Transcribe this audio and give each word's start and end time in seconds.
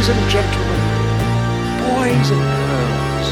Ladies 0.00 0.16
and 0.16 0.30
gentlemen, 0.30 0.80
boys 1.84 2.30
and 2.30 2.44
girls, 2.56 3.28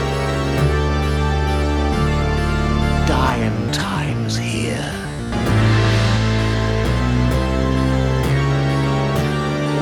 dying 3.08 3.72
times 3.72 4.36
here. 4.36 4.92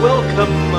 Welcome 0.00 0.75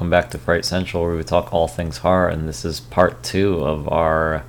welcome 0.00 0.08
back 0.08 0.30
to 0.30 0.38
Fright 0.38 0.64
Central, 0.64 1.02
where 1.02 1.14
we 1.14 1.22
talk 1.22 1.52
all 1.52 1.68
things 1.68 1.98
horror, 1.98 2.28
and 2.28 2.48
this 2.48 2.64
is 2.64 2.80
part 2.80 3.22
two 3.22 3.62
of 3.62 3.86
our 3.92 4.42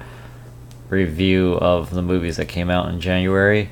review 0.87 1.55
of 1.55 1.89
the 1.89 2.01
movies 2.01 2.37
that 2.37 2.45
came 2.45 2.69
out 2.69 2.87
in 2.87 3.01
January. 3.01 3.69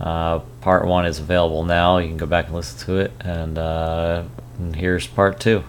Uh, 0.00 0.40
part 0.60 0.84
one 0.88 1.06
is 1.06 1.20
available 1.20 1.64
now. 1.64 1.98
You 1.98 2.08
can 2.08 2.16
go 2.16 2.26
back 2.26 2.46
and 2.46 2.54
listen 2.56 2.84
to 2.86 2.96
it, 2.96 3.12
and, 3.20 3.56
uh, 3.56 4.24
and 4.58 4.74
here's 4.74 5.06
part 5.06 5.38
two. 5.38 5.62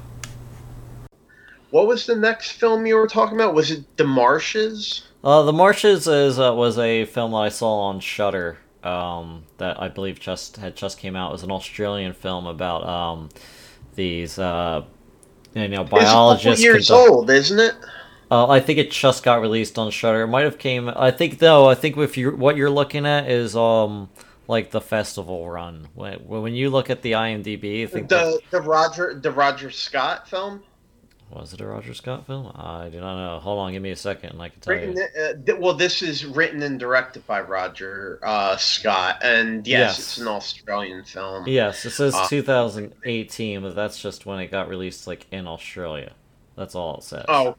What 1.70 1.86
was 1.86 2.08
the 2.08 2.16
next 2.16 2.54
film 2.54 2.88
you 2.88 2.96
were 2.96 3.06
talking 3.06 3.36
about? 3.36 3.54
Was 3.54 3.70
it 3.70 3.98
The 3.98 4.04
Marshes? 4.04 5.04
Uh, 5.24 5.44
the 5.44 5.54
Marshes 5.54 6.08
is 6.08 6.40
uh, 6.40 6.56
was 6.56 6.80
a 6.80 7.06
film 7.06 7.34
that 7.34 7.38
I 7.38 7.50
saw 7.50 7.82
on 7.82 8.00
Shudder 8.00 8.58
um, 8.84 9.44
that 9.60 9.80
I 9.80 9.90
believe 9.90 10.20
just 10.20 10.58
had 10.58 10.76
just 10.76 10.98
came 10.98 11.16
out. 11.16 11.30
It 11.30 11.34
was 11.34 11.44
an 11.44 11.52
Australian 11.52 12.14
film 12.14 12.48
about 12.48 12.84
um, 12.88 13.30
these 13.94 14.40
uh, 14.40 14.86
you 15.56 15.68
know 15.70 15.82
It's 15.82 15.92
a 15.92 15.96
couple 15.96 16.54
years 16.56 16.88
conduct- 16.88 17.10
old, 17.10 17.30
isn't 17.30 17.60
it? 17.60 17.76
Uh, 18.30 18.48
I 18.48 18.60
think 18.60 18.80
it 18.80 18.92
just 18.92 19.24
got 19.24 19.40
released 19.42 19.78
on 19.78 19.92
Shudder. 19.92 20.24
It 20.24 20.28
might 20.28 20.46
have 20.46 20.58
came. 20.58 20.90
I 20.90 21.12
think 21.12 21.38
though. 21.40 21.70
I 21.70 21.76
think 21.76 21.96
if 21.98 22.18
you 22.18 22.32
what 22.32 22.56
you're 22.56 22.72
looking 22.72 23.06
at 23.06 23.30
is 23.30 23.56
um 23.56 24.10
like 24.48 24.72
the 24.72 24.82
festival 24.82 25.50
run. 25.50 25.88
When 25.94 26.16
when 26.28 26.54
you 26.56 26.70
look 26.70 26.90
at 26.90 27.02
the 27.02 27.14
IMDb, 27.14 27.84
I 27.84 27.88
think 27.88 28.10
The 28.10 28.40
the 28.50 28.62
Roger 28.62 29.14
the 29.22 29.32
Roger 29.32 29.70
Scott 29.70 30.28
film. 30.28 30.64
Was 31.36 31.54
it 31.54 31.62
a 31.62 31.66
Roger 31.68 31.94
Scott 31.94 32.26
film? 32.26 32.52
I 32.56 32.90
do 32.90 33.00
not 33.00 33.16
know. 33.18 33.40
Hold 33.40 33.60
on, 33.60 33.72
give 33.74 33.82
me 33.82 33.92
a 33.92 33.96
second, 33.96 34.32
and 34.32 34.42
I 34.42 34.50
can 34.50 34.60
tell 34.62 34.74
Written, 34.74 34.96
you. 34.98 35.04
uh, 35.04 35.34
th- 35.46 35.60
well, 35.60 35.74
this 35.74 36.02
is 36.02 36.26
written 36.26 36.64
and 36.64 36.80
directed 36.80 37.26
by 37.28 37.42
Roger 37.42 38.20
uh, 38.24 38.58
Scott, 38.58 39.20
and 39.24 39.68
yes, 39.68 39.98
Yes. 39.98 40.00
it's 40.00 40.18
an 40.20 40.28
Australian 40.28 41.04
film. 41.04 41.48
Yes, 41.48 41.86
it 41.86 41.92
says 41.92 42.16
Uh, 42.16 42.28
2018, 42.28 43.62
but 43.62 43.76
that's 43.76 44.02
just 44.02 44.26
when 44.26 44.40
it 44.40 44.48
got 44.52 44.68
released, 44.70 45.08
like 45.08 45.26
in 45.32 45.48
Australia. 45.48 46.14
That's 46.56 46.74
all 46.76 46.98
it 46.98 47.04
says. 47.04 47.26
Oh, 47.28 47.56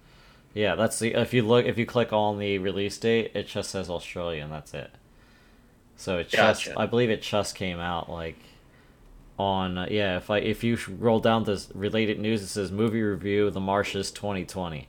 yeah, 0.54 0.74
that's 0.74 0.98
the. 0.98 1.12
If 1.14 1.34
you 1.34 1.42
look, 1.42 1.66
if 1.66 1.76
you 1.76 1.84
click 1.86 2.12
on 2.12 2.38
the 2.38 2.58
release 2.58 2.96
date, 2.96 3.32
it 3.34 3.46
just 3.46 3.70
says 3.70 3.90
Australia, 3.90 4.42
and 4.42 4.52
that's 4.52 4.72
it. 4.74 4.90
So 5.98 6.18
it 6.18 6.28
just, 6.28 6.66
Gotcha. 6.66 6.78
I 6.80 6.86
believe 6.86 7.10
it 7.10 7.22
just 7.22 7.54
came 7.54 7.78
out 7.78 8.10
like 8.10 8.38
on 9.38 9.78
uh, 9.78 9.86
yeah. 9.90 10.16
If 10.16 10.30
I 10.30 10.38
if 10.38 10.64
you 10.64 10.78
roll 10.98 11.20
down 11.20 11.44
this 11.44 11.68
related 11.74 12.18
news, 12.18 12.42
it 12.42 12.48
says 12.48 12.72
movie 12.72 13.02
review: 13.02 13.50
The 13.50 13.60
Marshes 13.60 14.10
2020, 14.10 14.88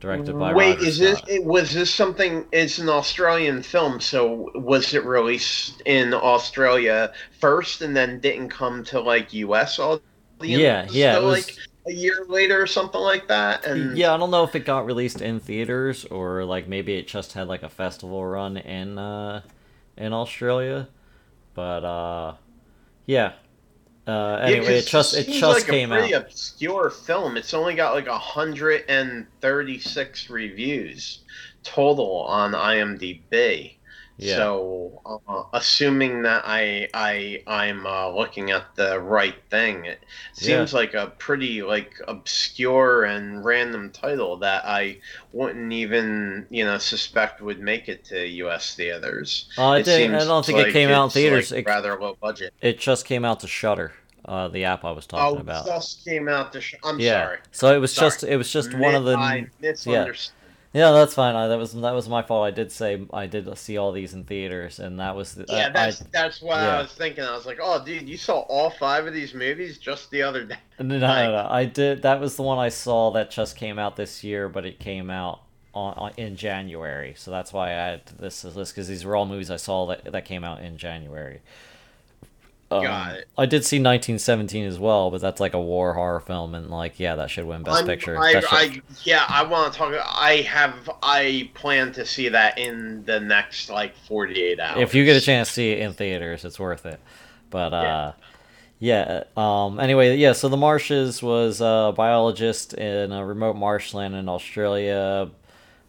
directed 0.00 0.38
by 0.38 0.52
wait, 0.52 0.78
Roger 0.78 0.86
is 0.86 0.98
this 0.98 1.18
Scott. 1.18 1.28
it, 1.28 1.44
was 1.44 1.72
this 1.74 1.92
something? 1.92 2.46
It's 2.52 2.78
an 2.78 2.88
Australian 2.88 3.62
film, 3.62 4.00
so 4.00 4.50
was 4.54 4.94
it 4.94 5.04
released 5.04 5.82
in 5.86 6.14
Australia 6.14 7.12
first, 7.40 7.82
and 7.82 7.96
then 7.96 8.20
didn't 8.20 8.50
come 8.50 8.84
to 8.84 9.00
like 9.00 9.32
U.S. 9.34 9.78
audience? 9.78 10.02
Yeah, 10.40 10.86
yeah, 10.90 11.18
it 11.18 11.22
was- 11.22 11.46
like 11.48 11.56
a 11.86 11.92
year 11.92 12.24
later 12.28 12.62
or 12.62 12.66
something 12.66 13.00
like 13.00 13.26
that. 13.28 13.64
And 13.64 13.96
Yeah, 13.98 14.14
I 14.14 14.16
don't 14.16 14.30
know 14.30 14.44
if 14.44 14.54
it 14.54 14.64
got 14.64 14.86
released 14.86 15.20
in 15.20 15.40
theaters 15.40 16.04
or 16.04 16.44
like 16.44 16.68
maybe 16.68 16.94
it 16.94 17.08
just 17.08 17.32
had 17.32 17.48
like 17.48 17.62
a 17.64 17.68
festival 17.68 18.24
run 18.24 18.56
in 18.56 18.98
uh 18.98 19.42
in 19.96 20.12
Australia. 20.12 20.88
But 21.54 21.84
uh 21.84 22.34
yeah. 23.06 23.32
Uh 24.06 24.38
Yeah, 24.42 24.46
anyway, 24.56 24.66
'cause 24.66 24.82
it 24.82 24.86
just 24.86 25.14
it 25.14 25.26
just 25.28 25.42
like 25.60 25.66
came 25.66 25.92
a 25.92 25.98
pretty 25.98 26.14
out. 26.14 26.22
obscure 26.24 26.90
film. 26.90 27.36
It's 27.36 27.54
only 27.54 27.74
got 27.74 27.94
like 27.94 28.08
hundred 28.08 28.84
and 28.88 29.26
thirty-six 29.40 30.28
reviews 30.28 31.20
total 31.62 32.22
on 32.22 32.52
IMDb. 32.52 33.76
Yeah. 34.18 34.36
So, 34.36 35.00
uh, 35.26 35.42
assuming 35.52 36.22
that 36.22 36.42
I 36.46 36.88
I 36.94 37.42
I'm 37.46 37.86
uh, 37.86 38.08
looking 38.10 38.50
at 38.50 38.74
the 38.76 39.00
right 39.00 39.34
thing, 39.50 39.86
it 39.86 40.04
seems 40.32 40.72
like 40.72 40.94
a 40.94 41.08
pretty 41.18 41.62
like 41.62 41.94
obscure 42.06 43.04
and 43.04 43.44
random 43.44 43.90
title 43.90 44.36
that 44.38 44.64
I 44.64 44.98
wouldn't 45.32 45.72
even 45.72 46.46
you 46.50 46.64
know 46.64 46.78
suspect 46.78 47.40
would 47.40 47.58
make 47.60 47.88
it 47.88 48.04
to 48.06 48.26
U.S. 48.26 48.74
theaters. 48.76 49.48
Uh, 49.58 49.70
I, 49.70 49.78
It 49.78 49.88
I 49.88 50.24
don't 50.24 50.44
think 50.44 50.58
it 50.58 50.62
like 50.64 50.72
came 50.72 50.90
out 50.90 51.04
in 51.04 51.10
theaters. 51.10 51.50
like, 51.50 51.60
It, 51.60 51.66
rather 51.66 51.98
low 52.00 52.16
budget. 52.20 52.54
it 52.60 52.78
just 52.78 53.04
came 53.06 53.24
out 53.24 53.40
to 53.40 53.48
Shudder, 53.48 53.92
uh 54.24 54.48
the 54.48 54.64
app 54.64 54.84
I 54.84 54.90
was 54.92 55.06
talking 55.06 55.38
Oh, 55.38 55.40
about. 55.40 55.66
just 55.66 56.04
came 56.04 56.28
out. 56.28 56.52
To 56.52 56.60
sh- 56.60 56.74
I'm 56.84 57.00
yeah. 57.00 57.24
sorry. 57.26 57.38
So 57.50 57.74
it 57.74 57.78
was 57.78 57.92
Sorry. 57.92 58.10
just 58.10 58.24
it 58.24 58.36
was 58.36 58.50
just 58.52 58.74
one 58.74 58.94
of 58.94 59.04
the 59.04 59.16
I 59.16 59.46
misunderstood. 59.60 60.34
Yeah, 60.36 60.41
that's 60.72 61.14
fine. 61.14 61.34
I, 61.36 61.48
that 61.48 61.58
was 61.58 61.72
that 61.74 61.92
was 61.92 62.08
my 62.08 62.22
fault. 62.22 62.46
I 62.46 62.50
did 62.50 62.72
say 62.72 63.06
I 63.12 63.26
did 63.26 63.56
see 63.58 63.76
all 63.76 63.92
these 63.92 64.14
in 64.14 64.24
theaters 64.24 64.78
and 64.78 64.98
that 65.00 65.14
was 65.14 65.34
the, 65.34 65.44
Yeah, 65.48 65.66
I- 65.66 65.70
that's 65.70 66.02
I, 66.02 66.06
that's 66.12 66.40
what 66.42 66.56
yeah. 66.56 66.78
I 66.78 66.82
was 66.82 66.92
thinking. 66.92 67.24
I 67.24 67.34
was 67.34 67.44
like, 67.46 67.58
oh, 67.60 67.84
dude, 67.84 68.08
you 68.08 68.16
saw 68.16 68.40
all 68.48 68.70
five 68.70 69.06
of 69.06 69.12
these 69.12 69.34
movies 69.34 69.78
just 69.78 70.10
the 70.10 70.22
other 70.22 70.44
day. 70.44 70.56
No, 70.78 70.98
no, 70.98 71.14
no, 71.14 71.32
no. 71.42 71.48
I 71.48 71.64
did. 71.66 72.02
That 72.02 72.20
was 72.20 72.36
the 72.36 72.42
one 72.42 72.58
I 72.58 72.68
saw 72.68 73.10
that 73.12 73.30
just 73.30 73.56
came 73.56 73.78
out 73.78 73.96
this 73.96 74.24
year, 74.24 74.48
but 74.48 74.64
it 74.66 74.80
came 74.80 75.10
out 75.10 75.40
on, 75.74 75.94
on 75.94 76.12
in 76.16 76.34
January. 76.36 77.14
So 77.16 77.30
that's 77.30 77.52
why 77.52 77.68
I 77.68 77.72
had 77.72 78.06
this 78.18 78.42
list 78.44 78.72
because 78.74 78.88
these 78.88 79.04
were 79.04 79.14
all 79.14 79.26
movies 79.26 79.50
I 79.50 79.56
saw 79.56 79.86
that 79.86 80.10
that 80.10 80.24
came 80.24 80.42
out 80.44 80.60
in 80.62 80.78
January. 80.78 81.40
Um, 82.78 82.84
Got 82.84 83.14
it. 83.16 83.28
I 83.36 83.46
did 83.46 83.64
see 83.64 83.76
1917 83.76 84.64
as 84.66 84.78
well, 84.78 85.10
but 85.10 85.20
that's 85.20 85.40
like 85.40 85.54
a 85.54 85.60
war 85.60 85.94
horror 85.94 86.20
film, 86.20 86.54
and 86.54 86.70
like, 86.70 86.98
yeah, 86.98 87.16
that 87.16 87.30
should 87.30 87.44
win 87.44 87.62
Best 87.62 87.76
I'm- 87.78 87.86
Picture. 87.86 88.18
I, 88.18 88.32
That 88.34 88.44
should- 88.44 88.52
I, 88.78 88.82
yeah, 89.04 89.24
I 89.28 89.42
want 89.44 89.72
to 89.72 89.78
talk. 89.78 89.94
I 89.94 90.36
have. 90.48 90.90
I 91.02 91.50
plan 91.54 91.92
to 91.92 92.04
see 92.06 92.28
that 92.30 92.58
in 92.58 93.04
the 93.04 93.20
next 93.20 93.68
like 93.70 93.94
48 94.08 94.60
hours. 94.60 94.80
if 94.82 94.94
you 94.94 95.04
get 95.04 95.16
a 95.16 95.20
chance 95.20 95.48
to 95.48 95.54
see 95.54 95.70
it 95.72 95.80
in 95.80 95.92
theaters, 95.92 96.44
it's 96.44 96.58
worth 96.58 96.86
it. 96.86 97.00
But 97.50 97.74
uh, 97.74 98.12
yeah. 98.78 99.24
Um. 99.36 99.78
Anyway, 99.78 100.16
yeah. 100.16 100.32
So 100.32 100.48
the 100.48 100.56
Marshes 100.56 101.22
was 101.22 101.60
a 101.60 101.92
biologist 101.96 102.74
in 102.74 103.12
a 103.12 103.24
remote 103.24 103.56
marshland 103.56 104.14
in 104.14 104.28
Australia. 104.28 105.30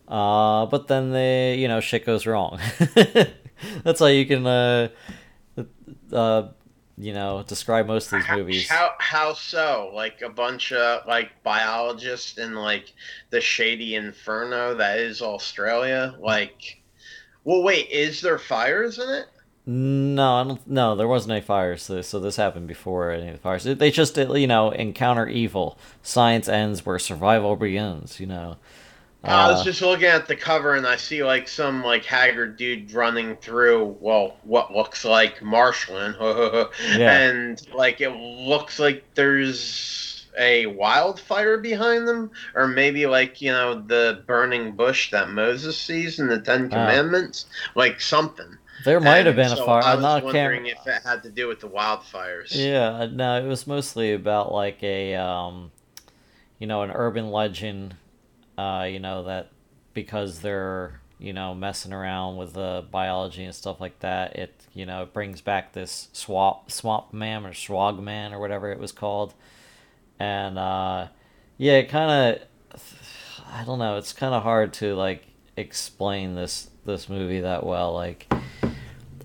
Uh, 0.06 0.66
but 0.66 0.88
then 0.90 1.12
they, 1.12 1.56
you 1.56 1.68
know, 1.70 1.80
shit 1.80 2.06
goes 2.06 2.26
wrong. 2.28 2.60
That's 3.84 4.00
how 4.02 4.08
you 4.08 4.26
can, 4.26 4.46
uh, 4.46 4.90
uh, 6.12 6.50
you 6.98 7.14
know, 7.14 7.44
describe 7.48 7.88
most 7.88 8.12
of 8.12 8.20
these 8.20 8.38
movies. 8.38 8.70
How 8.70 8.92
how 9.00 9.34
so? 9.34 9.92
Like 9.94 10.22
a 10.22 10.30
bunch 10.30 10.72
of 10.72 11.08
like 11.08 11.32
biologists 11.44 12.38
in 12.38 12.54
like 12.54 12.94
the 13.32 13.42
shady 13.42 13.96
inferno 13.96 14.76
that 14.76 15.00
is 15.00 15.22
Australia. 15.22 16.16
Like, 16.20 16.82
well, 17.44 17.64
wait, 17.64 17.90
is 17.90 18.22
there 18.22 18.38
fires 18.38 19.00
in 19.00 19.10
it? 19.10 19.26
No, 19.66 20.36
I 20.36 20.44
don't. 20.44 20.68
No, 20.68 20.96
there 20.96 21.08
wasn't 21.08 21.32
any 21.32 21.42
fires. 21.42 21.84
So, 21.84 22.02
so 22.02 22.20
this 22.20 22.36
happened 22.36 22.68
before 22.68 23.12
any 23.12 23.30
of 23.30 23.34
the 23.34 23.40
fires. 23.40 23.64
They 23.64 23.92
just, 23.92 24.18
you 24.18 24.48
know, 24.48 24.72
encounter 24.72 25.28
evil. 25.28 25.80
Science 26.04 26.48
ends 26.48 26.86
where 26.86 27.00
survival 27.00 27.56
begins. 27.56 28.20
You 28.20 28.28
know. 28.28 28.58
I 29.26 29.48
was 29.48 29.62
Uh, 29.62 29.64
just 29.64 29.82
looking 29.82 30.06
at 30.08 30.28
the 30.28 30.36
cover 30.36 30.76
and 30.76 30.86
I 30.86 30.98
see 30.98 31.24
like 31.24 31.48
some 31.48 31.84
like 31.84 32.04
haggard 32.06 32.58
dude 32.58 32.92
running 32.92 33.38
through 33.38 33.98
well 34.00 34.38
what 34.44 34.72
looks 34.74 35.06
like 35.06 35.42
marshland, 35.42 36.16
Yeah. 36.82 37.24
and 37.24 37.62
like 37.74 38.02
it 38.02 38.10
looks 38.12 38.80
like 38.80 39.04
there's 39.16 40.28
a 40.38 40.66
wildfire 40.68 41.58
behind 41.58 42.08
them, 42.08 42.32
or 42.56 42.68
maybe 42.68 43.06
like 43.06 43.42
you 43.42 43.52
know 43.52 43.76
the 43.82 44.24
burning 44.28 44.76
bush 44.76 45.12
that 45.12 45.30
Moses 45.30 45.80
sees 45.80 46.20
in 46.20 46.28
the 46.28 46.42
Ten 46.42 46.70
Commandments, 46.70 47.46
like 47.76 48.02
something. 48.02 48.58
There 48.78 49.00
might 49.00 49.26
have 49.26 49.36
And 49.36 49.38
been 49.38 49.52
a 49.52 49.58
fire. 49.58 49.84
I 49.84 49.94
I'm 49.94 49.96
was 49.96 50.02
not 50.02 50.24
wondering 50.24 50.66
if 50.68 50.86
it 50.86 51.02
had 51.04 51.24
to 51.24 51.32
do 51.32 51.48
with 51.48 51.60
the 51.62 51.70
wildfires. 51.70 52.52
Yeah, 52.52 53.08
no, 53.12 53.44
it 53.44 53.48
was 53.48 53.66
mostly 53.68 54.14
about 54.14 54.52
like 54.52 54.82
a, 54.84 55.16
um, 55.16 55.72
you 56.60 56.68
know, 56.68 56.84
an 56.84 56.92
urban 56.92 57.32
legend. 57.32 57.98
Uh, 58.58 58.88
you 58.90 59.00
know 59.00 59.24
that 59.24 59.50
because 59.94 60.40
they're 60.42 61.00
you 61.20 61.34
know 61.34 61.54
messing 61.54 61.94
around 61.94 62.38
with 62.38 62.54
the 62.54 62.86
biology 62.92 63.44
and 63.44 63.56
stuff 63.56 63.80
like 63.82 64.00
that, 64.00 64.36
it 64.36 64.54
you 64.74 64.86
know 64.86 65.04
it 65.04 65.14
brings 65.14 65.42
back 65.42 65.74
this 65.74 66.10
swamp 66.14 66.72
swamp 66.72 67.14
man 67.14 67.46
or 67.46 67.54
swag 67.54 68.00
man 68.00 68.34
or 68.34 68.40
whatever 68.40 68.72
it 68.72 68.80
was 68.80 68.92
called, 68.92 69.34
and 70.20 70.58
uh, 70.58 71.08
yeah, 71.58 71.74
it 71.74 71.90
kind 71.90 72.40
of 72.40 72.48
I 73.52 73.64
don't 73.66 73.80
know. 73.80 73.98
It's 73.98 74.14
kind 74.14 74.34
of 74.34 74.44
hard 74.44 74.74
to 74.74 74.96
like 74.96 75.24
explain 75.58 76.36
this 76.36 76.70
this 76.86 77.10
movie 77.10 77.42
that 77.42 77.66
well. 77.66 77.94
Like 77.94 78.32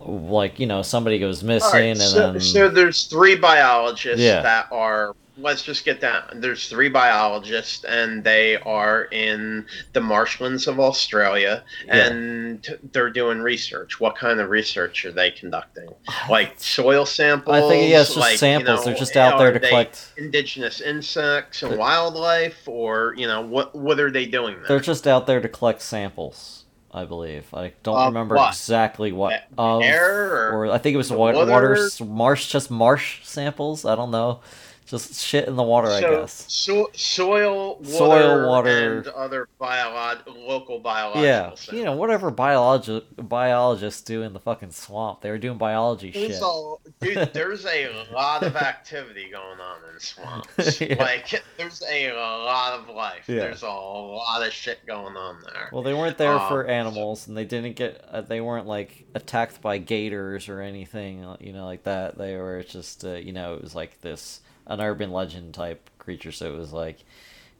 like 0.00 0.58
you 0.60 0.66
know 0.66 0.82
somebody 0.82 1.18
goes 1.18 1.42
missing 1.42 1.72
right, 1.72 1.80
and 1.84 2.00
so, 2.00 2.32
then 2.32 2.40
so 2.40 2.68
there's 2.68 3.04
three 3.04 3.36
biologists 3.36 4.20
Yeah. 4.20 4.42
that 4.42 4.68
are 4.70 5.14
let's 5.38 5.62
just 5.62 5.84
get 5.84 6.00
down. 6.00 6.22
There's 6.36 6.68
three 6.68 6.88
biologists, 6.88 7.84
and 7.84 8.22
they 8.24 8.56
are 8.56 9.04
in 9.04 9.66
the 9.92 10.00
marshlands 10.00 10.66
of 10.66 10.80
Australia, 10.80 11.62
Yeah. 11.86 12.06
and 12.06 12.78
they're 12.92 13.10
doing 13.10 13.40
research. 13.40 14.00
What 14.00 14.16
kind 14.16 14.40
of 14.40 14.50
research 14.50 15.04
are 15.04 15.12
they 15.12 15.30
conducting? 15.30 15.88
Like 16.28 16.54
soil 16.58 17.06
samples? 17.06 17.56
I 17.56 17.60
think 17.68 17.90
yeah, 17.90 18.00
it's 18.00 18.08
just 18.10 18.18
like, 18.18 18.32
you 18.32 18.38
samples. 18.38 18.80
know, 18.80 18.84
They're 18.84 18.94
just 18.98 19.16
out 19.16 19.38
there 19.38 19.52
to 19.52 19.60
collect. 19.60 20.12
indigenous 20.16 20.80
insects 20.80 21.62
and 21.62 21.78
wildlife, 21.78 22.66
or 22.66 23.14
you 23.16 23.26
know, 23.26 23.40
what 23.40 23.74
what 23.74 23.98
are 24.00 24.10
they 24.10 24.26
doing 24.26 24.56
there? 24.56 24.68
They're 24.68 24.80
just 24.80 25.06
out 25.06 25.26
there 25.26 25.40
to 25.40 25.48
collect 25.48 25.82
samples. 25.82 26.64
I 26.90 27.04
believe. 27.04 27.52
I 27.52 27.74
don't 27.82 27.98
Of 27.98 28.06
remember 28.06 28.36
what? 28.36 28.48
exactly 28.54 29.12
what. 29.12 29.42
Of, 29.58 29.82
air 29.82 30.32
or 30.32 30.52
or 30.66 30.72
I 30.72 30.78
think 30.78 30.94
it 30.94 30.96
was 30.96 31.12
water, 31.12 31.36
water? 31.44 31.78
marsh, 32.04 32.48
just 32.50 32.70
marsh 32.70 33.20
samples. 33.26 33.84
I 33.84 33.94
don't 33.94 34.10
know, 34.10 34.40
just 34.88 35.22
shit 35.22 35.46
in 35.46 35.56
the 35.56 35.62
water, 35.62 35.88
I 35.88 36.00
guess. 36.00 36.46
So, 36.48 36.90
soil, 36.94 37.76
water, 37.76 37.84
Soil, 37.90 38.48
water. 38.48 38.96
and 38.98 39.06
other 39.08 39.48
biolog- 39.60 40.26
local 40.26 40.78
biological. 40.80 41.22
Yeah, 41.24 41.52
you 41.78 41.84
know, 41.84 41.94
whatever 41.94 42.32
biologi- 42.32 43.04
biologists 43.16 44.00
do 44.02 44.22
in 44.22 44.32
the 44.32 44.40
fucking 44.40 44.70
swamp, 44.72 45.20
they 45.20 45.30
were 45.30 45.38
doing 45.38 45.58
biology 45.58 46.10
There's 46.10 46.38
shit. 46.38 46.42
a, 46.42 46.74
dude, 47.00 47.30
there's 47.34 47.66
a 47.66 48.06
lot 48.12 48.42
of 48.42 48.56
activity 48.56 49.28
going 49.30 49.60
on 49.60 49.78
in 49.92 50.00
swamps. 50.00 50.80
Yeah. 50.88 50.94
Like, 51.02 51.42
there's 51.56 51.82
a 51.88 52.12
lot 52.12 52.78
of 52.78 52.88
life. 52.94 53.24
Yeah. 53.28 53.40
There's 53.40 53.62
a 53.62 53.68
lot 53.68 54.46
of 54.46 54.52
shit 54.52 54.86
going 54.86 55.16
on 55.16 55.42
there. 55.42 55.68
Well, 55.72 55.82
they 55.82 55.92
weren't 55.92 56.16
there 56.18 56.32
Um, 56.38 56.48
for 56.48 56.64
animals, 56.66 57.26
and 57.28 57.36
they 57.36 57.44
didn't 57.44 57.74
get. 57.76 58.04
Uh, 58.10 58.20
they 58.22 58.40
weren't 58.40 58.66
like 58.66 59.04
attacked 59.14 59.60
by 59.60 59.78
gators 59.78 60.48
or 60.48 60.60
anything, 60.60 61.24
you 61.40 61.52
know, 61.52 61.64
like 61.66 61.82
that. 61.84 62.16
They 62.16 62.36
were 62.36 62.62
just, 62.62 63.04
uh, 63.04 63.14
you 63.14 63.32
know, 63.32 63.54
it 63.54 63.62
was 63.62 63.74
like 63.74 64.00
this 64.00 64.40
an 64.68 64.80
urban 64.80 65.10
legend 65.10 65.54
type 65.54 65.90
creature. 65.98 66.32
So 66.32 66.54
it 66.54 66.58
was 66.58 66.72
like, 66.72 66.98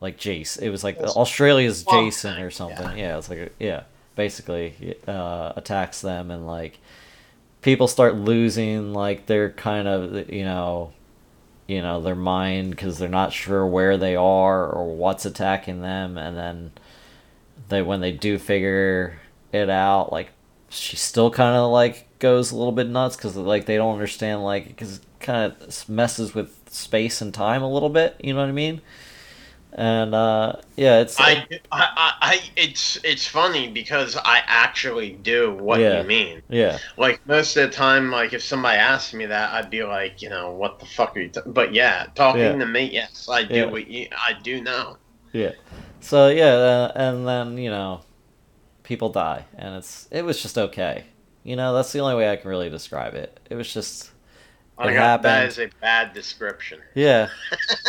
like 0.01 0.19
Jace. 0.19 0.61
It 0.61 0.71
was 0.71 0.85
like 0.85 0.99
Australia's 0.99 1.83
Jason 1.85 2.41
or 2.41 2.51
something. 2.51 2.97
Yeah, 2.97 3.19
it's 3.19 3.29
like 3.29 3.39
a, 3.39 3.51
yeah, 3.59 3.83
basically 4.15 4.97
uh, 5.07 5.53
attacks 5.57 6.01
them, 6.01 6.31
and 6.31 6.47
like 6.47 6.79
people 7.63 7.89
start 7.89 8.15
losing 8.15 8.93
like 8.93 9.27
their 9.27 9.51
kind 9.51 9.89
of 9.89 10.31
you 10.31 10.45
know 10.45 10.93
you 11.67 11.83
know 11.83 12.01
their 12.01 12.15
mind 12.15 12.71
because 12.71 12.99
they're 12.99 13.09
not 13.09 13.33
sure 13.33 13.67
where 13.67 13.97
they 13.97 14.17
are 14.17 14.67
or 14.67 14.95
what's 14.95 15.27
attacking 15.27 15.83
them 15.83 16.17
and 16.17 16.37
then 16.37 16.73
they 17.69 17.83
when 17.83 18.01
they 18.01 18.13
do 18.13 18.39
figure 18.39 19.21
it 19.53 19.69
out 19.69 20.11
like 20.13 20.31
she 20.69 20.97
still 20.97 21.31
kind 21.31 21.57
of 21.57 21.71
like 21.71 22.07
goes 22.19 22.51
a 22.53 22.57
little 22.57 22.73
bit 22.73 22.89
nuts 22.89 23.17
because 23.17 23.37
like 23.37 23.67
they 23.67 23.77
don't 23.77 23.93
understand 23.95 24.43
like 24.43 24.69
because 24.69 24.99
it 24.99 25.05
kind 25.21 25.53
of 25.61 25.89
messes 25.89 26.35
with 26.35 26.55
space 26.71 27.21
and 27.21 27.33
time 27.35 27.63
a 27.63 27.71
little 27.73 27.89
bit 27.89 28.17
you 28.23 28.33
know 28.35 28.41
what 28.41 28.49
i 28.49 28.53
mean 28.53 28.81
and 29.73 30.15
uh 30.15 30.55
yeah 30.77 31.01
it's 31.01 31.21
I, 31.21 31.45
I, 31.73 31.89
I, 31.97 32.15
I, 32.21 32.51
it's 32.57 32.97
it's 33.05 33.27
funny 33.27 33.69
because 33.71 34.17
I 34.17 34.43
actually 34.47 35.13
do 35.13 35.53
what 35.53 35.89
Yeah. 35.89 35.93
you 35.93 36.05
mean. 36.05 36.43
yeah 36.49 36.79
Like 36.97 37.21
most 37.27 37.57
of 37.57 37.69
the 37.69 37.77
time, 37.77 38.11
like 38.11 38.33
if 38.33 38.43
somebody 38.43 38.79
asked 38.79 39.13
me 39.15 39.27
that, 39.27 39.53
I'd 39.53 39.69
be 39.71 39.83
like, 39.83 40.23
you 40.23 40.29
know, 40.31 40.53
what 40.53 40.79
the 40.79 40.87
fuck 40.87 41.17
are 41.17 41.21
you? 41.21 41.29
T-? 41.31 41.41
But 41.45 41.75
yeah, 41.75 42.07
talking 42.15 42.59
Yeah. 42.59 42.61
to 42.61 42.67
me, 42.67 42.85
yes, 42.85 43.29
I 43.29 43.43
do. 43.45 43.69
Yeah. 43.69 43.71
What 43.71 43.89
you, 43.89 44.09
I 44.13 44.35
do 44.43 44.63
know. 44.63 44.99
Yeah. 45.33 45.53
So 46.01 46.29
yeah, 46.29 46.55
uh, 46.55 46.93
and 46.95 47.27
then 47.27 47.59
you 47.59 47.71
know, 47.71 48.03
people 48.89 49.11
die, 49.11 49.45
and 49.57 49.77
it's 49.77 50.09
it 50.11 50.23
was 50.25 50.43
just 50.43 50.59
okay. 50.59 51.05
You 51.45 51.55
know, 51.57 51.73
that's 51.75 51.93
the 51.93 52.01
only 52.01 52.17
way 52.17 52.29
I 52.31 52.37
can 52.37 52.51
really 52.51 52.69
describe 52.71 53.15
it. 53.15 53.39
It 53.49 53.55
was 53.55 53.73
just 53.73 54.11
I 54.77 54.91
It 54.91 54.95
got, 54.95 55.25
happened. 55.25 55.49
is 55.49 55.59
a 55.59 55.69
bad 55.81 56.13
description. 56.15 56.81
yeah, 56.95 57.29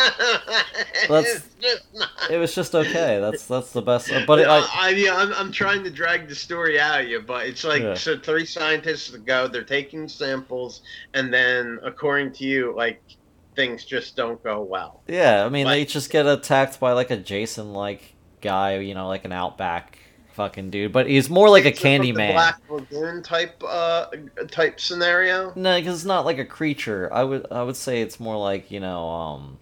That's- 1.08 1.48
just 1.60 1.84
not- 1.94 2.08
it 2.30 2.38
was 2.38 2.54
just 2.54 2.74
okay. 2.74 3.18
That's 3.20 3.46
that's 3.46 3.72
the 3.72 3.82
best. 3.82 4.10
But 4.26 4.40
it, 4.40 4.46
I, 4.46 4.66
I 4.72 4.94
mean, 4.94 5.10
I'm, 5.10 5.32
I'm 5.34 5.52
trying 5.52 5.82
to 5.84 5.90
drag 5.90 6.28
the 6.28 6.34
story 6.34 6.78
out 6.78 7.00
of 7.02 7.08
you, 7.08 7.20
but 7.20 7.46
it's 7.46 7.64
like 7.64 7.82
Yeah. 7.82 7.94
so 7.94 8.18
three 8.18 8.44
scientists 8.46 9.10
go, 9.10 9.48
they're 9.48 9.62
taking 9.64 10.08
samples, 10.08 10.82
and 11.14 11.32
then 11.32 11.78
according 11.82 12.32
to 12.34 12.44
you, 12.44 12.74
like 12.76 13.02
things 13.56 13.84
just 13.84 14.16
don't 14.16 14.42
go 14.44 14.62
well. 14.62 15.02
yeah, 15.08 15.44
I 15.44 15.48
mean, 15.48 15.66
they 15.66 15.84
just 15.84 16.10
get 16.10 16.26
attacked 16.26 16.78
by 16.80 16.92
like 16.92 17.10
a 17.10 17.16
Jason 17.16 17.72
like 17.72 18.14
guy, 18.40 18.78
you 18.78 18.94
know, 18.94 19.08
like 19.08 19.24
an 19.24 19.32
outback 19.32 19.98
fucking 20.40 20.70
dude. 20.70 20.92
But 20.92 21.06
he's 21.06 21.28
more 21.28 21.50
like 21.50 21.66
a 21.66 21.72
candy 21.72 22.12
man. 22.12 22.32
Black 22.32 22.60
Lagoon 22.70 23.22
type 23.22 23.62
uh 23.66 24.06
type 24.50 24.80
scenario. 24.80 25.52
No, 25.54 25.78
because 25.78 25.96
it's 25.96 26.04
not 26.06 26.24
like 26.24 26.38
a 26.38 26.44
creature. 26.46 27.10
I 27.12 27.24
would 27.24 27.46
I 27.50 27.62
would 27.62 27.76
say 27.76 28.00
it's 28.00 28.18
more 28.18 28.36
like 28.38 28.70
you 28.70 28.80
know, 28.80 29.06
um, 29.08 29.58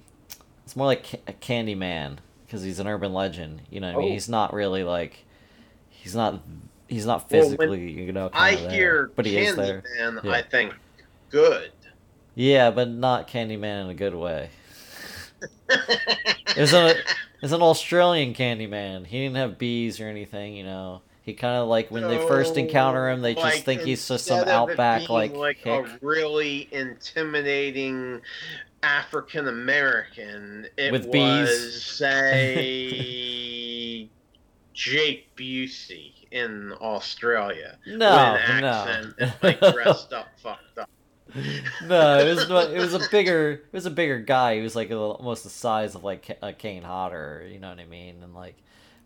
it's 0.65 0.77
more 0.77 0.87
like 0.87 1.21
a 1.27 1.33
candy 1.33 1.75
man 1.75 2.21
because 2.47 2.63
he's 2.63 2.79
an 2.79 2.87
urban 2.87 3.13
legend. 3.13 3.63
You 3.71 3.81
know, 3.81 3.89
what 3.89 3.97
I 3.97 3.99
mean, 4.03 4.09
Oh. 4.11 4.13
he's 4.13 4.29
not 4.29 4.53
really 4.55 4.85
like, 4.85 5.25
he's 5.91 6.15
not 6.15 6.43
he's 6.87 7.07
not 7.07 7.29
Well, 7.31 7.43
physically 7.43 7.91
you 7.91 8.13
know. 8.13 8.31
I 8.33 8.55
there, 8.55 8.71
hear 8.71 9.11
but 9.17 9.27
he 9.27 9.37
is 9.37 9.57
there. 9.57 9.83
Candyman. 10.01 10.25
Yeah. 10.25 10.31
I 10.31 10.43
think 10.43 10.75
good. 11.31 11.73
Yeah, 12.37 12.71
but 12.71 12.89
not 12.89 13.27
Candyman 13.27 13.85
in 13.85 13.91
a 13.91 13.95
good 13.95 14.15
way. 14.15 14.51
It's 16.57 16.73
a 16.73 16.95
it's 17.43 17.53
an 17.53 17.63
Australian 17.63 18.35
Candyman. 18.35 19.07
He 19.07 19.21
didn't 19.21 19.37
have 19.37 19.59
bees 19.59 20.01
or 20.01 20.09
anything. 20.09 20.57
You 20.57 20.65
know, 20.65 21.03
he 21.23 21.35
kind 21.35 21.57
of 21.57 21.69
like 21.69 21.91
when 21.91 22.05
they 22.09 22.19
first 22.27 22.57
encounter 22.57 23.09
him, 23.09 23.21
they 23.21 23.35
just 23.35 23.65
think 23.65 23.83
he's 23.83 24.07
just 24.07 24.27
some 24.27 24.39
instead 24.39 24.55
of 24.55 24.71
it 24.71 24.73
outback 24.73 25.09
like, 25.09 25.35
like 25.35 25.59
hick. 25.59 25.87
a 25.87 25.99
really 26.01 26.69
intimidating 26.73 28.21
African 28.83 29.49
American. 29.49 30.67
It 30.77 30.93
With 30.93 31.07
was 31.07 31.13
bees. 31.13 31.83
say 31.99 33.29
Jake 34.73 35.35
Busey 35.37 36.13
in 36.31 36.73
Australia. 36.81 37.79
No, 37.87 38.33
with 38.33 38.51
an 38.51 38.61
no. 38.63 38.69
accent 38.69 39.15
and 39.19 39.35
like 39.43 39.61
dressed 39.61 40.13
up, 40.13 40.29
fucked 40.43 40.79
up. 40.79 40.89
No, 41.85 42.19
it 42.19 42.35
was 42.35 42.51
it 42.71 42.79
was 42.79 42.95
a 42.95 43.09
bigger 43.11 43.53
it 43.53 43.73
was 43.73 43.87
a 43.87 43.91
bigger 43.91 44.19
guy. 44.19 44.57
He 44.57 44.63
was 44.63 44.75
like 44.75 44.89
little, 44.89 45.13
almost 45.13 45.45
the 45.45 45.51
size 45.51 45.95
of 45.95 46.05
like 46.05 46.31
a 46.31 46.47
uh, 46.47 46.53
Kane 46.53 46.83
Hodder, 46.83 47.47
you 47.51 47.59
know 47.59 47.69
what 47.69 47.79
I 47.79 47.87
mean? 47.87 48.23
And 48.23 48.35
like, 48.35 48.57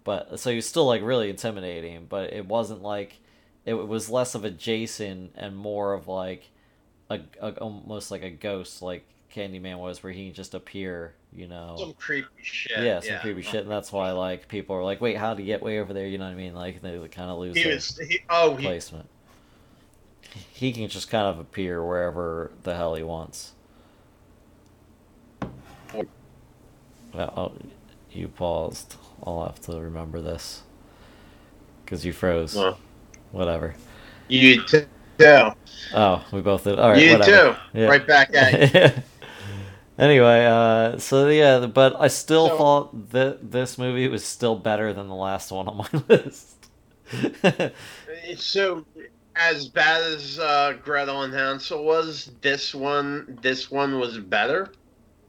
but 0.04 0.38
so 0.38 0.50
he 0.50 0.56
was 0.56 0.66
still 0.66 0.86
like 0.86 1.02
really 1.02 1.30
intimidating, 1.30 2.06
but 2.08 2.32
it 2.32 2.46
wasn't 2.46 2.82
like 2.82 3.18
it 3.64 3.74
was 3.74 4.08
less 4.08 4.34
of 4.34 4.44
a 4.44 4.50
Jason 4.50 5.30
and 5.34 5.56
more 5.56 5.94
of 5.94 6.08
like 6.08 6.50
a, 7.10 7.20
a 7.40 7.52
almost 7.54 8.10
like 8.10 8.22
a 8.22 8.30
ghost, 8.30 8.82
like 8.82 9.04
Candyman 9.34 9.78
was, 9.78 10.02
where 10.02 10.12
he 10.12 10.26
can 10.26 10.34
just 10.34 10.54
appear, 10.54 11.14
you 11.32 11.46
know. 11.48 11.76
Some 11.78 11.94
creepy 11.94 12.28
shit. 12.42 12.82
yeah, 12.82 13.00
some 13.00 13.18
creepy 13.18 13.42
shit, 13.42 13.62
and 13.62 13.70
that's 13.70 13.92
why 13.92 14.10
like 14.12 14.48
people 14.48 14.76
are 14.76 14.84
like, 14.84 15.00
"Wait, 15.00 15.16
how 15.16 15.34
did 15.34 15.40
he 15.40 15.46
get 15.46 15.62
way 15.62 15.80
over 15.80 15.92
there?" 15.92 16.06
You 16.06 16.18
know 16.18 16.24
what 16.24 16.32
I 16.32 16.36
mean? 16.36 16.54
Like 16.54 16.82
they 16.82 16.96
kind 17.08 17.30
of 17.30 17.38
lose 17.38 17.56
He 17.56 17.66
was. 17.66 17.98
He, 17.98 18.20
oh, 18.28 18.56
placement. 18.58 19.06
He 19.06 19.21
can 20.72 20.88
just 20.88 21.10
kind 21.10 21.26
of 21.26 21.38
appear 21.38 21.84
wherever 21.84 22.50
the 22.62 22.74
hell 22.76 22.94
he 22.94 23.02
wants. 23.02 23.52
Well, 27.12 27.32
oh, 27.36 27.52
you 28.10 28.28
paused. 28.28 28.96
I'll 29.24 29.44
have 29.44 29.60
to 29.62 29.72
remember 29.78 30.20
this. 30.20 30.62
Because 31.84 32.04
you 32.04 32.12
froze. 32.12 32.54
well, 32.54 32.78
Whatever. 33.32 33.74
you 34.28 34.64
too. 34.64 34.86
Oh, 35.94 36.24
we 36.32 36.40
both 36.40 36.64
did. 36.64 36.78
All 36.78 36.90
right, 36.90 37.02
you 37.02 37.12
whatever. 37.18 37.54
too. 37.72 37.78
Yeah. 37.80 37.86
Right 37.86 38.06
back 38.06 38.34
at 38.34 38.74
you. 38.74 39.02
anyway, 39.98 40.46
uh, 40.46 40.98
so 40.98 41.28
yeah, 41.28 41.66
but 41.66 41.94
I 42.00 42.08
still 42.08 42.48
So- 42.48 42.56
thought 42.58 43.10
that 43.10 43.50
this 43.52 43.76
movie 43.78 44.08
was 44.08 44.24
still 44.24 44.56
better 44.56 44.92
than 44.92 45.08
the 45.08 45.14
last 45.14 45.50
one 45.52 45.68
on 45.68 45.76
my 45.76 46.02
list. 46.08 46.56
So, 48.36 48.84
as 49.36 49.68
bad 49.68 50.02
as 50.02 50.38
uh, 50.38 50.74
Gretel 50.84 51.22
and 51.22 51.32
Hansel 51.34 51.84
was, 51.84 52.30
this 52.40 52.74
one, 52.74 53.38
this 53.42 53.70
one 53.70 53.98
was 53.98 54.18
better. 54.18 54.72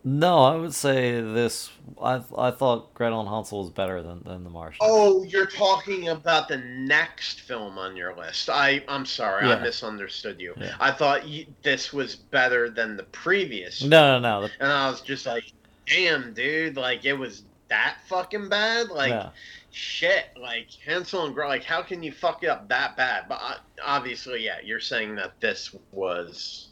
no, 0.06 0.40
I 0.40 0.56
would 0.56 0.74
say 0.74 1.22
this. 1.22 1.72
I 2.02 2.22
I 2.38 2.52
thought 2.52 2.94
Gretel 2.94 3.22
and 3.22 3.30
Hansel 3.30 3.60
was 3.62 3.70
better 3.70 4.02
than, 4.02 4.22
than 4.24 4.44
The 4.44 4.50
Marshes. 4.50 4.80
Oh, 4.82 5.24
you're 5.24 5.46
talking 5.46 6.10
about 6.10 6.50
the 6.50 6.58
next 6.58 7.42
film 7.42 7.78
on 7.78 7.96
your 7.96 8.14
list. 8.16 8.50
I, 8.50 8.84
I'm 8.90 9.06
sorry, 9.06 9.48
Yeah. 9.48 9.56
I 9.56 9.60
misunderstood 9.62 10.42
you. 10.42 10.54
Yeah. 10.58 10.76
I 10.80 10.92
thought 10.92 11.26
you, 11.28 11.46
this 11.62 11.94
was 11.94 12.16
better 12.18 12.70
than 12.70 12.98
the 12.98 13.04
previous. 13.04 13.82
No, 13.84 14.20
no, 14.20 14.42
no. 14.42 14.48
The, 14.48 14.54
And 14.60 14.72
I 14.72 14.90
was 14.90 15.00
just 15.02 15.26
like, 15.26 15.46
damn, 15.88 16.34
dude, 16.34 16.76
like 16.76 17.06
it 17.06 17.14
was 17.14 17.44
that 17.70 17.98
fucking 18.08 18.50
bad. 18.50 18.90
Like, 18.90 19.12
no. 19.12 19.30
Shit, 19.74 20.26
like 20.40 20.68
Hansel 20.86 21.26
and 21.26 21.34
Gretel, 21.36 21.50
like 21.50 21.64
how 21.64 21.82
can 21.82 22.02
you 22.04 22.12
fuck 22.12 22.44
it 22.44 22.48
up 22.48 22.70
that 22.70 22.96
bad? 22.96 23.26
But 23.28 23.40
uh, 23.42 23.56
obviously, 23.84 24.46
yeah, 24.46 24.58
you're 24.64 24.80
saying 24.80 25.16
that 25.16 25.40
this 25.40 25.76
was 25.92 26.70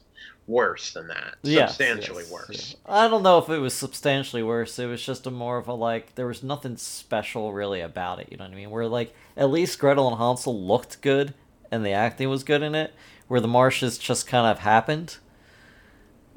worse 0.48 0.94
than 0.94 1.08
that, 1.08 1.36
Yes, 1.44 1.78
substantially 1.78 2.24
yes, 2.24 2.32
worse. 2.32 2.76
yeah. 2.86 2.94
I 2.94 3.08
don't 3.08 3.24
know 3.24 3.38
if 3.38 3.50
it 3.50 3.60
was 3.60 3.74
substantially 3.74 4.44
worse. 4.44 4.78
It 4.80 4.88
was 4.88 5.04
just 5.06 5.28
a 5.28 5.32
more 5.32 5.58
of 5.58 5.68
a 5.68 5.74
like 5.74 6.16
there 6.16 6.28
was 6.28 6.44
nothing 6.44 6.78
special 6.78 7.54
really 7.54 7.82
about 7.82 8.20
it. 8.20 8.28
You 8.32 8.38
know 8.38 8.46
what 8.46 8.54
I 8.54 8.56
mean? 8.56 8.70
Where 8.70 8.88
like 8.88 9.14
at 9.38 9.50
least 9.50 9.80
Gretel 9.80 10.08
and 10.10 10.18
Hansel 10.18 10.60
looked 10.66 11.02
good 11.02 11.34
and 11.72 11.86
the 11.86 11.92
acting 11.92 12.30
was 12.30 12.44
good 12.44 12.62
in 12.64 12.76
it. 12.76 12.94
Where 13.28 13.40
the 13.40 13.48
marshes 13.48 13.98
just 13.98 14.28
kind 14.28 14.46
of 14.46 14.60
happened. 14.60 15.18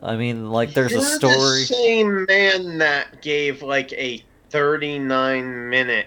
I 0.00 0.16
mean, 0.16 0.50
like 0.50 0.74
there's 0.74 0.92
You're 0.92 1.00
a 1.00 1.04
story. 1.04 1.60
The 1.60 1.64
same 1.66 2.24
man 2.26 2.78
that 2.78 3.20
gave 3.22 3.62
like 3.62 3.92
a 3.94 4.22
39 4.50 5.70
minute, 5.70 6.06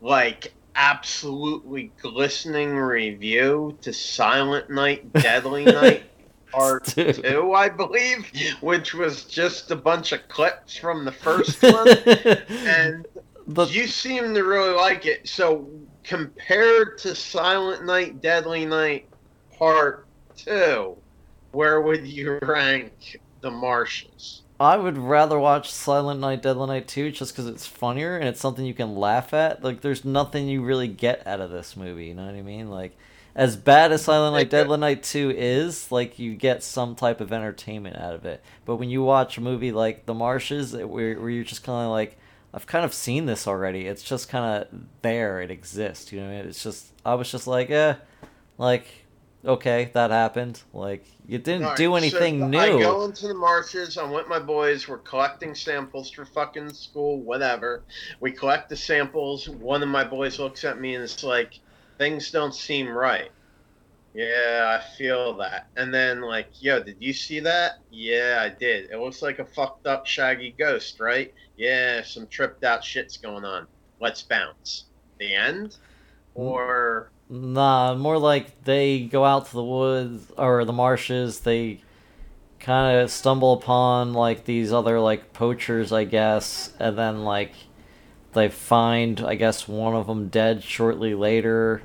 like 0.00 0.52
absolutely 0.74 1.92
glistening 2.00 2.76
review 2.76 3.76
to 3.82 3.92
Silent 3.92 4.70
Night, 4.70 5.12
Deadly 5.12 5.64
Night. 5.66 6.04
Part 6.52 6.84
Dude. 6.96 7.22
two, 7.22 7.52
I 7.52 7.68
believe, 7.68 8.28
which 8.60 8.92
was 8.92 9.22
just 9.22 9.70
a 9.70 9.76
bunch 9.76 10.10
of 10.10 10.26
clips 10.28 10.76
from 10.76 11.04
the 11.04 11.12
first 11.12 11.62
one. 11.62 11.88
and 12.48 13.06
the, 13.46 13.66
you 13.66 13.86
seem 13.86 14.34
to 14.34 14.42
really 14.42 14.74
like 14.74 15.06
it. 15.06 15.28
So 15.28 15.68
compared 16.02 16.98
to 16.98 17.14
Silent 17.14 17.84
Night, 17.84 18.20
Deadly 18.20 18.66
Night 18.66 19.06
Part 19.56 20.06
Two, 20.34 20.96
where 21.52 21.80
would 21.80 22.04
you 22.04 22.40
rank 22.42 23.20
the 23.42 23.50
Marshes? 23.52 24.42
I 24.60 24.76
would 24.76 24.98
rather 24.98 25.38
watch 25.38 25.72
Silent 25.72 26.20
Night, 26.20 26.42
Deadly 26.42 26.66
Night 26.66 26.86
2 26.86 27.12
just 27.12 27.32
because 27.32 27.46
it's 27.46 27.66
funnier 27.66 28.18
and 28.18 28.28
it's 28.28 28.40
something 28.40 28.66
you 28.66 28.74
can 28.74 28.94
laugh 28.94 29.32
at. 29.32 29.64
Like, 29.64 29.80
there's 29.80 30.04
nothing 30.04 30.48
you 30.48 30.62
really 30.62 30.86
get 30.86 31.26
out 31.26 31.40
of 31.40 31.50
this 31.50 31.78
movie, 31.78 32.08
you 32.08 32.14
know 32.14 32.26
what 32.26 32.34
I 32.34 32.42
mean? 32.42 32.68
Like, 32.68 32.94
as 33.34 33.56
bad 33.56 33.90
as 33.90 34.02
Silent 34.02 34.34
Night, 34.34 34.50
Deadly 34.50 34.76
Night 34.78 35.02
2 35.02 35.32
is, 35.34 35.90
like, 35.90 36.18
you 36.18 36.34
get 36.34 36.62
some 36.62 36.94
type 36.94 37.22
of 37.22 37.32
entertainment 37.32 37.96
out 37.96 38.14
of 38.14 38.26
it. 38.26 38.42
But 38.66 38.76
when 38.76 38.90
you 38.90 39.02
watch 39.02 39.38
a 39.38 39.40
movie 39.40 39.72
like 39.72 40.04
The 40.04 40.12
Marshes, 40.12 40.74
where, 40.74 40.86
where 41.18 41.30
you're 41.30 41.42
just 41.42 41.64
kind 41.64 41.86
of 41.86 41.90
like, 41.90 42.18
I've 42.52 42.66
kind 42.66 42.84
of 42.84 42.92
seen 42.92 43.24
this 43.24 43.48
already. 43.48 43.86
It's 43.86 44.02
just 44.02 44.28
kind 44.28 44.62
of 44.62 44.80
there. 45.00 45.40
It 45.40 45.50
exists, 45.50 46.12
you 46.12 46.20
know 46.20 46.26
what 46.26 46.34
I 46.34 46.36
mean? 46.40 46.48
It's 46.50 46.62
just, 46.62 46.92
I 47.06 47.14
was 47.14 47.30
just 47.32 47.46
like, 47.46 47.70
eh, 47.70 47.94
like, 48.58 48.99
okay, 49.44 49.90
that 49.94 50.10
happened. 50.10 50.62
Like, 50.72 51.04
you 51.26 51.38
didn't 51.38 51.62
Alright, 51.62 51.76
do 51.76 51.90
so 51.90 51.94
anything 51.96 52.50
new. 52.50 52.58
I 52.58 52.68
go 52.80 53.04
into 53.04 53.28
the 53.28 53.34
marshes. 53.34 53.96
I'm 53.96 54.10
with 54.10 54.28
my 54.28 54.38
boys. 54.38 54.88
We're 54.88 54.98
collecting 54.98 55.54
samples 55.54 56.10
for 56.10 56.24
fucking 56.24 56.72
school, 56.72 57.20
whatever. 57.20 57.82
We 58.20 58.32
collect 58.32 58.68
the 58.68 58.76
samples. 58.76 59.48
One 59.48 59.82
of 59.82 59.88
my 59.88 60.04
boys 60.04 60.38
looks 60.38 60.64
at 60.64 60.80
me 60.80 60.94
and 60.94 61.04
it's 61.04 61.22
like, 61.22 61.58
things 61.98 62.30
don't 62.30 62.54
seem 62.54 62.88
right. 62.88 63.30
Yeah, 64.14 64.80
I 64.80 64.96
feel 64.96 65.36
that. 65.36 65.68
And 65.76 65.94
then 65.94 66.20
like, 66.20 66.48
yo, 66.60 66.82
did 66.82 66.96
you 66.98 67.12
see 67.12 67.40
that? 67.40 67.78
Yeah, 67.90 68.38
I 68.40 68.48
did. 68.48 68.90
It 68.90 68.98
looks 68.98 69.22
like 69.22 69.38
a 69.38 69.44
fucked 69.44 69.86
up 69.86 70.06
shaggy 70.06 70.54
ghost, 70.58 70.98
right? 70.98 71.32
Yeah, 71.56 72.02
some 72.02 72.26
tripped 72.26 72.64
out 72.64 72.82
shit's 72.82 73.16
going 73.16 73.44
on. 73.44 73.66
Let's 74.00 74.22
bounce. 74.22 74.86
The 75.18 75.34
end? 75.34 75.76
Hmm. 76.34 76.42
Or 76.42 77.10
Nah, 77.32 77.94
more 77.94 78.18
like 78.18 78.64
they 78.64 79.02
go 79.02 79.24
out 79.24 79.46
to 79.46 79.52
the 79.52 79.62
woods 79.62 80.32
or 80.36 80.64
the 80.64 80.72
marshes. 80.72 81.40
They 81.40 81.80
kind 82.58 82.98
of 82.98 83.10
stumble 83.10 83.52
upon 83.52 84.14
like 84.14 84.44
these 84.46 84.72
other 84.72 84.98
like 84.98 85.32
poachers, 85.32 85.92
I 85.92 86.04
guess, 86.04 86.72
and 86.80 86.98
then 86.98 87.22
like 87.24 87.52
they 88.32 88.48
find, 88.48 89.20
I 89.20 89.36
guess, 89.36 89.68
one 89.68 89.94
of 89.94 90.08
them 90.08 90.28
dead 90.28 90.64
shortly 90.64 91.14
later, 91.14 91.82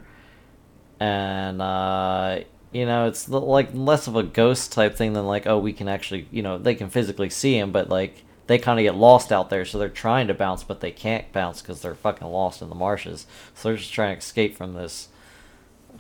and 1.00 1.62
uh, 1.62 2.40
you 2.72 2.88
know, 2.88 3.08
it's 3.08 3.30
like 3.30 3.70
less 3.74 4.08
of 4.08 4.16
a 4.16 4.24
ghost 4.24 4.72
type 4.72 4.96
thing 4.96 5.14
than 5.14 5.28
like, 5.28 5.46
oh, 5.46 5.60
we 5.60 5.74
can 5.74 5.88
actually, 5.88 6.28
you 6.32 6.42
know, 6.42 6.58
they 6.58 6.74
can 6.74 6.90
physically 6.90 7.30
see 7.30 7.56
him, 7.56 7.72
but 7.72 7.88
like 7.88 8.24
they 8.48 8.58
kind 8.58 8.80
of 8.80 8.84
get 8.84 8.96
lost 8.96 9.32
out 9.32 9.52
there, 9.52 9.64
so 9.64 9.78
they're 9.78 9.90
trying 9.90 10.28
to 10.28 10.34
bounce, 10.34 10.64
but 10.64 10.82
they 10.82 10.92
can't 10.92 11.32
bounce 11.32 11.62
because 11.62 11.82
they're 11.84 11.94
fucking 11.94 12.28
lost 12.28 12.64
in 12.64 12.70
the 12.70 12.76
marshes. 12.76 13.28
So 13.54 13.70
they're 13.70 13.78
just 13.78 13.94
trying 13.94 14.16
to 14.16 14.20
escape 14.20 14.58
from 14.58 14.74
this 14.74 15.10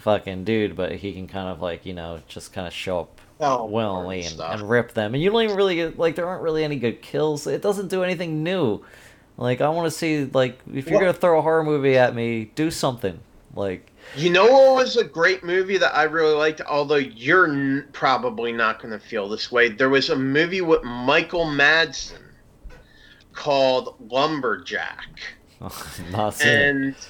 fucking 0.05 0.43
dude, 0.45 0.75
but 0.75 0.93
he 0.93 1.11
can 1.13 1.27
kind 1.27 1.49
of 1.49 1.61
like 1.61 1.85
you 1.85 1.93
know 1.93 2.21
just 2.27 2.53
kind 2.53 2.65
of 2.67 2.71
show 2.73 2.99
up 3.01 3.21
Oh, 3.41 3.65
willingly 3.65 4.23
and 4.23 4.39
and, 4.39 4.69
rip 4.69 4.93
them, 4.93 5.13
and 5.13 5.21
you 5.21 5.29
don't 5.31 5.41
even 5.41 5.57
really 5.57 5.75
get 5.75 5.99
like 5.99 6.15
there 6.15 6.25
aren't 6.27 6.43
really 6.43 6.63
any 6.63 6.77
good 6.77 7.01
kills. 7.01 7.45
It 7.47 7.61
doesn't 7.61 7.89
do 7.89 8.03
anything 8.03 8.43
new. 8.43 8.81
Like 9.35 9.59
I 9.59 9.67
want 9.67 9.87
to 9.87 9.91
see 9.91 10.23
like 10.25 10.59
if 10.73 10.85
you're 10.87 10.99
Well- 10.99 11.07
gonna 11.11 11.19
throw 11.19 11.39
a 11.39 11.41
horror 11.41 11.63
movie 11.63 11.97
at 11.97 12.15
me, 12.15 12.45
do 12.55 12.71
something 12.71 13.19
like 13.55 13.91
You 14.15 14.29
know 14.29 14.45
what 14.45 14.75
was 14.75 14.95
a 14.95 15.03
great 15.03 15.43
movie 15.43 15.77
that 15.79 15.97
I 15.97 16.03
really 16.03 16.35
liked, 16.35 16.61
although 16.61 16.95
you're 16.95 17.47
n- 17.49 17.87
probably 17.91 18.53
not 18.53 18.79
going 18.81 18.91
to 18.97 18.99
feel 19.05 19.27
this 19.27 19.51
way? 19.51 19.67
There 19.69 19.89
was 19.89 20.09
a 20.11 20.15
movie 20.15 20.61
with 20.61 20.83
Michael 20.83 21.45
Madsen 21.45 22.19
called 23.33 23.95
Lumberjack. 24.09 25.07
not 26.11 26.33
seeing 26.35 26.83
it. 26.89 27.07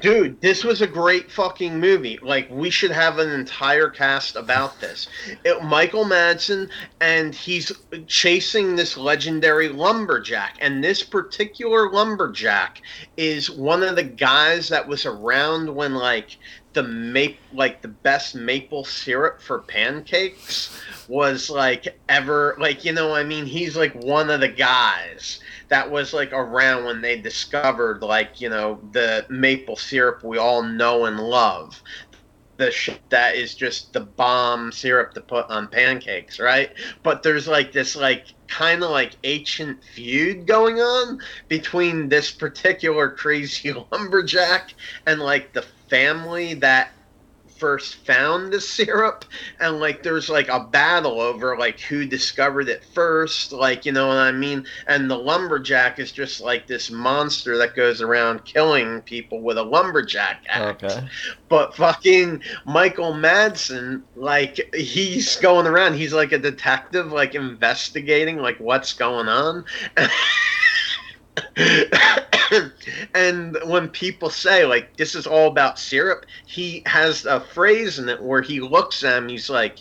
Dude, 0.00 0.40
this 0.40 0.62
was 0.62 0.82
a 0.82 0.86
great 0.86 1.30
fucking 1.32 1.80
movie. 1.80 2.18
Like 2.22 2.48
we 2.50 2.70
should 2.70 2.90
have 2.90 3.18
an 3.18 3.30
entire 3.30 3.88
cast 3.88 4.36
about 4.36 4.80
this. 4.80 5.08
It, 5.44 5.62
Michael 5.64 6.04
Madsen 6.04 6.68
and 7.00 7.34
he's 7.34 7.72
chasing 8.06 8.76
this 8.76 8.96
legendary 8.96 9.68
lumberjack 9.68 10.56
and 10.60 10.84
this 10.84 11.02
particular 11.02 11.90
lumberjack 11.90 12.82
is 13.16 13.50
one 13.50 13.82
of 13.82 13.96
the 13.96 14.04
guys 14.04 14.68
that 14.68 14.86
was 14.86 15.06
around 15.06 15.74
when 15.74 15.94
like 15.94 16.36
the 16.72 16.82
maple 16.82 17.40
like 17.52 17.82
the 17.82 17.88
best 17.88 18.34
maple 18.34 18.84
syrup 18.84 19.40
for 19.40 19.58
pancakes 19.58 20.80
was 21.08 21.50
like 21.50 21.98
ever 22.08 22.56
like 22.60 22.84
you 22.84 22.92
know 22.92 23.14
I 23.14 23.24
mean? 23.24 23.44
He's 23.44 23.76
like 23.76 23.94
one 23.94 24.30
of 24.30 24.40
the 24.40 24.48
guys 24.48 25.40
that 25.68 25.90
was 25.90 26.12
like 26.12 26.32
around 26.32 26.84
when 26.84 27.00
they 27.00 27.20
discovered 27.20 28.02
like 28.02 28.40
you 28.40 28.48
know 28.48 28.80
the 28.92 29.26
maple 29.28 29.76
syrup 29.76 30.22
we 30.22 30.38
all 30.38 30.62
know 30.62 31.06
and 31.06 31.18
love. 31.18 31.82
The 32.56 32.70
shit 32.70 33.00
that 33.08 33.36
is 33.36 33.54
just 33.54 33.92
the 33.94 34.00
bomb 34.00 34.70
syrup 34.70 35.14
to 35.14 35.20
put 35.22 35.48
on 35.50 35.66
pancakes 35.66 36.38
right? 36.38 36.72
But 37.02 37.22
there's 37.22 37.48
like 37.48 37.72
this 37.72 37.96
like 37.96 38.26
kind 38.46 38.84
of 38.84 38.90
like 38.90 39.16
ancient 39.24 39.82
feud 39.82 40.46
going 40.46 40.78
on 40.78 41.20
between 41.48 42.08
this 42.08 42.30
particular 42.30 43.08
crazy 43.08 43.72
lumberjack 43.92 44.74
and 45.06 45.20
like 45.20 45.52
the 45.52 45.64
family 45.90 46.54
that 46.54 46.92
first 47.58 47.96
found 48.06 48.50
the 48.50 48.60
syrup 48.60 49.22
and 49.60 49.80
like 49.80 50.02
there's 50.02 50.30
like 50.30 50.48
a 50.48 50.60
battle 50.60 51.20
over 51.20 51.58
like 51.58 51.78
who 51.78 52.06
discovered 52.06 52.70
it 52.70 52.82
first 52.94 53.52
like 53.52 53.84
you 53.84 53.92
know 53.92 54.06
what 54.08 54.16
i 54.16 54.32
mean 54.32 54.64
and 54.86 55.10
the 55.10 55.16
lumberjack 55.16 55.98
is 55.98 56.10
just 56.10 56.40
like 56.40 56.66
this 56.66 56.90
monster 56.90 57.58
that 57.58 57.76
goes 57.76 58.00
around 58.00 58.42
killing 58.46 59.02
people 59.02 59.42
with 59.42 59.58
a 59.58 59.62
lumberjack 59.62 60.42
axe 60.48 60.82
Okay. 60.84 61.06
but 61.50 61.76
fucking 61.76 62.42
Michael 62.64 63.12
Madsen, 63.12 64.04
like 64.14 64.58
he's 64.74 65.36
going 65.36 65.66
around, 65.66 65.94
he's 65.94 66.12
like 66.14 66.32
a 66.32 66.38
detective, 66.38 67.12
like 67.12 67.34
investigating 67.34 68.38
like 68.38 68.56
what's 68.58 68.92
going 68.94 69.28
on. 69.28 69.64
and 73.14 73.56
when 73.64 73.88
people 73.88 74.30
say 74.30 74.64
like 74.64 74.96
this 74.96 75.14
is 75.14 75.26
all 75.26 75.48
about 75.48 75.78
syrup, 75.78 76.26
he 76.46 76.82
has 76.86 77.24
a 77.24 77.40
phrase 77.40 77.98
in 77.98 78.08
it 78.08 78.22
where 78.22 78.42
he 78.42 78.60
looks 78.60 79.04
at 79.04 79.18
him, 79.18 79.28
he's 79.28 79.48
like, 79.48 79.78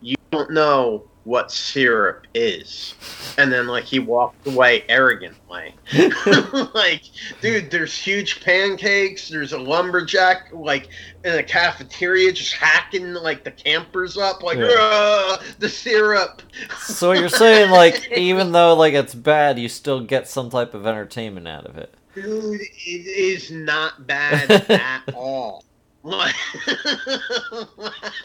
You 0.00 0.16
don't 0.30 0.52
know 0.52 1.09
what 1.24 1.50
syrup 1.50 2.26
is. 2.34 2.94
And 3.36 3.52
then 3.52 3.66
like 3.66 3.84
he 3.84 3.98
walked 3.98 4.46
away 4.46 4.84
arrogantly. 4.88 5.74
like, 6.74 7.02
dude, 7.40 7.70
there's 7.70 7.96
huge 7.96 8.42
pancakes. 8.42 9.28
There's 9.28 9.52
a 9.52 9.58
lumberjack 9.58 10.48
like 10.52 10.88
in 11.24 11.34
a 11.34 11.42
cafeteria 11.42 12.32
just 12.32 12.54
hacking 12.54 13.12
like 13.14 13.44
the 13.44 13.50
campers 13.50 14.16
up, 14.16 14.42
like 14.42 14.58
Yeah. 14.58 15.36
The 15.58 15.68
syrup. 15.68 16.42
So 16.78 17.12
you're 17.12 17.28
saying 17.28 17.70
like 17.70 18.10
even 18.16 18.52
though 18.52 18.74
like 18.74 18.94
it's 18.94 19.14
bad, 19.14 19.58
you 19.58 19.68
still 19.68 20.00
get 20.00 20.26
some 20.26 20.48
type 20.50 20.74
of 20.74 20.86
entertainment 20.86 21.46
out 21.46 21.66
of 21.66 21.76
it. 21.76 21.94
Dude, 22.14 22.60
it 22.60 23.06
is 23.06 23.50
not 23.50 24.06
bad 24.06 24.50
at 24.70 25.02
all. 25.14 25.64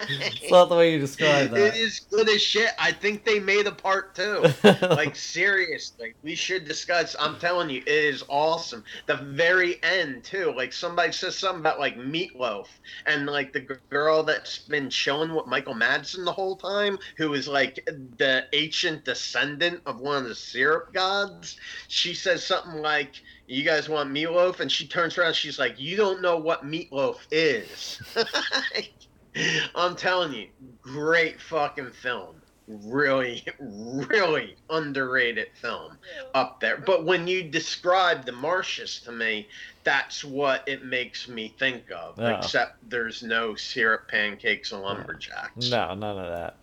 It's 0.07 0.51
not 0.51 0.69
the 0.69 0.75
way 0.75 0.93
you 0.93 0.99
describe 0.99 1.49
that. 1.51 1.57
that. 1.57 1.75
is 1.75 2.01
good 2.09 2.29
as 2.29 2.41
shit. 2.41 2.69
I 2.79 2.91
think 2.91 3.25
they 3.25 3.39
made 3.39 3.67
a 3.67 3.71
part 3.71 4.15
two. 4.15 4.45
like 4.81 5.15
seriously 5.15 6.13
we 6.23 6.35
should 6.35 6.65
discuss 6.65 7.15
i'm 7.19 7.37
telling 7.39 7.69
you 7.69 7.81
it 7.81 7.87
is 7.87 8.23
awesome 8.27 8.83
the 9.05 9.15
very 9.15 9.81
end 9.83 10.23
too 10.23 10.53
like 10.55 10.71
somebody 10.73 11.11
says 11.11 11.37
something 11.37 11.59
about 11.59 11.79
like 11.79 11.97
meatloaf 11.97 12.67
and 13.05 13.25
like 13.25 13.53
the 13.53 13.77
girl 13.89 14.23
that's 14.23 14.59
been 14.59 14.89
chilling 14.89 15.33
with 15.33 15.45
michael 15.47 15.73
madsen 15.73 16.25
the 16.25 16.31
whole 16.31 16.55
time 16.55 16.97
who 17.17 17.33
is 17.33 17.47
like 17.47 17.79
the 18.17 18.43
ancient 18.53 19.03
descendant 19.05 19.81
of 19.85 19.99
one 19.99 20.17
of 20.17 20.29
the 20.29 20.35
syrup 20.35 20.93
gods 20.93 21.57
she 21.87 22.13
says 22.13 22.45
something 22.45 22.81
like 22.81 23.15
you 23.47 23.63
guys 23.63 23.87
want 23.87 24.11
meatloaf 24.11 24.59
and 24.59 24.71
she 24.71 24.87
turns 24.87 25.17
around 25.17 25.33
she's 25.35 25.59
like 25.59 25.79
you 25.79 25.95
don't 25.95 26.21
know 26.21 26.37
what 26.37 26.65
meatloaf 26.65 27.17
is 27.31 28.01
i'm 29.75 29.95
telling 29.95 30.33
you 30.33 30.47
great 30.81 31.39
fucking 31.39 31.91
film 31.91 32.35
really, 32.67 33.43
really 33.59 34.55
underrated 34.69 35.47
film 35.61 35.97
up 36.33 36.59
there. 36.59 36.77
But 36.77 37.05
when 37.05 37.27
you 37.27 37.43
describe 37.43 38.25
the 38.25 38.31
marshes 38.31 38.99
to 39.01 39.11
me, 39.11 39.47
that's 39.83 40.23
what 40.23 40.63
it 40.67 40.85
makes 40.85 41.27
me 41.27 41.53
think 41.59 41.91
of. 41.91 42.17
Yeah. 42.17 42.37
Except 42.37 42.89
there's 42.89 43.23
no 43.23 43.55
syrup 43.55 44.07
pancakes 44.07 44.71
and 44.71 44.81
lumberjacks. 44.81 45.69
No, 45.69 45.93
none 45.93 46.17
of 46.17 46.27
that. 46.27 46.57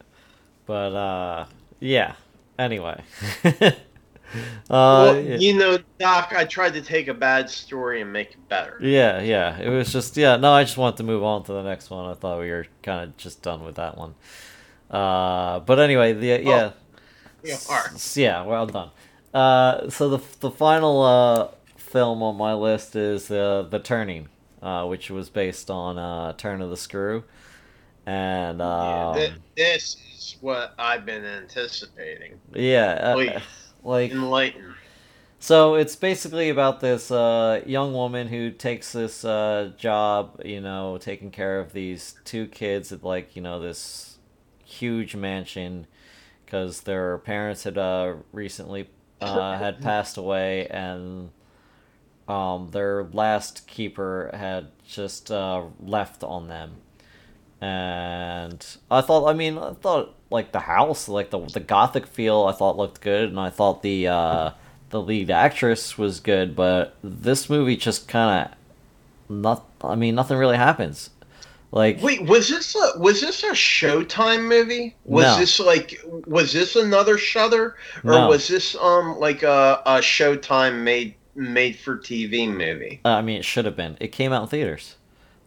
But 0.67 0.95
uh 0.95 1.47
Yeah. 1.81 2.15
Anyway. 2.59 3.03
uh, 4.35 4.39
well, 4.71 5.21
yeah. 5.21 5.37
you 5.37 5.55
know, 5.55 5.79
Doc, 5.99 6.33
I 6.37 6.45
tried 6.45 6.75
to 6.75 6.83
take 6.83 7.09
a 7.09 7.15
bad 7.15 7.51
story 7.51 8.01
and 8.01 8.12
make 8.12 8.33
it 8.33 8.49
better. 8.49 8.79
Yeah, 8.81 9.21
yeah. 9.21 9.59
It 9.59 9.69
was 9.69 9.93
just 9.93 10.17
yeah. 10.17 10.37
No, 10.37 10.53
I 10.53 10.65
just 10.65 10.77
want 10.77 10.97
to 10.99 11.03
move 11.03 11.23
on 11.23 11.45
to 11.45 11.53
the 11.53 11.62
next 11.62 11.91
one. 11.91 12.07
I 12.11 12.15
thought 12.15 12.41
we 12.41 12.51
were 12.51 12.67
kind 12.83 13.09
of 13.09 13.17
just 13.17 13.43
done 13.43 13.65
with 13.65 13.77
that 13.77 13.97
one. 13.97 14.15
Uh, 14.91 15.61
but 15.61 15.79
anyway, 15.79 16.12
the 16.12 16.43
yeah, 16.43 16.73
are. 17.69 17.91
Yeah. 18.15 18.45
Well 18.45 18.67
done. 18.67 18.91
Uh, 19.33 19.89
so 19.89 20.09
the 20.09 20.21
the 20.41 20.51
final 20.51 21.03
uh 21.03 21.49
film 21.77 22.23
on 22.23 22.37
my 22.37 22.55
list 22.55 22.97
is 22.97 23.31
uh, 23.31 23.67
the 23.69 23.79
Turning, 23.79 24.29
uh, 24.62 24.87
which 24.87 25.11
was 25.11 25.29
based 25.29 25.71
on 25.71 25.99
uh, 25.99 26.33
Turn 26.33 26.62
of 26.62 26.71
the 26.71 26.77
Screw, 26.77 27.25
and 28.07 28.59
Yeah, 28.59 29.09
um, 29.09 29.15
thi- 29.15 29.35
this 29.57 29.97
is 30.15 30.37
what 30.41 30.75
I've 30.79 31.05
been 31.05 31.25
anticipating. 31.25 32.41
yeah. 32.55 33.15
Like 33.83 34.12
Enlighten. 34.12 34.75
So 35.39 35.75
it's 35.75 35.97
basically 35.97 36.51
about 36.51 36.81
this 36.81 37.11
uh, 37.11 37.62
young 37.67 37.93
woman 37.93 38.29
who 38.29 38.53
takes 38.53 38.93
this 38.93 39.25
uh, 39.25 39.73
job, 39.77 40.41
you 40.45 40.61
know, 40.61 40.99
taking 40.99 41.33
care 41.33 41.59
of 41.59 41.73
these 41.73 42.15
two 42.25 42.47
kids 42.47 42.93
at 42.93 43.03
like 43.03 43.35
you 43.35 43.43
know 43.43 43.61
this 43.61 44.19
huge 44.65 45.17
mansion 45.17 45.87
because 46.45 46.83
their 46.83 47.19
parents 47.19 47.65
had 47.65 47.77
uh, 47.77 48.15
recently 48.33 48.89
uh, 49.21 49.59
had 49.59 49.81
passed 49.83 50.17
away 50.17 50.67
and 50.69 51.31
um, 52.29 52.69
their 52.71 53.05
last 53.12 53.67
keeper 53.67 54.31
had 54.33 54.69
just 54.87 55.31
uh, 55.31 55.62
left 55.81 56.23
on 56.23 56.49
them. 56.49 56.77
And 57.61 58.65
I 58.91 59.01
thought, 59.01 59.29
I 59.29 59.35
mean, 59.35 59.59
I 59.59 59.73
thought 59.75 60.15
like 60.33 60.53
the 60.53 60.61
house, 60.61 61.09
like 61.09 61.31
the 61.31 61.39
the 61.41 61.61
gothic 61.61 62.07
feel, 62.07 62.45
I 62.45 62.53
thought 62.53 62.77
looked 62.77 63.01
good, 63.01 63.29
and 63.29 63.39
I 63.39 63.51
thought 63.51 63.83
the 63.83 64.09
uh, 64.09 64.51
the 64.91 65.01
lead 65.01 65.31
actress 65.31 65.97
was 65.97 66.21
good, 66.21 66.57
but 66.57 66.97
this 67.05 67.49
movie 67.49 67.77
just 67.77 68.09
kind 68.09 68.49
of 68.49 69.35
not. 69.45 69.65
I 69.83 69.95
mean, 69.95 70.15
nothing 70.15 70.37
really 70.39 70.57
happens. 70.57 71.11
Like, 71.75 72.03
Wait, 72.03 72.23
was 72.27 72.51
this 72.51 72.75
a 72.77 72.99
was 72.99 73.21
this 73.23 73.43
a 73.45 73.53
Showtime 73.53 74.47
movie? 74.47 74.95
Was 75.05 75.25
No. 75.25 75.37
this 75.39 75.59
like 75.59 75.99
was 76.27 76.53
this 76.53 76.77
another 76.77 77.17
Shudder, 77.17 77.77
or 78.05 78.11
No. 78.12 78.29
was 78.29 78.47
this 78.49 78.77
um 78.77 79.19
like 79.19 79.43
a, 79.43 79.81
a 79.87 79.99
Showtime 80.01 80.83
made 80.83 81.15
made 81.35 81.77
for 81.79 81.97
TV 81.97 82.47
movie? 82.47 83.01
uh, 83.07 83.09
I 83.11 83.23
mean, 83.23 83.39
it 83.39 83.45
should 83.47 83.65
have 83.65 83.75
been. 83.77 83.97
It 84.01 84.09
came 84.12 84.33
out 84.35 84.43
in 84.43 84.49
theaters. 84.49 84.97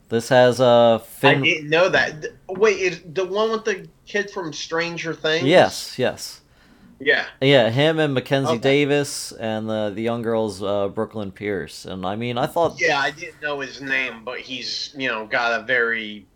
This 0.10 0.30
has 0.30 0.60
uh, 0.62 1.00
I 1.24 1.36
Finn. 1.36 1.42
didn't 1.42 1.70
know 1.70 1.90
that. 1.90 2.26
Wait, 2.48 2.80
is 2.80 3.02
the 3.06 3.26
one 3.26 3.52
with 3.52 3.66
the 3.66 3.90
kid 4.06 4.30
from 4.32 4.54
Stranger 4.54 5.14
Things? 5.14 5.44
Yes, 5.44 5.98
yes. 6.00 6.42
Yeah. 7.00 7.28
Yeah, 7.42 7.70
him 7.70 8.00
and 8.00 8.14
Mackenzie 8.14 8.56
Okay. 8.56 8.62
Davis 8.62 9.32
and 9.34 9.70
the 9.70 9.92
the 9.94 10.02
young 10.02 10.22
girl's 10.22 10.64
uh, 10.64 10.88
Brooklyn 10.90 11.32
Pierce. 11.32 11.86
And 11.86 12.06
I 12.06 12.16
mean, 12.16 12.38
I 12.38 12.48
thought, 12.48 12.80
Yeah, 12.80 13.00
I 13.00 13.12
didn't 13.12 13.42
know 13.42 13.60
his 13.60 13.82
name, 13.82 14.24
but 14.24 14.40
he's 14.40 14.94
you 14.98 15.08
know 15.10 15.26
got 15.28 15.60
a 15.60 15.64
very 15.66 16.28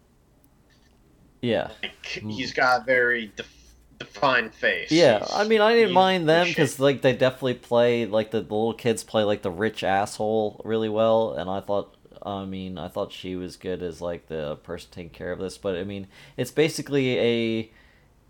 yeah, 1.42 1.72
like, 1.84 1.94
he's 2.28 2.54
got 2.54 2.82
a 2.82 2.86
very 2.86 3.28
def- 3.36 3.76
defined 4.00 4.54
face. 4.54 4.92
yeah. 4.92 5.20
He's- 5.20 5.32
I 5.34 5.44
mean, 5.46 5.62
I 5.62 5.74
didn't 5.76 5.94
mind 5.94 6.28
them 6.28 6.48
because 6.48 6.80
like 6.80 7.02
they 7.02 7.14
definitely 7.16 7.56
play 7.56 8.06
like 8.06 8.32
the, 8.32 8.42
the 8.42 8.54
little 8.54 8.74
kids 8.74 9.04
play 9.04 9.24
like 9.24 9.42
the 9.42 9.52
rich 9.52 9.84
asshole 9.84 10.62
really 10.66 10.90
well, 10.90 11.34
and 11.34 11.50
I 11.50 11.60
thought. 11.62 11.96
I 12.24 12.46
mean, 12.46 12.78
I 12.78 12.88
thought 12.88 13.12
she 13.12 13.36
was 13.36 13.56
good 13.56 13.82
as 13.82 14.02
like 14.02 14.28
the 14.28 14.58
person 14.58 14.90
taking 14.92 15.10
care 15.10 15.32
of 15.32 15.40
this, 15.40 15.58
but 15.58 15.76
I 15.76 15.84
mean, 15.84 16.08
it's 16.38 16.52
basically 16.52 17.20
a 17.20 17.72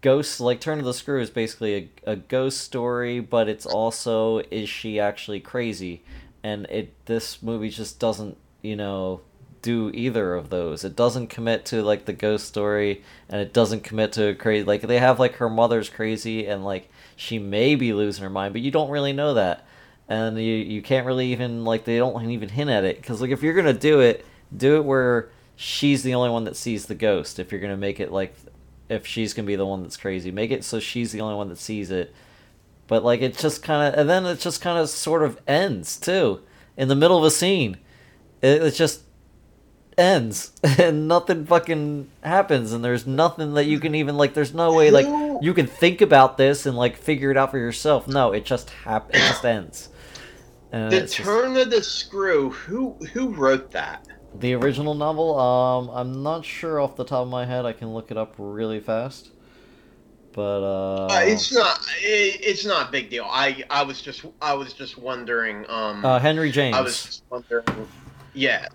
ghost 0.02 0.40
like 0.40 0.62
turn 0.62 0.80
of 0.80 0.86
the 0.86 0.94
screw 0.94 1.20
is 1.20 1.30
basically 1.30 1.76
a, 2.06 2.12
a 2.12 2.16
ghost 2.16 2.62
story 2.62 3.20
but 3.20 3.50
it's 3.50 3.66
also 3.66 4.40
is 4.52 4.70
she 4.70 5.00
actually 5.00 5.40
crazy? 5.40 6.04
And 6.44 6.66
it 6.68 6.94
this 7.06 7.44
movie 7.44 7.70
just 7.70 8.00
doesn't 8.00 8.38
you 8.62 8.76
know 8.76 9.22
do 9.62 9.92
either 9.94 10.36
of 10.36 10.50
those. 10.50 10.86
It 10.86 10.96
doesn't 10.96 11.28
commit 11.28 11.66
to 11.66 11.84
like 11.84 12.06
the 12.06 12.14
ghost 12.14 12.48
story 12.48 13.04
and 13.28 13.42
it 13.42 13.54
doesn't 13.54 13.84
commit 13.84 14.14
to 14.14 14.36
crazy 14.36 14.64
like 14.64 14.82
they 14.82 15.00
have 15.00 15.20
like 15.20 15.36
her 15.36 15.50
mother's 15.50 15.90
crazy 15.90 16.48
and 16.48 16.64
like 16.64 16.90
she 17.16 17.40
may 17.40 17.76
be 17.76 17.94
losing 17.94 18.24
her 18.24 18.30
mind 18.30 18.54
but 18.54 18.62
you 18.62 18.72
don't 18.72 18.90
really 18.90 19.14
know 19.14 19.34
that 19.34 19.66
and 20.10 20.38
you 20.38 20.56
you 20.56 20.82
can't 20.82 21.06
really 21.06 21.32
even 21.32 21.64
like 21.64 21.86
they 21.86 21.98
don't 21.98 22.30
even 22.30 22.50
hint 22.50 22.70
at 22.70 22.84
it 22.84 22.98
because 22.98 23.22
like 23.22 23.32
if 23.32 23.42
you're 23.42 23.54
gonna 23.54 23.72
do 23.72 24.02
it 24.02 24.26
do 24.56 24.76
it 24.76 24.84
where 24.84 25.30
she's 25.56 26.04
the 26.04 26.14
only 26.16 26.30
one 26.30 26.44
that 26.44 26.56
sees 26.58 26.88
the 26.88 26.96
ghost 26.96 27.40
if 27.40 27.52
you're 27.52 27.62
gonna 27.62 27.78
make 27.78 28.00
it 28.00 28.12
like 28.12 28.36
if 28.90 29.06
she's 29.06 29.34
gonna 29.34 29.46
be 29.46 29.56
the 29.56 29.66
one 29.66 29.84
that's 29.84 29.98
crazy. 29.98 30.32
Make 30.32 30.52
it 30.52 30.64
so 30.64 30.80
she's 30.80 31.12
the 31.12 31.22
only 31.22 31.36
one 31.36 31.50
that 31.50 31.60
sees 31.60 31.92
it. 31.92 32.14
But 32.88 33.04
like 33.06 33.22
it 33.22 33.38
just 33.38 33.62
kind 33.64 33.94
of, 33.94 34.00
and 34.00 34.10
then 34.10 34.26
it 34.26 34.40
just 34.40 34.62
kind 34.62 34.80
of 34.80 34.90
sort 34.90 35.24
of 35.24 35.40
ends 35.48 35.98
too 35.98 36.42
in 36.76 36.88
the 36.88 36.96
middle 36.96 37.18
of 37.18 37.24
a 37.24 37.32
scene. 37.32 37.78
It, 38.42 38.64
it 38.64 38.72
just 38.72 39.04
ends 39.98 40.54
and 40.64 41.08
nothing 41.08 41.46
fucking 41.46 42.10
happens, 42.24 42.74
and 42.74 42.84
there's 42.84 43.06
nothing 43.06 43.54
that 43.54 43.66
you 43.66 43.80
can 43.80 43.94
even 43.94 44.18
like. 44.18 44.34
There's 44.34 44.56
no 44.56 44.74
way 44.74 44.90
like 44.90 45.06
you 45.42 45.54
can 45.54 45.68
think 45.68 46.02
about 46.02 46.38
this 46.38 46.66
and 46.66 46.76
like 46.76 46.98
figure 46.98 47.30
it 47.30 47.38
out 47.38 47.52
for 47.52 47.60
yourself. 47.60 48.08
No, 48.08 48.32
it 48.32 48.44
just 48.44 48.72
hap- 48.72 49.12
It 49.12 49.20
just 49.20 49.46
ends. 49.46 49.90
And 50.72 50.92
The 50.92 50.98
it's 50.98 51.16
just- 51.16 51.28
Turn 51.28 51.58
of 51.58 51.70
the 51.72 51.82
Screw. 51.84 52.52
Who 52.52 52.94
who 53.14 53.30
wrote 53.34 53.72
that? 53.72 54.08
the 54.36 54.54
original 54.54 54.94
novel. 54.94 55.40
Um, 55.40 55.90
I'm 55.90 56.22
not 56.22 56.46
sure 56.46 56.80
off 56.80 56.96
the 56.96 57.04
top 57.04 57.24
of 57.24 57.30
my 57.30 57.46
head. 57.46 57.66
I 57.66 57.74
can 57.74 57.92
look 57.96 58.12
it 58.12 58.18
up 58.18 58.36
really 58.38 58.80
fast. 58.80 59.30
But 60.34 60.62
uh, 60.62 61.06
Uh, 61.08 61.22
it's 61.24 61.52
not. 61.52 61.80
It, 62.02 62.40
it's 62.42 62.64
not 62.66 62.90
a 62.90 62.92
big 62.92 63.10
deal. 63.10 63.26
I 63.28 63.64
I 63.72 63.82
was 63.84 64.02
just 64.02 64.24
I 64.42 64.54
was 64.54 64.74
just 64.74 64.98
wondering. 65.00 65.66
Um, 65.70 66.06
uh, 66.06 66.20
Henry 66.20 66.52
James. 66.52 66.76
I 66.76 66.82
was 66.82 67.04
just 67.04 67.24
wondering. 67.32 67.66
Yeah. 68.36 68.68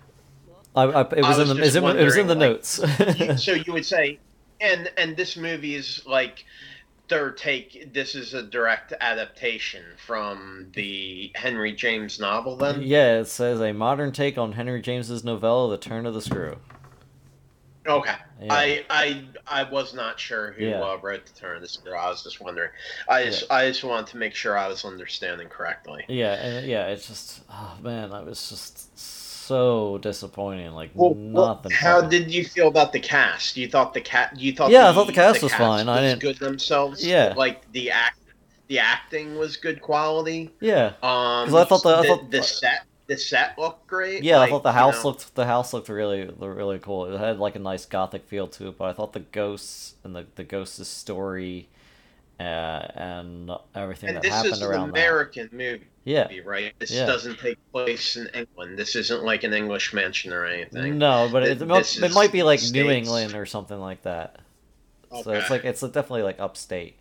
I, 0.75 0.83
I, 0.83 1.01
it 1.03 1.21
was, 1.23 1.39
I 1.39 1.43
in 1.43 1.47
was 1.47 1.49
the 1.49 1.55
it 1.55 1.61
was 1.61 1.75
in, 1.77 1.97
it 1.97 2.03
was 2.03 2.17
in 2.17 2.27
the 2.27 2.35
wondering, 2.35 2.51
notes. 2.51 3.41
So 3.45 3.53
you 3.53 3.71
would 3.71 3.85
say, 3.85 4.19
and 4.59 4.91
and 4.97 5.15
this 5.15 5.37
movie 5.37 5.75
is 5.75 6.03
like 6.05 6.43
their 7.07 7.31
take. 7.31 7.93
This 7.93 8.15
is 8.15 8.33
a 8.33 8.41
direct 8.43 8.93
adaptation 8.99 9.83
from 10.05 10.71
the 10.73 11.31
Henry 11.35 11.73
James 11.73 12.19
novel. 12.19 12.55
Then. 12.55 12.81
yeah, 12.81 13.19
it 13.19 13.25
says 13.25 13.61
a 13.61 13.73
modern 13.73 14.11
take 14.11 14.37
on 14.37 14.53
Henry 14.53 14.81
James's 14.81 15.23
novella 15.23 15.69
*The 15.71 15.77
Turn 15.77 16.05
of 16.05 16.13
the 16.13 16.21
Screw*. 16.21 16.57
Okay. 17.87 18.15
Yeah. 18.41 18.47
I, 18.53 18.83
I 18.89 19.23
I 19.45 19.63
was 19.69 19.93
not 19.93 20.19
sure 20.19 20.53
who 20.53 20.65
Yeah. 20.65 20.81
uh, 20.81 20.97
wrote 21.01 21.25
the 21.27 21.33
turn 21.39 21.55
of 21.57 21.61
the 21.61 21.67
screw. 21.67 21.93
I 21.93 22.09
was 22.09 22.23
just 22.23 22.41
wondering. 22.41 22.71
I 23.07 23.25
just 23.25 23.51
I 23.51 23.67
just 23.67 23.83
wanted 23.83 24.07
to 24.07 24.17
make 24.17 24.33
sure 24.33 24.57
I 24.57 24.67
was 24.67 24.83
understanding 24.83 25.49
correctly. 25.49 26.03
Yeah, 26.07 26.33
and 26.33 26.65
yeah, 26.65 26.87
it's 26.87 27.07
just 27.07 27.41
oh 27.49 27.77
man, 27.81 28.11
I 28.11 28.21
was 28.23 28.49
just 28.49 28.97
so 29.45 29.97
disappointing. 29.99 30.71
Like 30.73 30.91
Well, 30.93 31.13
well, 31.13 31.47
nothing. 31.55 31.71
how 31.71 32.01
did 32.01 32.31
you 32.33 32.43
feel 32.45 32.67
about 32.67 32.91
the 32.93 32.99
cast? 32.99 33.55
You 33.57 33.67
thought 33.67 33.93
the 33.93 34.01
cat? 34.01 34.37
You 34.37 34.53
thought? 34.53 34.71
Yeah, 34.71 34.89
I 34.89 34.93
thought 34.93 35.07
the 35.07 35.13
cast 35.13 35.41
was 35.43 35.51
cast 35.51 35.61
fine. 35.61 35.87
I 35.89 36.01
didn't- 36.01 36.19
good 36.21 36.37
themselves. 36.39 37.05
Yeah. 37.05 37.33
like 37.37 37.71
the 37.71 37.91
act, 37.91 38.19
the 38.67 38.79
acting 38.79 39.37
was 39.37 39.57
good 39.57 39.81
quality. 39.81 40.49
Yeah, 40.59 40.93
Um, 41.03 41.47
'Cause 41.49 41.53
I 41.55 41.63
thought 41.65 41.83
the- 41.83 41.97
I 41.97 42.07
thought- 42.07 42.31
the 42.31 42.43
set 42.43 42.81
the 43.07 43.15
set 43.17 43.55
looked 43.59 43.85
great. 43.85 44.23
yeah. 44.23 44.39
like, 44.39 44.47
I 44.47 44.51
thought 44.51 44.63
the 44.63 44.69
you 44.69 44.73
house 44.73 45.03
know. 45.03 45.09
looked 45.11 45.35
the 45.35 45.45
house 45.45 45.73
looked 45.73 45.89
really 45.89 46.25
really 46.39 46.79
cool. 46.79 47.05
It 47.13 47.19
had 47.19 47.37
like 47.39 47.55
a 47.55 47.59
nice 47.59 47.85
gothic 47.85 48.25
feel 48.27 48.47
to 48.47 48.69
it, 48.69 48.77
but 48.79 48.85
I 48.85 48.93
thought 48.93 49.13
the 49.13 49.19
ghosts 49.19 49.93
and 50.03 50.15
the 50.15 50.25
the 50.35 50.43
ghosts' 50.43 50.87
story, 50.87 51.69
uh, 52.39 52.43
and 52.43 53.51
everything 53.75 54.09
And 54.09 54.15
that 54.17 54.23
this 54.23 54.33
happened 54.33 54.53
is 54.53 54.61
an 54.61 54.67
around 54.67 54.87
that. 54.93 54.99
American 54.99 55.49
movie, 55.51 55.83
Yeah. 56.05 56.27
right? 56.45 56.73
This 56.79 56.91
Yeah. 56.91 57.05
doesn't 57.07 57.39
take 57.39 57.57
place 57.71 58.15
in 58.15 58.27
England. 58.33 58.77
This 58.77 58.95
isn't 58.95 59.23
like 59.23 59.43
an 59.43 59.53
English 59.53 59.91
mansion 59.93 60.31
or 60.31 60.45
anything. 60.45 60.97
No, 60.97 61.27
but 61.31 61.41
Th- 61.41 61.57
it, 61.59 61.61
it 61.61 61.71
is 62.05 62.15
might 62.15 62.31
be 62.31 62.43
like 62.43 62.59
States. 62.59 62.71
New 62.73 62.89
England 62.89 63.33
or 63.35 63.45
something 63.45 63.79
like 63.79 64.03
that. 64.03 64.39
Okay. 65.11 65.23
So 65.23 65.31
it's 65.33 65.49
like 65.49 65.65
it's 65.65 65.81
definitely 65.81 66.23
like 66.23 66.39
upstate. 66.39 66.97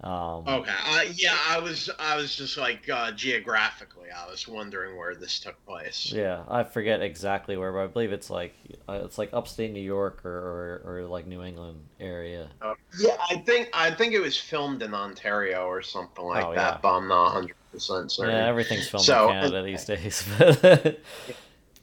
Um, 0.00 0.44
Okay. 0.46 0.70
Uh, 0.86 1.04
yeah, 1.14 1.36
I 1.48 1.58
was 1.58 1.90
I 1.98 2.14
was 2.14 2.36
just 2.36 2.56
like 2.56 2.88
uh, 2.88 3.10
geographically, 3.10 4.08
I 4.16 4.30
was 4.30 4.46
wondering 4.46 4.96
where 4.96 5.16
this 5.16 5.40
took 5.40 5.56
place. 5.66 6.12
Yeah, 6.14 6.44
I 6.48 6.62
forget 6.62 7.02
exactly 7.02 7.56
where, 7.56 7.72
but 7.72 7.80
I 7.82 7.86
believe 7.88 8.12
it's 8.12 8.30
like 8.30 8.54
uh, 8.88 9.00
it's 9.04 9.18
like 9.18 9.30
upstate 9.32 9.72
New 9.72 9.80
York 9.82 10.24
or, 10.24 10.30
or, 10.30 10.82
or 10.84 11.02
like 11.08 11.26
New 11.26 11.42
England 11.42 11.80
area. 11.98 12.48
Uh, 12.62 12.74
yeah, 13.00 13.16
I 13.28 13.38
think 13.38 13.70
I 13.74 13.90
think 13.90 14.12
it 14.14 14.20
was 14.20 14.36
filmed 14.36 14.82
in 14.82 14.94
Ontario 14.94 15.64
or 15.66 15.82
something 15.82 16.24
like 16.24 16.44
Oh, 16.44 16.54
that, 16.54 16.74
yeah. 16.74 16.78
but 16.80 16.94
I'm 16.96 17.08
not 17.08 17.34
100 17.34 17.56
percent 17.70 18.10
certain. 18.12 18.34
Yeah, 18.34 18.46
everything's 18.46 18.88
filmed 18.88 19.04
So- 19.06 19.28
in 19.28 19.34
Canada 19.34 19.62
these 19.62 19.84
days. 19.84 20.24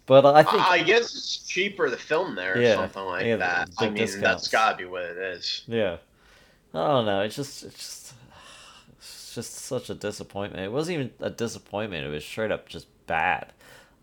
but 0.05 0.25
I 0.25 0.43
think 0.43 0.61
I, 0.69 0.83
guess 0.83 1.15
it's 1.15 1.37
cheaper 1.47 1.89
to 1.89 1.97
film 1.97 2.35
there 2.35 2.57
or 2.57 2.61
Yeah, 2.61 2.75
something 2.75 3.03
like 3.03 3.25
yeah, 3.25 3.37
that. 3.37 3.69
I 3.77 3.85
mean, 3.85 3.95
discounts. 3.95 4.21
that's 4.23 4.47
gotta 4.49 4.77
be 4.77 4.85
what 4.85 5.03
it 5.03 5.17
is. 5.17 5.63
yeah. 5.67 5.97
I 6.73 6.87
don't 6.87 7.05
know. 7.05 7.21
It's 7.21 7.35
just 7.37 7.63
it's 7.63 7.77
just 7.77 8.13
it's 8.97 9.33
just 9.35 9.53
such 9.55 9.89
a 9.89 9.95
disappointment. 9.95 10.63
It 10.65 10.71
wasn't 10.71 10.95
even 10.95 11.11
a 11.21 11.29
disappointment. 11.29 12.05
It 12.05 12.09
was 12.09 12.25
straight 12.25 12.51
up 12.51 12.67
just 12.67 12.87
bad. 13.07 13.53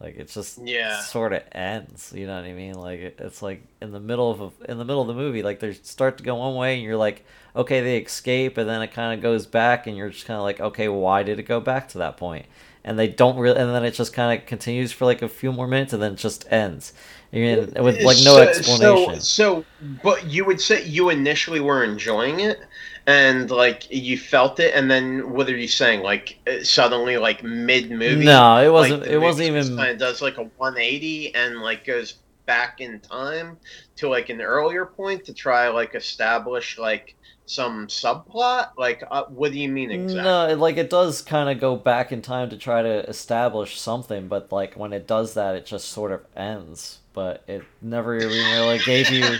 Like 0.02 0.16
it 0.16 0.28
just 0.28 0.60
Yeah. 0.66 1.00
sort 1.00 1.32
of 1.32 1.42
ends. 1.52 2.12
You 2.14 2.26
know 2.26 2.36
what 2.36 2.44
I 2.44 2.52
mean? 2.52 2.74
Like 2.74 3.00
it, 3.00 3.16
it's 3.20 3.42
like 3.42 3.62
in 3.80 3.92
the 3.92 4.00
middle 4.00 4.30
of 4.30 4.40
a, 4.40 4.70
in 4.70 4.78
the 4.78 4.84
middle 4.84 5.02
of 5.02 5.08
the 5.08 5.14
movie, 5.14 5.42
like 5.42 5.60
they 5.60 5.72
start 5.74 6.18
to 6.18 6.24
go 6.24 6.34
one 6.36 6.56
way, 6.56 6.74
and 6.74 6.82
you're 6.82 6.96
like, 6.96 7.24
okay, 7.54 7.80
they 7.80 7.98
escape, 7.98 8.58
and 8.58 8.68
then 8.68 8.82
it 8.82 8.88
kind 8.92 9.14
of 9.14 9.22
goes 9.22 9.46
back, 9.46 9.86
and 9.86 9.96
you're 9.96 10.10
just 10.10 10.26
kind 10.26 10.38
of 10.38 10.42
like, 10.44 10.60
okay, 10.60 10.88
why 10.88 11.22
did 11.22 11.38
it 11.38 11.44
go 11.44 11.60
back 11.60 11.88
to 11.90 11.98
that 11.98 12.16
point? 12.16 12.46
And 12.84 12.98
they 12.98 13.06
don't 13.06 13.36
really, 13.38 13.58
and 13.60 13.70
then 13.72 13.84
it 13.84 13.92
just 13.92 14.12
kind 14.12 14.36
of 14.40 14.44
continues 14.46 14.90
for 14.90 15.04
like 15.04 15.22
a 15.22 15.28
few 15.28 15.52
more 15.52 15.68
minutes, 15.68 15.92
and 15.92 16.02
then 16.02 16.14
it 16.14 16.18
just 16.18 16.50
ends. 16.50 16.92
And 17.32 17.72
with 17.78 18.02
like 18.02 18.18
no 18.18 18.38
explanation. 18.38 19.14
So, 19.14 19.18
so, 19.18 19.66
but 19.80 20.26
you 20.26 20.44
would 20.44 20.60
say 20.60 20.84
you 20.84 21.10
initially 21.10 21.60
were 21.60 21.84
enjoying 21.84 22.40
it, 22.40 22.60
and 23.06 23.50
like 23.50 23.90
you 23.90 24.16
felt 24.18 24.60
it, 24.60 24.74
and 24.74 24.90
then 24.90 25.30
what 25.32 25.48
are 25.48 25.56
you 25.56 25.68
saying? 25.68 26.02
Like 26.02 26.38
uh, 26.46 26.62
suddenly, 26.62 27.16
like 27.18 27.42
mid 27.42 27.90
movie? 27.90 28.24
No, 28.24 28.58
it 28.58 28.68
wasn't- 28.72 29.04
it 29.04 29.18
wasn't 29.18 29.48
even- 29.48 29.76
Kind 29.76 29.90
of 29.90 29.98
does 29.98 30.22
like 30.22 30.38
a 30.38 30.44
180 30.44 31.34
and 31.34 31.60
like 31.60 31.84
goes 31.84 32.14
back 32.46 32.80
in 32.80 32.98
time 33.00 33.56
to 33.96 34.08
like 34.08 34.28
an 34.28 34.40
earlier 34.40 34.84
point 34.86 35.24
to 35.24 35.32
try 35.34 35.68
like 35.68 35.94
establish 35.94 36.78
like 36.78 37.14
some 37.46 37.86
subplot. 37.88 38.70
Like, 38.78 39.02
uh, 39.10 39.24
what 39.28 39.52
do 39.52 39.58
you 39.58 39.68
mean 39.68 39.90
exactly? 39.90 40.22
No, 40.24 40.48
it- 40.48 40.58
like 40.58 40.76
it 40.76 40.88
does 40.90 41.22
kind 41.22 41.48
of 41.50 41.60
go 41.60 41.76
back 41.76 42.12
in 42.12 42.22
time 42.22 42.50
to 42.50 42.56
try 42.56 42.82
to 42.82 43.08
establish 43.08 43.78
something, 43.80 44.28
but 44.28 44.52
like 44.52 44.74
when 44.74 44.92
it 44.92 45.06
does 45.06 45.34
that, 45.34 45.54
it 45.54 45.66
just 45.66 45.88
sort 45.88 46.12
of 46.12 46.20
ends. 46.36 46.98
But 47.12 47.44
it 47.46 47.62
never 47.80 48.16
even 48.16 48.30
really 48.30 48.78
gave 48.78 49.10
you, 49.10 49.38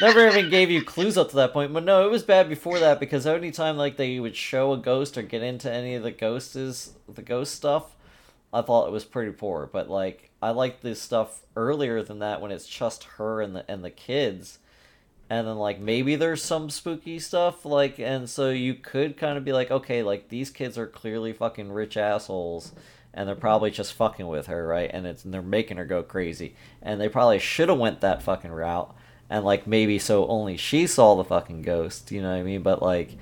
never 0.00 0.26
even 0.26 0.50
gave 0.50 0.70
you 0.70 0.82
clues 0.82 1.18
up 1.18 1.30
to 1.30 1.36
that 1.36 1.52
point. 1.52 1.72
But 1.72 1.84
no, 1.84 2.06
it 2.06 2.10
was 2.10 2.22
bad 2.22 2.48
before 2.48 2.78
that 2.78 3.00
because 3.00 3.26
any 3.26 3.50
time 3.50 3.76
like 3.76 3.96
they 3.96 4.18
would 4.18 4.36
show 4.36 4.72
a 4.72 4.78
ghost 4.78 5.18
or 5.18 5.22
get 5.22 5.42
into 5.42 5.70
any 5.70 5.94
of 5.94 6.02
the 6.02 6.10
ghosts, 6.10 6.92
the 7.08 7.22
ghost 7.22 7.54
stuff, 7.54 7.94
I 8.52 8.62
thought 8.62 8.88
it 8.88 8.92
was 8.92 9.04
pretty 9.04 9.32
poor. 9.32 9.68
But 9.70 9.90
like 9.90 10.30
I 10.40 10.50
like 10.50 10.80
this 10.80 11.00
stuff 11.00 11.42
earlier 11.56 12.02
than 12.02 12.20
that 12.20 12.40
when 12.40 12.50
it's 12.50 12.66
just 12.66 13.04
her 13.04 13.40
and 13.40 13.54
the 13.56 13.70
and 13.70 13.84
the 13.84 13.90
kids 13.90 14.58
and 15.32 15.48
then 15.48 15.56
like 15.56 15.80
maybe 15.80 16.14
there's 16.14 16.42
some 16.42 16.68
spooky 16.68 17.18
stuff 17.18 17.64
like 17.64 17.98
and 17.98 18.28
so 18.28 18.50
you 18.50 18.74
could 18.74 19.16
kind 19.16 19.38
of 19.38 19.44
be 19.44 19.52
like 19.54 19.70
okay 19.70 20.02
like 20.02 20.28
these 20.28 20.50
kids 20.50 20.76
are 20.76 20.86
clearly 20.86 21.32
fucking 21.32 21.72
rich 21.72 21.96
assholes 21.96 22.72
and 23.14 23.28
they're 23.28 23.34
probably 23.34 23.70
just 23.70 23.92
fucking 23.94 24.26
with 24.26 24.46
her 24.46 24.66
right? 24.66 24.90
And 24.92 25.06
it's 25.06 25.24
and 25.24 25.32
they're 25.32 25.42
making 25.42 25.76
her 25.76 25.84
go 25.84 26.02
crazy. 26.02 26.54
And 26.82 27.00
they 27.00 27.08
probably 27.08 27.38
should 27.38 27.68
have 27.68 27.78
went 27.78 28.00
that 28.00 28.22
fucking 28.22 28.52
route. 28.52 28.94
And 29.30 29.44
like 29.44 29.66
maybe 29.66 29.98
so 29.98 30.26
only 30.26 30.56
she 30.56 30.86
saw 30.86 31.14
the 31.14 31.24
fucking 31.24 31.62
ghost 31.62 32.10
you 32.12 32.22
know 32.22 32.30
what 32.30 32.40
i 32.40 32.42
mean? 32.42 32.62
But 32.62 32.82
like 32.82 33.16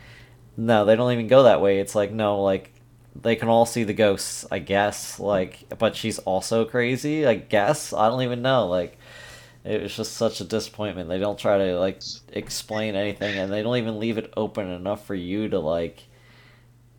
no 0.57 0.85
they 0.85 0.97
don't 0.97 1.13
even 1.13 1.29
go 1.29 1.45
that 1.45 1.61
way. 1.61 1.79
It's 1.81 1.95
like 1.95 2.13
no 2.13 2.43
like 2.43 2.73
they 3.21 3.37
can 3.37 3.49
all 3.49 3.67
see 3.67 3.83
the 3.83 3.93
ghosts 3.93 4.47
i 4.53 4.61
guess 4.61 5.19
like 5.19 5.65
but 5.81 5.97
she's 5.97 6.21
also 6.21 6.65
crazy 6.65 7.27
i 7.27 7.35
guess? 7.35 7.93
I 7.93 8.09
don't 8.09 8.23
even 8.23 8.43
know. 8.43 8.69
Like 8.69 8.99
it 9.65 9.83
was 9.83 9.95
just 9.95 10.15
such 10.15 10.41
a 10.41 10.45
disappointment. 10.45 11.09
They 11.09 11.19
don't 11.19 11.39
try 11.39 11.59
to 11.59 11.79
like 11.79 12.03
explain 12.33 12.95
anything, 12.95 13.39
and 13.39 13.53
they 13.53 13.63
don't 13.63 13.77
even 13.77 13.99
leave 13.99 14.19
it 14.19 14.33
open 14.37 14.69
enough 14.69 15.07
for 15.07 15.15
you 15.15 15.49
to 15.49 15.59
like, 15.59 16.05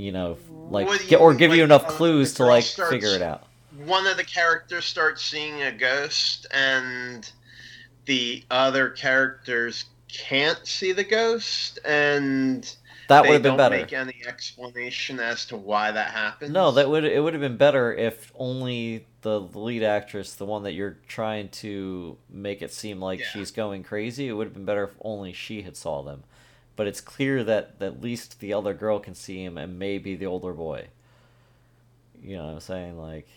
you 0.01 0.11
know, 0.11 0.37
like 0.69 0.87
do 0.89 1.07
get, 1.07 1.19
or 1.21 1.33
give 1.33 1.53
you 1.55 1.63
enough 1.63 1.87
clues 1.87 2.33
to 2.35 2.45
like 2.45 2.63
starts- 2.63 2.91
figure 2.91 3.09
it 3.15 3.21
out. 3.21 3.47
one 3.85 4.07
of 4.07 4.17
the 4.17 4.23
characters 4.23 4.85
starts 4.85 5.23
seeing 5.23 5.61
a 5.63 5.71
ghost 5.71 6.47
and 6.51 7.31
the 8.05 8.43
other 8.49 8.89
characters 8.89 9.85
can't 10.07 10.65
see 10.65 10.91
the 10.91 11.03
ghost 11.03 11.79
and 11.85 12.75
That 13.07 13.21
they 13.23 13.29
would 13.29 13.33
have 13.35 13.43
been 13.43 13.49
don't 13.51 13.57
better. 13.57 13.75
make 13.77 13.93
any 13.93 14.21
explanation 14.27 15.19
as 15.19 15.45
to 15.47 15.55
why 15.57 15.91
that 15.91 16.11
happens. 16.11 16.51
No, 16.51 16.71
that 16.71 16.89
would 16.89 17.05
it 17.05 17.21
would 17.23 17.33
have 17.33 17.41
been 17.41 17.57
better 17.57 17.93
if 17.93 18.31
only 18.35 19.05
the 19.21 19.39
lead 19.39 19.83
actress, 19.83 20.33
the 20.33 20.45
one 20.45 20.63
that 20.63 20.73
you're 20.73 20.97
trying 21.07 21.47
to 21.49 22.17
make 22.29 22.61
it 22.63 22.73
seem 22.73 22.99
like 22.99 23.19
Yeah. 23.19 23.25
she's 23.33 23.51
going 23.51 23.83
crazy, 23.83 24.27
it 24.27 24.33
would 24.33 24.47
have 24.47 24.53
been 24.55 24.65
better 24.65 24.85
if 24.85 24.91
only 25.01 25.31
she 25.31 25.61
had 25.61 25.77
saw 25.77 26.01
them. 26.01 26.23
But 26.81 26.87
it's 26.87 26.99
clear 26.99 27.43
that 27.43 27.75
at 27.79 28.01
least 28.01 28.39
the 28.39 28.53
other 28.53 28.73
girl 28.73 28.97
can 28.97 29.13
see 29.13 29.43
him 29.43 29.55
and 29.55 29.77
maybe 29.77 30.15
the 30.15 30.25
older 30.25 30.51
boy. 30.51 30.87
You 32.23 32.37
know 32.37 32.45
what 32.45 32.53
I'm 32.53 32.59
saying? 32.59 32.97
Like 32.97 33.27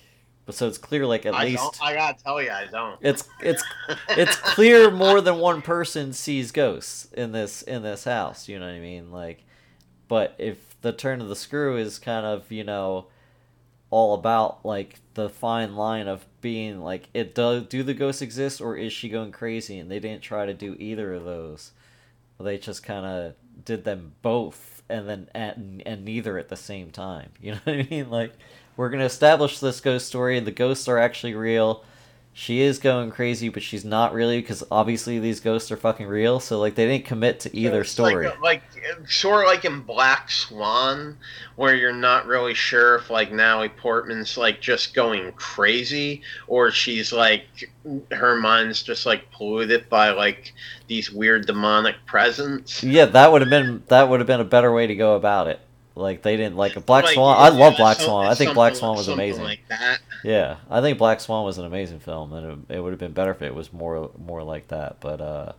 but 0.47 0.55
so 0.55 0.67
it's 0.67 0.79
clear 0.79 1.05
like 1.07 1.27
at 1.27 1.35
I 1.35 1.45
least 1.45 1.59
don't, 1.59 1.83
I 1.83 1.93
gotta 1.93 2.25
tell 2.25 2.41
you, 2.41 2.51
I 2.51 2.65
don't. 2.73 2.99
it's 3.03 3.29
it's 3.43 3.63
it's 4.09 4.35
clear 4.37 4.91
more 4.91 5.21
than 5.21 5.37
one 5.37 5.61
person 5.61 6.15
sees 6.15 6.53
ghosts 6.53 7.07
in 7.13 7.33
this 7.33 7.61
in 7.61 7.83
this 7.83 8.05
house 8.05 8.49
you 8.49 8.59
know 8.59 8.65
what 8.65 8.73
i 8.73 8.81
mean 8.81 9.13
like 9.13 9.45
but 10.09 10.35
if 10.39 10.81
the 10.81 10.93
turn 10.93 11.21
of 11.21 11.29
the 11.29 11.37
screw 11.37 11.77
is 11.77 11.99
kind 11.99 12.25
of 12.25 12.51
you 12.51 12.65
know 12.65 13.09
all 13.91 14.15
about 14.15 14.65
like 14.65 15.01
the 15.13 15.29
fine 15.29 15.77
line 15.77 16.09
of 16.09 16.25
being 16.41 16.81
like 16.81 17.11
it 17.13 17.35
do, 17.35 17.61
do 17.61 17.83
the 17.83 17.93
ghosts 17.93 18.23
exist 18.23 18.63
or 18.63 18.75
is 18.75 18.91
she 18.91 19.11
going 19.11 19.31
crazy 19.33 19.79
and 19.79 19.91
they 19.91 20.01
didn't 20.01 20.23
try 20.23 20.47
to 20.47 20.55
do 20.55 20.75
either 20.79 21.13
of 21.13 21.25
those 21.25 21.73
they 22.41 22.59
just 22.59 22.83
kind 22.83 23.07
of 23.07 23.35
did 23.65 23.85
them 23.85 24.13
both 24.23 24.83
and 24.89 25.09
then 25.09 25.29
and, 25.35 25.83
and 25.87 26.05
neither 26.05 26.39
at 26.39 26.49
the 26.49 26.57
same 26.57 26.91
time 26.91 27.31
you 27.41 27.53
know 27.53 27.61
what 27.65 27.75
i 27.75 27.89
mean? 27.91 28.11
Like 28.11 28.33
we're 28.77 28.91
going 28.91 29.01
to 29.01 29.07
establish 29.07 29.61
this 29.61 29.81
ghost 29.81 30.07
story 30.07 30.39
the 30.41 30.51
ghosts 30.51 30.89
are 30.89 30.99
actually 30.99 31.35
real 31.35 31.85
she 32.37 32.63
is 32.63 32.81
going 32.81 33.13
crazy, 33.13 33.49
but 33.49 33.63
she's 33.63 33.85
not 33.85 34.13
really 34.13 34.41
because 34.41 34.65
obviously 34.69 35.21
these 35.21 35.39
ghosts 35.39 35.71
are 35.71 35.77
fucking 35.77 36.09
real. 36.09 36.41
So 36.41 36.59
like 36.59 36.75
they 36.75 36.85
didn't 36.85 37.05
commit 37.05 37.39
to 37.41 37.57
either 37.57 37.83
It's 37.83 37.93
story. 37.93 38.27
Like, 38.27 38.43
like 38.43 38.63
sort 39.09 39.45
of 39.45 39.47
like 39.47 39.65
in 39.65 39.83
Black 39.83 40.29
Swan, 40.33 41.17
where 41.55 41.77
you're 41.77 41.93
not 41.93 42.27
really 42.27 42.53
sure 42.53 42.97
if 42.97 43.09
like 43.09 43.31
Natalie 43.31 43.69
Portman's 43.69 44.37
like 44.37 44.61
just 44.61 44.95
going 44.95 45.31
crazy 45.33 46.23
or 46.49 46.73
she's 46.73 47.13
like 47.13 47.71
her 48.11 48.35
mind's 48.35 48.83
just 48.83 49.07
like 49.07 49.31
polluted 49.31 49.89
by 49.89 50.11
like 50.11 50.53
these 50.89 51.13
weird 51.13 51.47
demonic 51.47 51.95
presence. 52.05 52.83
yeah, 52.83 53.05
that 53.05 53.31
would 53.31 53.43
have 53.43 53.51
been 53.51 53.85
that 53.87 54.09
would 54.09 54.19
have 54.19 54.27
been 54.27 54.41
a 54.41 54.45
better 54.45 54.73
way 54.73 54.89
to 54.89 54.97
go 54.97 55.15
about 55.15 55.47
it. 55.47 55.61
Like 55.97 56.23
they 56.23 56.37
didn't 56.37 56.57
like 56.57 56.75
Black 56.87 57.05
Like, 57.05 57.15
Swan. 57.15 57.37
I 57.39 57.51
love 57.51 57.77
Black 57.77 57.99
some- 57.99 58.07
Swan. 58.07 58.27
I 58.27 58.35
think 58.35 58.55
Black 58.55 58.75
Swan 58.75 58.97
was 58.97 59.07
amazing. 59.09 59.45
Like 59.45 59.61
that. 59.69 60.01
Yeah, 60.25 60.57
I 60.69 60.81
think 60.81 60.99
Black 60.99 61.21
Swan 61.21 61.45
was 61.45 61.59
an 61.59 61.65
amazing 61.67 62.01
film, 62.01 62.33
and 62.33 62.67
it, 62.69 62.77
it 62.77 62.81
would 62.81 62.91
have 62.93 62.99
been 62.99 63.13
better 63.13 63.31
if 63.31 63.43
it 63.43 63.55
was 63.55 63.73
more 63.73 64.11
more 64.19 64.43
like 64.43 64.69
that. 64.69 64.97
But 65.01 65.21
uh, 65.21 65.53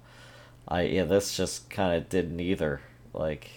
I 0.67 0.81
yeah, 0.83 1.03
this 1.05 1.37
just 1.37 1.69
kind 1.69 1.95
of 1.95 2.09
did 2.09 2.31
neither. 2.33 2.81
Like 3.13 3.49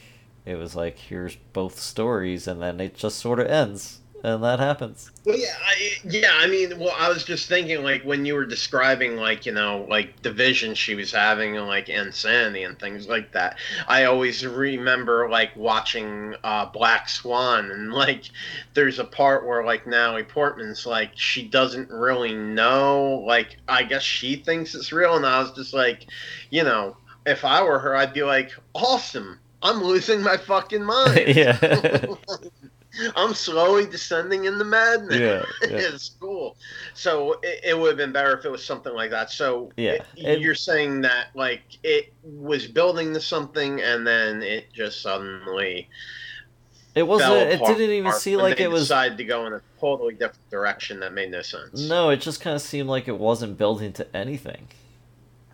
it 0.46 0.54
was 0.56 0.76
like 0.76 0.98
here's 0.98 1.34
both 1.52 1.80
stories, 1.80 2.46
and 2.46 2.62
then 2.62 2.78
it 2.80 2.94
just 2.94 3.18
sort 3.18 3.40
of 3.40 3.48
ends, 3.48 3.98
and 4.24 4.42
that 4.42 4.58
happens. 4.58 5.10
Well, 5.24 5.38
yeah, 5.38 5.54
I, 5.64 5.90
yeah. 6.04 6.30
I 6.34 6.46
mean, 6.46 6.78
well, 6.78 6.94
I 6.98 7.08
was 7.08 7.24
just 7.24 7.48
thinking, 7.48 7.82
like, 7.82 8.02
when 8.02 8.24
you 8.24 8.34
were 8.34 8.46
describing, 8.46 9.16
like, 9.16 9.46
you 9.46 9.52
know, 9.52 9.86
like 9.88 10.22
the 10.22 10.32
vision 10.32 10.74
she 10.74 10.94
was 10.94 11.12
having, 11.12 11.56
and 11.56 11.66
like 11.66 11.88
insanity 11.88 12.62
and 12.64 12.78
things 12.78 13.08
like 13.08 13.32
that. 13.32 13.58
I 13.86 14.04
always 14.04 14.44
remember, 14.46 15.28
like, 15.28 15.54
watching 15.56 16.34
uh, 16.44 16.66
Black 16.66 17.08
Swan, 17.08 17.70
and 17.70 17.92
like, 17.92 18.24
there's 18.74 18.98
a 18.98 19.04
part 19.04 19.46
where, 19.46 19.64
like, 19.64 19.86
Natalie 19.86 20.24
Portman's 20.24 20.86
like, 20.86 21.10
she 21.14 21.46
doesn't 21.46 21.90
really 21.90 22.34
know. 22.34 23.22
Like, 23.26 23.56
I 23.68 23.82
guess 23.82 24.02
she 24.02 24.36
thinks 24.36 24.74
it's 24.74 24.92
real, 24.92 25.16
and 25.16 25.26
I 25.26 25.40
was 25.40 25.52
just 25.52 25.74
like, 25.74 26.06
you 26.50 26.64
know, 26.64 26.96
if 27.26 27.44
I 27.44 27.62
were 27.62 27.78
her, 27.78 27.94
I'd 27.96 28.14
be 28.14 28.22
like, 28.22 28.52
awesome. 28.74 29.38
I'm 29.62 29.82
losing 29.82 30.22
my 30.22 30.36
fucking 30.36 30.84
mind. 30.84 31.36
yeah, 31.36 31.58
I'm 33.16 33.34
slowly 33.34 33.86
descending 33.86 34.46
in 34.46 34.58
the 34.58 34.64
madness. 34.64 35.18
yeah, 35.18 35.42
yeah. 35.70 35.76
It's 35.78 36.10
cool. 36.20 36.56
So 36.94 37.34
it, 37.42 37.60
it 37.64 37.78
would 37.78 37.88
have 37.88 37.96
been 37.96 38.12
better 38.12 38.36
if 38.36 38.44
it 38.44 38.50
was 38.50 38.64
something 38.64 38.92
like 38.94 39.10
that. 39.10 39.30
So 39.30 39.70
Yeah, 39.76 39.92
it- 39.92 40.04
it- 40.16 40.40
you're 40.40 40.54
saying 40.54 41.02
that 41.02 41.28
like 41.34 41.62
it 41.82 42.12
was 42.22 42.66
building 42.66 43.14
to 43.14 43.20
something 43.20 43.80
and 43.80 44.06
then 44.06 44.42
it 44.42 44.72
just 44.72 45.00
suddenly 45.02 45.88
It 46.94 47.02
wasn't. 47.06 47.50
It 47.52 47.60
didn't 47.60 47.90
even 47.90 48.12
seem 48.12 48.38
like 48.38 48.58
it 48.60 48.70
was. 48.70 48.82
decided 48.82 49.18
to 49.18 49.24
go 49.24 49.46
in 49.46 49.52
a 49.52 49.60
totally 49.80 50.14
different 50.14 50.50
direction 50.50 50.98
that 51.00 51.12
made 51.12 51.30
no 51.30 51.42
sense. 51.42 51.88
No, 51.88 52.10
it 52.10 52.16
just 52.20 52.40
kind 52.40 52.56
of 52.56 52.62
seemed 52.62 52.88
like 52.88 53.06
it 53.06 53.18
wasn't 53.18 53.56
building 53.58 53.92
to 53.94 54.16
anything. 54.16 54.68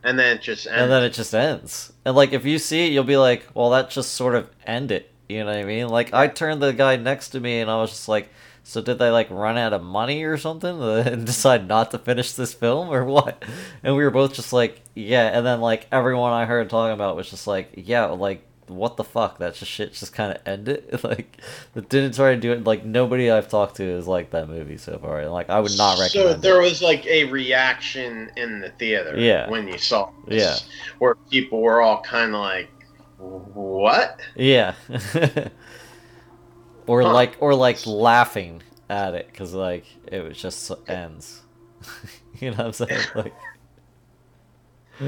And 0.02 0.18
then 0.18 0.36
it 0.36 0.42
just 0.42 0.66
and 0.66 0.90
then 0.90 1.02
it 1.02 1.10
just 1.14 1.34
ends. 1.34 1.92
And 2.04 2.14
like 2.14 2.32
if 2.32 2.44
you 2.44 2.58
see 2.58 2.86
it, 2.86 2.92
you'll 2.92 3.04
be 3.04 3.16
like, 3.16 3.46
well, 3.54 3.70
that 3.70 3.90
just 3.90 4.12
sort 4.14 4.34
of 4.34 4.48
ended. 4.66 5.04
You 5.28 5.40
know 5.40 5.46
what 5.46 5.56
I 5.56 5.64
mean? 5.64 5.88
Like 5.88 6.12
I 6.12 6.28
turned 6.28 6.62
the 6.62 6.72
guy 6.72 6.96
next 6.96 7.30
to 7.30 7.40
me, 7.40 7.60
and 7.60 7.70
I 7.70 7.80
was 7.80 7.90
just 7.90 8.08
like, 8.08 8.28
so 8.62 8.80
did 8.80 8.98
they 8.98 9.10
like 9.10 9.30
run 9.30 9.56
out 9.58 9.72
of 9.72 9.82
money 9.82 10.24
or 10.24 10.36
something 10.38 10.82
and 10.82 11.26
decide 11.26 11.68
not 11.68 11.90
to 11.92 11.98
finish 11.98 12.32
this 12.32 12.54
film 12.54 12.88
or 12.88 13.04
what? 13.04 13.42
And 13.82 13.94
we 13.96 14.02
were 14.04 14.10
both 14.10 14.34
just 14.34 14.52
like, 14.52 14.80
yeah. 14.94 15.26
And 15.36 15.44
then 15.46 15.60
like 15.60 15.86
everyone 15.92 16.32
I 16.32 16.44
heard 16.46 16.68
talking 16.70 16.94
about 16.94 17.16
was 17.16 17.28
just 17.30 17.46
like, 17.46 17.70
yeah, 17.76 18.06
like 18.06 18.42
what 18.66 18.96
the 18.96 19.04
fuck? 19.04 19.38
That 19.40 19.54
just 19.54 19.70
shit 19.70 19.92
just 19.92 20.14
kind 20.14 20.32
of 20.32 20.40
ended. 20.46 20.98
like 21.04 21.38
it 21.74 21.88
didn't 21.90 22.14
try 22.14 22.34
to 22.34 22.40
do 22.40 22.52
it. 22.52 22.64
Like 22.64 22.84
nobody 22.84 23.30
I've 23.30 23.48
talked 23.48 23.76
to 23.76 23.82
is 23.84 24.06
like 24.06 24.30
that 24.30 24.48
movie 24.48 24.78
so 24.78 24.98
far. 24.98 25.20
And 25.20 25.30
like 25.32 25.50
I 25.50 25.60
would 25.60 25.76
not 25.76 25.98
recommend 25.98 26.30
it. 26.30 26.34
So 26.34 26.40
there 26.40 26.60
was 26.60 26.80
like 26.80 27.04
a 27.06 27.24
reaction 27.24 28.30
in 28.36 28.60
the 28.60 28.70
theater 28.70 29.18
Yeah. 29.18 29.50
when 29.50 29.68
you 29.68 29.76
saw 29.76 30.10
this, 30.26 30.42
Yeah. 30.42 30.72
where 30.98 31.14
people 31.30 31.60
were 31.60 31.82
all 31.82 32.00
kind 32.00 32.34
of 32.34 32.40
like, 32.40 32.70
"What?" 33.54 34.20
Yeah. 34.36 34.74
or 36.86 37.02
Huh. 37.02 37.12
like 37.12 37.36
or 37.40 37.54
like 37.54 37.86
laughing 37.86 38.62
at 38.88 39.14
it 39.14 39.32
cuz 39.34 39.54
like 39.54 39.84
it 40.06 40.20
was 40.22 40.40
just 40.40 40.70
ends. 40.88 41.42
you 42.40 42.50
know 42.50 42.56
what 42.58 42.66
I'm 42.66 42.72
saying? 42.72 43.00
Like, 43.14 43.34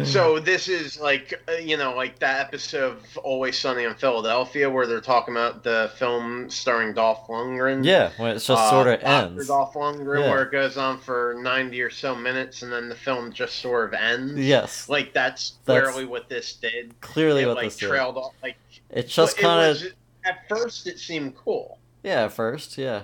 So 0.05 0.41
this 0.41 0.69
is 0.69 0.99
like 0.99 1.41
uh, 1.49 1.53
you 1.53 1.77
know 1.77 1.95
like 1.95 2.19
that 2.19 2.41
episode 2.41 2.97
of 2.97 3.19
Always 3.19 3.57
Sunny 3.57 3.85
in 3.85 3.95
Philadelphia 3.95 4.69
where 4.69 4.85
they're 4.87 5.01
talking 5.01 5.35
about 5.35 5.63
the 5.63 5.93
film 5.97 6.51
starring 6.51 6.93
Dolph 6.93 7.29
Lundgren. 7.29 7.85
yeah, 7.85 8.11
when 8.17 8.31
it 8.33 8.35
just 8.35 8.51
uh, 8.51 8.69
sort 8.71 8.89
of 8.89 9.01
ends. 9.05 9.47
Dolph 9.47 9.75
Lundgren, 9.75 10.23
Yeah. 10.25 10.31
where 10.31 10.43
it 10.43 10.51
goes 10.51 10.77
on 10.77 10.99
for 10.99 11.37
ninety 11.41 11.81
or 11.83 11.91
so 11.91 12.17
minutes, 12.17 12.63
and 12.63 12.73
then 12.73 12.89
the 12.89 12.97
film 12.97 13.33
just 13.33 13.61
sort 13.61 13.87
of 13.95 14.01
ends. 14.01 14.35
Yes, 14.41 14.89
like 14.89 15.13
that's, 15.13 15.53
That's 15.67 15.87
clearly 15.89 16.05
what 16.05 16.29
this 16.29 16.55
did. 16.55 17.01
clearly 17.01 17.43
it 17.43 17.47
what 17.47 17.57
like 17.57 17.67
this 17.67 17.75
is. 17.75 17.89
trailed 17.89 18.17
off. 18.17 18.33
Like 18.43 18.57
It's 18.91 19.15
just 19.15 19.39
kind 19.39 19.71
of 19.71 19.83
at 20.25 20.49
first 20.49 20.89
it 20.89 20.99
seemed 20.99 21.37
cool. 21.37 21.79
yeah. 22.03 22.25
At 22.25 22.33
first, 22.33 22.77
yeah. 22.77 23.03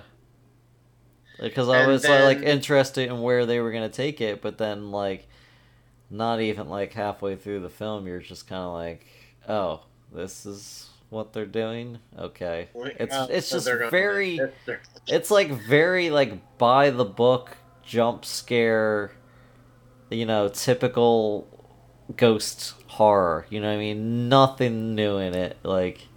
Because 1.39 1.69
I 1.69 1.79
And 1.79 1.91
was 1.91 2.05
uh, 2.05 2.23
like 2.25 2.41
interested 2.41 3.09
in 3.09 3.21
where 3.21 3.45
they 3.45 3.59
were 3.61 3.71
gonna 3.71 3.87
take 3.89 4.19
it, 4.21 4.41
but 4.41 4.57
then 4.57 4.91
like, 4.91 5.27
not 6.13 6.39
even 6.41 6.69
like 6.69 6.93
halfway 6.93 7.35
through 7.35 7.61
the 7.61 7.69
film, 7.69 8.07
you're 8.07 8.19
just 8.19 8.47
kind 8.47 8.61
of 8.63 8.73
like, 8.73 9.05
oh, 9.49 9.81
this 10.11 10.45
is 10.45 10.89
what 11.09 11.33
they're 11.33 11.45
doing. 11.45 11.99
Okay, 12.17 12.69
it's 12.99 13.13
Uh, 13.13 13.27
it's 13.29 13.47
so 13.47 13.57
just 13.57 13.91
very. 13.91 14.39
it's 15.07 15.29
like 15.31 15.49
very 15.51 16.09
like 16.09 16.57
by 16.57 16.89
the 16.89 17.05
book 17.05 17.57
jump 17.83 18.23
scare 18.23 19.11
you 20.09 20.25
know 20.25 20.47
typical 20.47 21.47
ghost 22.15 22.73
horror 22.87 23.45
you 23.49 23.59
know 23.59 23.67
what 23.67 23.75
i 23.75 23.77
mean 23.77 24.29
nothing 24.29 24.95
new 24.95 25.17
in 25.17 25.33
it 25.33 25.57
like 25.63 26.07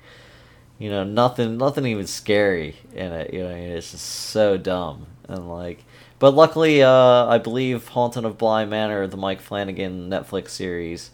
you 0.79 0.91
know 0.91 1.05
nothing 1.05 1.57
nothing 1.57 1.87
even 1.87 2.07
scary 2.07 2.77
in 2.95 3.13
it 3.13 3.33
you 3.33 3.41
know 3.41 3.47
what 3.47 3.55
I 3.57 3.61
mean? 3.61 3.71
it's 3.71 3.91
just 3.93 4.07
so 4.07 4.57
dumb 4.57 5.07
and 5.29 5.49
like 5.49 5.85
but 6.19 6.35
luckily 6.35 6.83
uh 6.83 7.27
i 7.27 7.39
believe 7.39 7.89
Haunting 7.89 8.25
of 8.25 8.39
bly 8.39 8.65
manor 8.65 9.07
the 9.07 9.17
mike 9.17 9.41
flanagan 9.41 10.09
netflix 10.11 10.51
series 10.51 11.11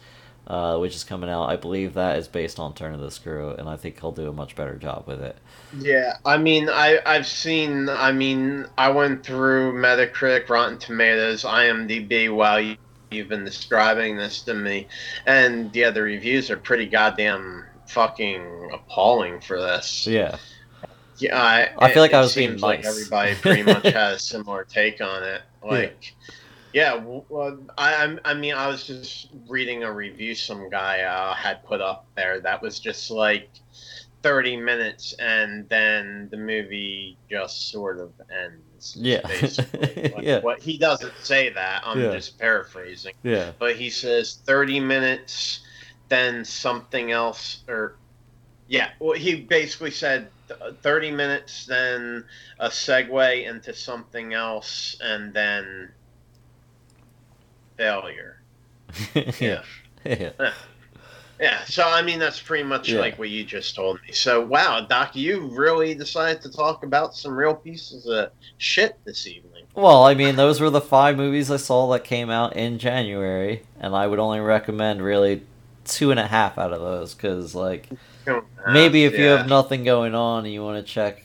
uh, 0.47 0.77
which 0.79 0.95
is 0.97 1.05
coming 1.05 1.31
out 1.31 1.45
i 1.45 1.57
believe 1.57 1.95
that 1.95 2.19
is 2.19 2.29
based 2.29 2.59
on 2.59 2.75
turn 2.75 2.95
of 2.95 3.01
the 3.01 3.11
screw 3.11 3.51
and 3.53 3.69
i 3.69 3.77
think 3.77 4.01
he'll 4.01 4.13
do 4.13 4.29
a 4.29 4.33
much 4.33 4.57
better 4.57 4.77
job 4.77 5.05
with 5.07 5.23
it 5.23 5.37
Yeah, 5.73 6.19
I 6.25 6.37
mean, 6.39 6.69
I 6.69 7.01
I've 7.07 7.27
seen. 7.27 7.89
I 7.89 8.13
mean, 8.13 8.67
I 8.77 8.91
went 8.91 9.25
through 9.25 9.73
Metacritic, 9.75 10.49
Rotten 10.49 10.79
Tomatoes, 10.79 11.45
IMDb 11.45 12.35
while 12.35 12.61
you, 12.61 12.77
you've 13.11 13.29
been 13.29 13.45
describing 13.45 14.17
this 14.17 14.43
to 14.43 14.55
me, 14.55 14.87
and 15.27 15.75
yeah, 15.75 15.91
the 15.91 16.03
reviews 16.03 16.51
are 16.51 16.59
pretty 16.59 16.87
goddamn 16.87 17.65
fucking 17.87 18.71
appalling 18.73 19.41
for 19.41 19.59
this. 19.61 20.07
yeah 20.07 20.37
Yeah, 21.19 21.41
I, 21.41 21.71
I 21.79 21.93
feel 21.93 22.03
like 22.03 22.15
I 22.15 22.21
was 22.21 22.35
being 22.35 22.51
seems 22.51 22.63
like 22.63 22.85
everybody 22.85 23.35
pretty 23.35 23.63
much 23.63 23.85
has 23.93 24.17
a 24.17 24.19
similar 24.19 24.65
take 24.65 25.01
on 25.01 25.23
it. 25.23 25.43
Like, 25.63 26.15
yeah, 26.73 26.93
w- 26.95 27.25
well, 27.29 27.59
I 27.79 27.95
I'm- 27.95 28.21
I 28.25 28.35
mean, 28.35 28.55
I 28.55 28.67
was 28.67 28.85
just 28.87 29.29
reading 29.49 29.85
a 29.85 29.93
review 29.93 30.35
some 30.35 30.69
guy 30.71 31.03
uh, 31.03 31.35
had 31.35 31.65
put 31.65 31.81
up 31.81 32.07
there 32.17 32.41
that 32.41 32.61
was 32.63 32.79
just 32.81 33.11
like 33.11 33.51
thirty 34.23 34.57
minutes, 34.57 35.13
and 35.19 35.69
then 35.69 36.29
the 36.31 36.37
movie 36.37 37.17
just 37.31 37.71
sort 37.71 37.99
of 37.99 38.13
ends. 38.31 38.97
Yeah. 38.97 39.21
basically. 39.27 40.11
Like, 40.17 40.25
Yeah. 40.25 40.41
What 40.41 40.61
he 40.61 40.77
doesn't 40.79 41.13
say 41.23 41.51
that. 41.51 41.83
I'm 41.85 42.01
Yeah. 42.01 42.13
just 42.13 42.37
paraphrasing 42.39 43.15
yeah 43.23 43.53
but 43.61 43.77
he 43.77 43.89
says 43.91 44.41
30 44.45 44.81
minutes 44.81 45.61
then 46.09 46.45
something 46.45 47.13
else 47.13 47.63
or 47.69 47.95
yeah 48.67 48.91
well 48.99 49.17
he 49.17 49.37
basically 49.37 49.91
said 49.93 50.29
30 50.83 51.11
minutes 51.11 51.67
then 51.67 52.25
a 52.61 52.69
segue 52.69 53.47
into 53.49 53.75
something 53.75 54.35
else 54.35 54.97
and 55.01 55.33
then 55.33 55.93
failure 57.77 58.41
yeah. 59.41 59.63
yeah. 60.05 60.31
yeah 61.41 61.65
so 61.65 61.83
i 61.89 62.03
mean 62.03 62.19
that's 62.19 62.41
pretty 62.41 62.65
much 62.65 62.91
Yeah. 62.91 63.01
like 63.01 63.19
what 63.19 63.31
you 63.31 63.45
just 63.45 63.75
told 63.75 63.99
me 64.07 64.13
so 64.13 64.45
wow 64.45 64.81
doc 64.87 65.17
you 65.17 65.49
really 65.49 65.95
decided 65.95 66.43
to 66.43 66.51
talk 66.51 66.85
about 66.85 67.15
some 67.17 67.35
real 67.35 67.55
pieces 67.55 68.07
of 68.07 68.31
shit 68.59 68.99
this 69.05 69.27
evening 69.27 69.65
Well, 69.75 70.05
I 70.05 70.13
mean, 70.15 70.37
those 70.37 70.61
were 70.61 70.69
the 70.69 70.83
five 70.83 71.17
movies 71.17 71.51
I 71.51 71.57
saw 71.57 71.91
that 71.93 72.05
came 72.05 72.29
out 72.29 72.57
in 72.57 72.79
January, 72.79 73.63
and 73.81 73.97
I 73.97 74.07
would 74.07 74.19
only 74.19 74.39
recommend 74.41 75.01
really 75.03 75.41
two 75.87 76.11
and 76.11 76.21
a 76.21 76.27
half 76.27 76.59
out 76.59 76.75
of 76.75 76.81
those 76.83 77.15
because, 77.15 77.55
like, 77.55 77.89
maybe 78.67 79.05
if 79.05 79.19
you 79.19 79.27
have 79.27 79.47
nothing 79.47 79.85
going 79.85 80.15
on 80.15 80.45
and 80.45 80.53
you 80.53 80.63
want 80.63 80.85
to 80.85 80.93
check 80.93 81.23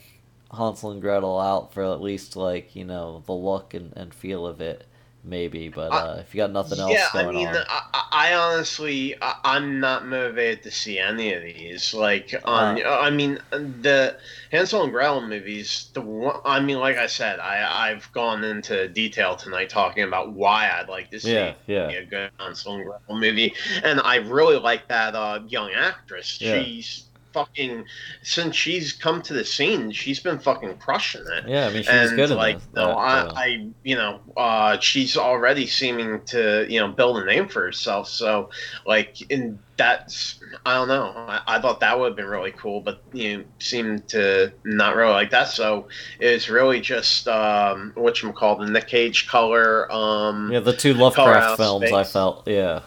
Hansel 0.55 0.91
and 0.91 1.01
Gretel 1.01 1.39
out 1.39 1.73
for 1.73 1.83
at 1.83 2.01
least, 2.01 2.35
like, 2.35 2.75
you 2.75 2.85
know, 2.85 3.23
the 3.25 3.33
look 3.33 3.73
and, 3.73 3.93
and 3.95 4.13
feel 4.13 4.45
of 4.45 4.61
it, 4.61 4.85
maybe. 5.27 5.69
But 5.69 5.91
I- 5.93 5.97
uh, 5.97 6.15
if 6.15 6.33
you 6.33 6.39
got 6.39 6.51
nothing 6.51 6.79
else 6.79 6.91
yeah, 6.91 7.07
going 7.13 7.27
I 7.27 7.31
mean, 7.31 7.47
on, 7.47 7.55
I, 7.57 7.81
I 7.93 8.03
I 8.29 8.33
honestly, 8.33 9.15
I, 9.21 9.35
I'm 9.43 9.79
not 9.79 10.05
motivated 10.07 10.63
to 10.63 10.71
see 10.71 10.97
any 10.97 11.33
of 11.33 11.43
these. 11.43 11.93
Like, 11.93 12.33
on, 12.45 12.83
Uh. 12.83 12.89
I 12.89 13.09
mean, 13.09 13.39
the 13.51 14.17
Hansel 14.51 14.83
and 14.83 14.91
Gretel 14.91 15.21
movies. 15.27 15.89
The 15.93 16.01
one, 16.01 16.39
I 16.45 16.59
mean, 16.59 16.79
like 16.79 16.97
I 16.97 17.07
said, 17.07 17.39
I 17.39 17.89
I've 17.89 18.11
gone 18.13 18.43
into 18.43 18.87
detail 18.87 19.35
tonight 19.35 19.69
talking 19.69 20.03
about 20.03 20.31
why 20.31 20.69
I'd 20.69 20.89
like 20.89 21.11
to 21.11 21.19
see 21.19 21.33
yeah, 21.33 21.53
yeah, 21.67 21.89
a 21.89 22.05
good 22.05 22.31
Hansel 22.39 22.75
and 22.75 22.85
Gretel 22.85 23.19
movie, 23.19 23.53
and 23.83 23.99
I 24.01 24.15
really 24.17 24.57
like 24.57 24.87
that 24.87 25.15
uh, 25.15 25.41
young 25.47 25.71
actress. 25.71 26.39
Yeah. 26.41 26.63
She's 26.63 27.06
fucking 27.37 27.85
since 28.23 28.55
she's 28.55 28.93
come 28.93 29.21
to 29.21 29.33
the 29.33 29.45
scene, 29.45 29.91
she's 29.91 30.19
been 30.19 30.39
fucking 30.39 30.77
crushing 30.77 31.25
it 31.37 31.47
yeah. 31.47 31.67
I 31.67 31.73
mean, 31.73 31.83
she's 31.83 31.89
and 31.89 32.15
good 32.15 32.31
like 32.31 32.57
this, 32.57 32.67
no, 32.73 32.91
I, 32.91 33.19
uh, 33.19 33.33
I, 33.35 33.67
you 33.83 33.95
know, 33.95 34.19
uh, 34.35 34.79
she's 34.79 35.17
already 35.17 35.67
seeming 35.67 36.21
to, 36.25 36.65
you 36.67 36.79
know, 36.79 36.87
build 36.87 37.17
a 37.17 37.25
name 37.25 37.47
for 37.47 37.61
herself. 37.61 38.07
So, 38.09 38.49
like, 38.85 39.29
in 39.29 39.59
that's, 39.77 40.39
I 40.65 40.73
don't 40.73 40.87
know. 40.87 41.13
I, 41.15 41.41
I 41.47 41.61
thought 41.61 41.79
that 41.81 41.99
would 41.99 42.07
have 42.07 42.15
been 42.15 42.25
really 42.25 42.51
cool, 42.51 42.81
but 42.81 43.01
you 43.13 43.37
know, 43.37 43.43
seemed 43.59 44.07
to 44.09 44.51
not 44.63 44.95
really 44.95 45.11
like 45.11 45.29
that. 45.31 45.49
So 45.49 45.87
it's 46.19 46.49
really 46.49 46.81
just 46.81 47.27
um, 47.27 47.91
what 47.95 48.21
you 48.21 48.31
call 48.33 48.55
the 48.55 48.65
Nick 48.65 48.87
Cage 48.87 49.27
color. 49.27 49.91
Um, 49.91 50.51
yeah, 50.51 50.59
the 50.59 50.73
two 50.73 50.95
Lovecraft 50.95 51.29
Out 51.29 51.51
of 51.51 51.57
films. 51.57 51.91
I 51.91 52.03
felt, 52.03 52.47
yeah, 52.47 52.81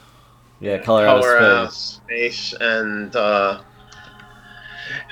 yeah, 0.59 0.79
Color, 0.79 1.07
Out 1.07 1.25
of 1.25 1.73
Space. 1.73 2.49
space, 2.49 2.61
and 2.61 3.15
uh, 3.15 3.61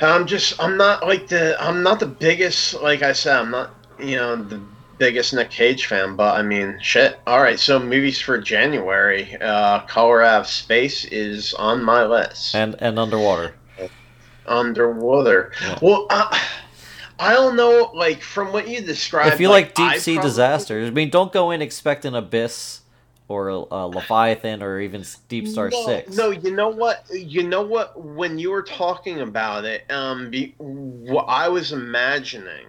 I'm 0.01 0.27
just 0.27 0.61
I'm 0.63 0.77
not 0.77 1.07
like 1.07 1.29
the 1.29 1.57
I'm 1.63 1.83
not 1.83 2.01
the 2.01 2.07
biggest 2.07 2.75
like 2.83 3.03
I 3.03 3.13
said 3.13 3.37
I'm 3.37 3.51
not 3.51 3.75
you 3.99 4.17
know 4.17 4.37
the 4.37 4.61
biggest 4.99 5.33
Nick 5.35 5.51
Cage 5.51 5.87
fan, 5.87 6.17
but 6.17 6.37
I 6.37 6.43
mean 6.43 6.79
shit. 6.83 7.21
All 7.27 7.41
right, 7.41 7.59
so 7.59 7.79
movies 7.79 8.21
for 8.21 8.39
January, 8.39 9.37
uh, 9.41 9.81
Color 9.87 10.23
Out 10.23 10.41
of 10.43 10.47
Space 10.49 11.05
is 11.07 11.55
on 11.55 11.83
my 11.83 12.05
list. 12.05 12.55
and 12.55 12.75
and 12.81 12.99
Underwater. 12.99 13.55
Underwater. 14.47 15.53
Yeah. 15.61 15.79
Well, 15.83 16.07
I, 16.11 16.41
I 17.19 17.33
don't 17.35 17.57
know. 17.57 17.91
Like 17.95 18.23
from 18.23 18.53
what 18.53 18.67
you 18.69 18.81
described, 18.81 19.35
if 19.35 19.41
you 19.41 19.49
like, 19.49 19.75
deep 19.75 19.85
I 19.87 19.99
sea 19.99 20.15
probably- 20.15 20.31
disasters, 20.31 20.89
I 20.89 20.91
mean, 20.93 21.11
don't 21.11 21.33
go 21.33 21.51
in 21.51 21.61
expecting 21.63 22.15
Abyss 22.15 22.81
or 23.29 23.51
uh, 23.51 23.85
Leviathan 23.85 24.63
or 24.63 24.81
even 24.81 25.05
Deep 25.29 25.47
Star 25.47 25.69
no, 25.69 25.87
Six. 25.87 26.17
No, 26.17 26.31
you 26.31 26.51
know 26.51 26.69
what? 26.69 27.05
You 27.13 27.47
know 27.47 27.63
what? 27.63 28.01
When 28.03 28.39
you 28.39 28.51
were 28.51 28.63
talking 28.63 29.21
about 29.21 29.65
it, 29.65 29.91
um, 29.91 30.31
be, 30.31 30.55
what 30.59 31.27
I 31.29 31.49
was 31.49 31.73
imagining 31.73 32.67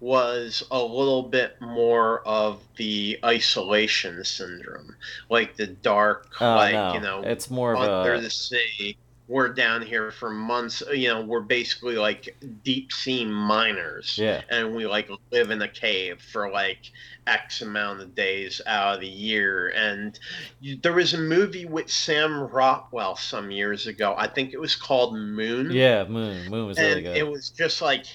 was 0.00 0.62
a 0.70 0.80
little 0.80 1.22
bit 1.22 1.60
more 1.60 2.26
of 2.26 2.60
the 2.76 3.18
isolation 3.24 4.22
syndrome, 4.24 4.94
like 5.28 5.56
the 5.56 5.66
dark, 5.66 6.28
Oh, 6.40 6.54
like 6.54 6.74
no. 6.74 6.94
you 6.94 7.00
know, 7.00 7.22
it's 7.22 7.50
more 7.50 7.74
of 7.74 7.80
under 7.80 8.14
a 8.14 8.20
the 8.20 8.30
sea. 8.30 8.96
We're 9.28 9.48
down 9.48 9.82
here 9.82 10.12
for 10.12 10.30
months. 10.30 10.84
You 10.92 11.08
know, 11.08 11.22
we're 11.22 11.40
basically 11.40 11.96
like 11.96 12.36
deep 12.62 12.92
sea 12.92 13.24
miners 13.24 14.16
yeah, 14.16 14.42
and 14.50 14.76
we 14.76 14.86
like 14.86 15.10
live 15.32 15.50
in 15.50 15.62
a 15.62 15.68
cave 15.68 16.22
for 16.22 16.48
like 16.50 16.92
X 17.26 17.62
amount 17.62 18.00
of 18.00 18.14
days 18.14 18.60
out 18.66 18.94
of 18.94 19.00
the 19.00 19.08
year. 19.08 19.68
And 19.68 20.18
you, 20.60 20.76
there 20.76 20.92
was 20.92 21.14
a 21.14 21.18
movie 21.18 21.66
with 21.66 21.90
Sam 21.90 22.40
Rockwell 22.40 23.16
some 23.16 23.50
years 23.50 23.86
ago. 23.86 24.14
I 24.16 24.26
think 24.26 24.52
it 24.52 24.60
was 24.60 24.76
called 24.76 25.16
Moon. 25.16 25.70
yeah. 25.70 26.04
Moon, 26.04 26.48
Moon 26.50 26.66
was 26.66 26.78
really 26.78 27.02
good. 27.02 27.16
it 27.16 27.26
was 27.28 27.50
just 27.50 27.82
like 27.82 28.06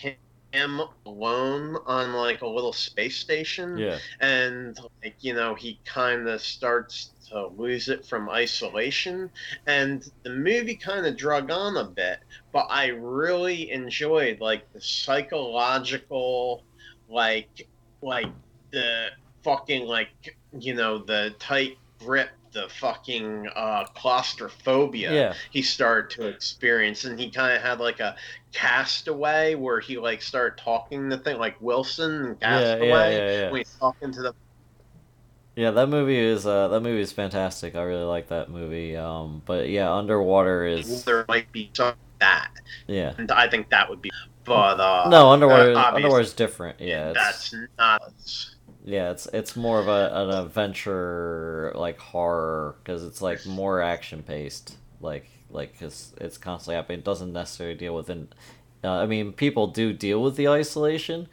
him 0.51 0.81
alone 1.05 1.77
on 1.85 2.13
like 2.13 2.41
a 2.41 2.47
little 2.47 2.73
space 2.73 3.17
station 3.17 3.77
yeah, 3.77 3.97
and 4.19 4.77
like 5.01 5.15
you 5.21 5.33
know 5.33 5.55
he 5.55 5.79
kind 5.85 6.27
of 6.27 6.41
starts 6.41 7.11
to 7.29 7.47
lose 7.57 7.87
it 7.87 8.05
from 8.05 8.29
isolation 8.29 9.29
and 9.67 10.11
the 10.23 10.29
movie 10.29 10.75
kind 10.75 11.05
of 11.05 11.15
drug 11.15 11.49
on 11.49 11.77
a 11.77 11.85
bit 11.85 12.19
but 12.51 12.67
i 12.69 12.87
really 12.87 13.71
enjoyed 13.71 14.41
like 14.41 14.71
the 14.73 14.81
psychological 14.81 16.63
like 17.09 17.67
like 18.01 18.27
the 18.71 19.07
fucking 19.43 19.85
like 19.85 20.37
you 20.59 20.73
know 20.73 20.99
the 20.99 21.33
tight 21.39 21.77
grip 21.99 22.29
the 22.51 22.67
fucking 22.79 23.47
uh 23.55 23.85
claustrophobia 23.95 25.13
yeah, 25.13 25.33
he 25.51 25.61
started 25.61 26.09
to 26.09 26.27
experience 26.27 27.05
and 27.05 27.17
he 27.17 27.29
kind 27.29 27.55
of 27.55 27.61
had 27.61 27.79
like 27.79 27.99
a 27.99 28.15
castaway 28.51 29.55
where 29.55 29.79
he 29.79 29.97
like 29.97 30.21
started 30.21 30.57
talking 30.61 31.09
to 31.09 31.17
thing 31.17 31.37
like 31.37 31.59
wilson 31.61 32.25
and 32.25 32.39
castaway 32.41 32.87
yeah, 32.87 33.09
yeah, 33.09 33.39
yeah, 33.39 33.51
when 33.51 33.59
he's 33.59 33.75
talking 33.79 34.11
to 34.11 34.21
the 34.21 34.33
Yeah, 35.55 35.71
that 35.71 35.87
movie 35.89 36.17
is 36.17 36.45
uh, 36.45 36.69
that 36.69 36.81
movie 36.81 37.01
is 37.01 37.11
fantastic. 37.11 37.75
I 37.75 37.83
really 37.83 38.03
like 38.05 38.29
that 38.29 38.49
movie. 38.49 38.95
Um, 38.95 39.41
but 39.45 39.69
yeah, 39.69 39.91
Underwater 39.93 40.65
is 40.65 41.03
There 41.03 41.25
might 41.27 41.51
be 41.51 41.69
some 41.73 41.95
that, 42.19 42.51
yeah. 42.87 43.13
and 43.17 43.31
I 43.31 43.49
think 43.49 43.69
that 43.69 43.89
would 43.89 44.01
be. 44.01 44.09
But 44.45 44.79
uh, 44.79 45.09
No, 45.09 45.29
Underwater 45.29 45.73
uh, 45.75 45.91
Underwater 45.93 46.21
is 46.21 46.33
different. 46.33 46.79
Yeah, 46.79 47.11
that's 47.13 47.53
not. 47.77 48.01
Yeah, 48.83 49.11
it's 49.11 49.27
it's 49.27 49.55
more 49.55 49.79
of 49.79 49.87
a 49.87 50.11
an 50.13 50.29
adventure 50.31 51.71
like 51.75 51.99
horror 51.99 52.75
because 52.83 53.03
it's 53.03 53.21
like 53.21 53.45
more 53.45 53.81
action 53.81 54.23
paced. 54.23 54.77
Like 54.99 55.29
like 55.49 55.79
cause 55.79 56.13
it's 56.19 56.37
constantly 56.37 56.75
happening. 56.75 56.99
It 56.99 57.05
doesn't 57.05 57.33
necessarily 57.33 57.75
deal 57.75 57.95
with 57.95 58.09
an. 58.09 58.29
Uh, 58.83 58.93
I 58.93 59.05
mean, 59.05 59.33
people 59.33 59.67
do 59.67 59.93
deal 59.93 60.21
with 60.23 60.35
the 60.37 60.47
isolation, 60.47 61.27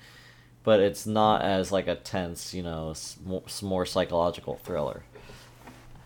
but 0.65 0.81
it's 0.81 1.07
not 1.07 1.43
as 1.43 1.73
like 1.73 1.89
a 1.89 1.97
tense, 1.97 2.55
you 2.55 2.63
know, 2.63 2.91
s- 2.91 3.19
more, 3.25 3.43
more 3.63 3.87
psychological 3.87 4.57
thriller. 4.57 5.05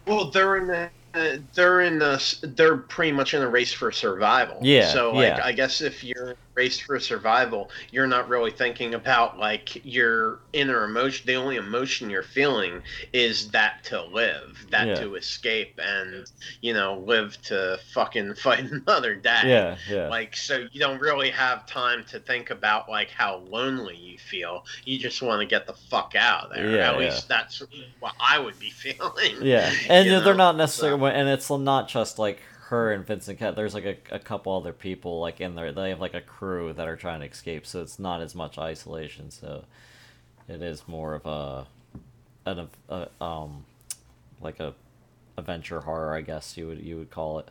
Well, 0.06 0.30
they're 0.30 0.56
in 0.56 0.66
the. 0.66 0.90
uh, 1.14 1.36
They're 1.54 1.80
in 1.82 1.98
the. 1.98 2.36
They're 2.42 2.76
pretty 2.76 3.12
much 3.12 3.34
in 3.34 3.42
a 3.42 3.48
race 3.48 3.72
for 3.72 3.92
survival. 3.92 4.58
Yeah, 4.60 4.80
So, 4.80 5.12
like, 5.12 5.36
yeah. 5.36 5.40
I 5.42 5.52
guess 5.52 5.80
if 5.80 6.02
you're 6.04 6.36
race 6.54 6.78
for 6.78 6.98
survival, 7.00 7.70
you're 7.90 8.06
not 8.06 8.28
really 8.28 8.50
thinking 8.50 8.94
about 8.94 9.38
like 9.38 9.84
your 9.84 10.40
inner 10.52 10.84
emotion. 10.84 11.26
The 11.26 11.34
only 11.36 11.56
emotion 11.56 12.10
you're 12.10 12.22
feeling 12.22 12.82
is 13.12 13.50
that 13.52 13.84
to 13.84 14.02
live, 14.04 14.66
that 14.70 14.88
Yeah. 14.88 14.94
to 14.96 15.14
escape, 15.14 15.78
and 15.82 16.26
you 16.60 16.74
know, 16.74 16.98
live 17.06 17.40
to 17.42 17.78
fucking 17.94 18.34
fight 18.36 18.64
another 18.70 19.14
day. 19.14 19.40
Yeah, 19.44 19.76
yeah. 19.88 20.08
Like, 20.08 20.36
so 20.36 20.66
you 20.72 20.80
don't 20.80 21.00
really 21.00 21.30
have 21.30 21.66
time 21.66 22.04
to 22.10 22.20
think 22.20 22.50
about 22.50 22.88
like 22.88 23.10
how 23.10 23.38
lonely 23.48 23.96
you 23.96 24.18
feel. 24.18 24.64
You 24.84 24.98
just 24.98 25.22
want 25.22 25.40
to 25.40 25.46
get 25.46 25.66
the 25.66 25.74
fuck 25.90 26.14
out 26.16 26.46
of 26.50 26.54
there. 26.56 26.70
Yeah, 26.76 26.90
At 26.92 27.00
yeah. 27.00 27.06
least 27.06 27.28
that's 27.28 27.62
what 28.00 28.14
I 28.20 28.38
would 28.38 28.58
be 28.58 28.70
feeling. 28.84 29.36
Yeah, 29.40 29.72
and 29.88 30.08
they're 30.08 30.20
know, 30.22 30.32
not 30.34 30.56
necessarily, 30.56 31.12
and 31.12 31.28
it's 31.28 31.48
not 31.50 31.88
just 31.88 32.18
like 32.18 32.40
her 32.72 32.90
and 32.90 33.06
Vincent 33.06 33.38
Cat. 33.38 33.54
There's 33.54 33.74
like 33.74 33.84
a, 33.84 33.96
a 34.10 34.18
couple 34.18 34.56
other 34.56 34.72
people 34.72 35.20
like 35.20 35.42
in 35.42 35.54
there. 35.54 35.72
They 35.72 35.90
have 35.90 36.00
like 36.00 36.14
a 36.14 36.22
crew 36.22 36.72
that 36.72 36.88
are 36.88 36.96
trying 36.96 37.20
to 37.20 37.26
escape, 37.26 37.66
so 37.66 37.82
it's 37.82 37.98
not 37.98 38.22
as 38.22 38.34
much 38.34 38.56
isolation. 38.58 39.30
So 39.30 39.64
it 40.48 40.62
is 40.62 40.88
more 40.88 41.14
of 41.14 41.26
a 41.26 41.66
an 42.46 42.68
a, 42.88 43.08
um 43.22 43.64
like 44.40 44.58
a 44.58 44.74
adventure 45.36 45.80
horror, 45.82 46.14
I 46.14 46.22
guess 46.22 46.56
you 46.56 46.66
would 46.66 46.80
you 46.80 46.96
would 46.96 47.10
call 47.10 47.38
it. 47.40 47.50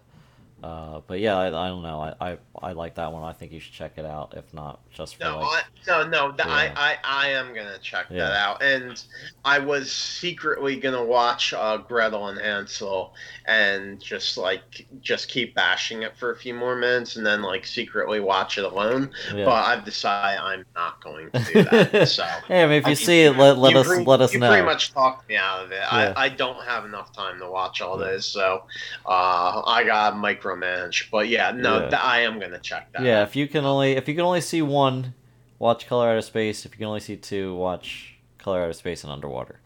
Uh, 0.63 1.01
but 1.07 1.19
yeah, 1.19 1.37
I, 1.37 1.47
I 1.47 1.67
don't 1.69 1.81
know. 1.81 1.99
I, 2.01 2.13
I 2.31 2.37
I 2.61 2.71
like 2.73 2.95
that 2.95 3.11
one. 3.11 3.23
I 3.23 3.33
think 3.33 3.51
you 3.51 3.59
should 3.59 3.73
check 3.73 3.93
it 3.97 4.05
out. 4.05 4.33
If 4.37 4.53
not, 4.53 4.79
just 4.91 5.15
for 5.15 5.23
No, 5.23 5.39
like 5.39 5.63
I, 5.87 6.03
no, 6.03 6.07
no. 6.07 6.31
The, 6.31 6.43
Yeah. 6.45 6.53
I, 6.53 6.71
I, 6.75 6.97
I 7.03 7.27
am 7.29 7.53
gonna 7.55 7.79
check 7.81 8.05
Yeah. 8.11 8.27
that 8.27 8.35
out, 8.35 8.61
and 8.61 9.01
I 9.43 9.57
was 9.57 9.91
secretly 9.91 10.75
gonna 10.79 11.03
watch 11.03 11.53
uh, 11.53 11.77
Gretel 11.77 12.27
and 12.27 12.39
Hansel, 12.39 13.13
and 13.45 13.99
just 13.99 14.37
like 14.37 14.85
just 15.01 15.29
keep 15.29 15.55
bashing 15.55 16.03
it 16.03 16.15
for 16.17 16.31
a 16.31 16.35
few 16.37 16.53
more 16.53 16.75
minutes, 16.75 17.15
and 17.15 17.25
then 17.25 17.41
like 17.41 17.65
secretly 17.65 18.19
watch 18.19 18.57
it 18.59 18.63
alone. 18.63 19.09
yeah. 19.33 19.45
But 19.45 19.65
I've 19.65 19.83
decided 19.83 20.39
I'm 20.41 20.65
not 20.75 21.03
going 21.03 21.31
to 21.31 21.39
do 21.53 21.63
that. 21.63 22.07
So. 22.11 22.23
hey, 22.47 22.63
I 22.63 22.67
mean, 22.67 22.77
if 22.77 22.87
you 22.87 22.95
see 22.95 23.21
it, 23.23 23.37
let, 23.37 23.57
let 23.57 23.75
us 23.75 23.87
pretty- 23.87 24.05
let 24.05 24.21
us 24.21 24.33
you 24.33 24.39
know. 24.39 24.49
pretty 24.49 24.65
much 24.65 24.91
talked 24.93 25.27
me 25.29 25.37
out 25.37 25.63
of 25.65 25.71
it. 25.71 25.75
Yeah. 25.75 26.13
I, 26.15 26.25
I 26.25 26.29
don't 26.29 26.61
have 26.65 26.83
enough 26.85 27.13
time 27.13 27.39
to 27.39 27.49
watch 27.49 27.81
all 27.81 27.97
this, 27.97 28.25
so 28.25 28.63
uh, 29.05 29.61
I 29.65 29.83
got 29.85 30.17
micromanage. 30.55 31.09
But 31.11 31.27
yeah, 31.29 31.51
no, 31.51 31.79
Yeah. 31.81 31.89
th- 31.89 32.01
I 32.01 32.21
am 32.21 32.39
gonna 32.39 32.59
check 32.59 32.91
that. 32.93 33.01
Yeah, 33.03 33.23
if 33.23 33.35
you 33.35 33.47
can 33.47 33.65
only 33.65 33.93
if 33.93 34.07
you 34.07 34.15
can 34.15 34.23
only 34.25 34.41
see 34.41 34.61
one, 34.61 35.13
watch 35.59 35.87
Color 35.87 36.09
Out 36.11 36.17
of 36.17 36.23
Space. 36.25 36.65
If 36.65 36.73
you 36.73 36.77
can 36.79 36.87
only 36.87 36.99
see 36.99 37.15
two, 37.17 37.55
watch 37.55 38.15
Color 38.37 38.63
Out 38.63 38.69
of 38.69 38.75
Space 38.75 39.03
and 39.03 39.11
Underwater. 39.11 39.59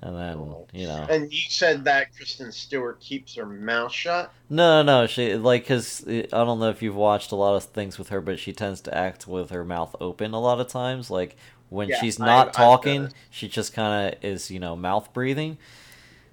And 0.00 0.16
then 0.16 0.54
you 0.72 0.86
know, 0.86 1.06
And 1.10 1.32
you 1.32 1.40
said 1.48 1.82
that 1.84 2.14
Kristen 2.14 2.52
Stewart 2.52 3.00
keeps 3.00 3.34
her 3.34 3.44
mouth 3.46 3.92
shut. 3.92 4.32
no, 4.48 4.80
no, 4.82 5.08
she 5.08 5.34
like 5.34 5.62
because 5.64 6.06
uh, 6.06 6.22
I 6.32 6.44
don't 6.44 6.60
know 6.60 6.70
if 6.70 6.82
you've 6.82 6.94
watched 6.94 7.32
a 7.32 7.36
lot 7.36 7.56
of 7.56 7.64
things 7.64 7.98
with 7.98 8.10
her, 8.10 8.20
but 8.20 8.38
she 8.38 8.52
tends 8.52 8.80
to 8.82 8.96
act 8.96 9.26
with 9.26 9.50
her 9.50 9.64
mouth 9.64 9.96
open 10.00 10.34
a 10.34 10.40
lot 10.40 10.60
of 10.60 10.68
times. 10.68 11.10
Like 11.10 11.36
when 11.68 11.88
Yeah, 11.88 12.00
she's 12.00 12.20
not 12.20 12.48
I've 12.48 12.52
talking, 12.52 13.12
she 13.28 13.48
just 13.48 13.72
kind 13.72 14.14
of 14.14 14.24
is 14.24 14.52
you 14.52 14.60
know 14.60 14.76
mouth 14.76 15.12
breathing. 15.12 15.58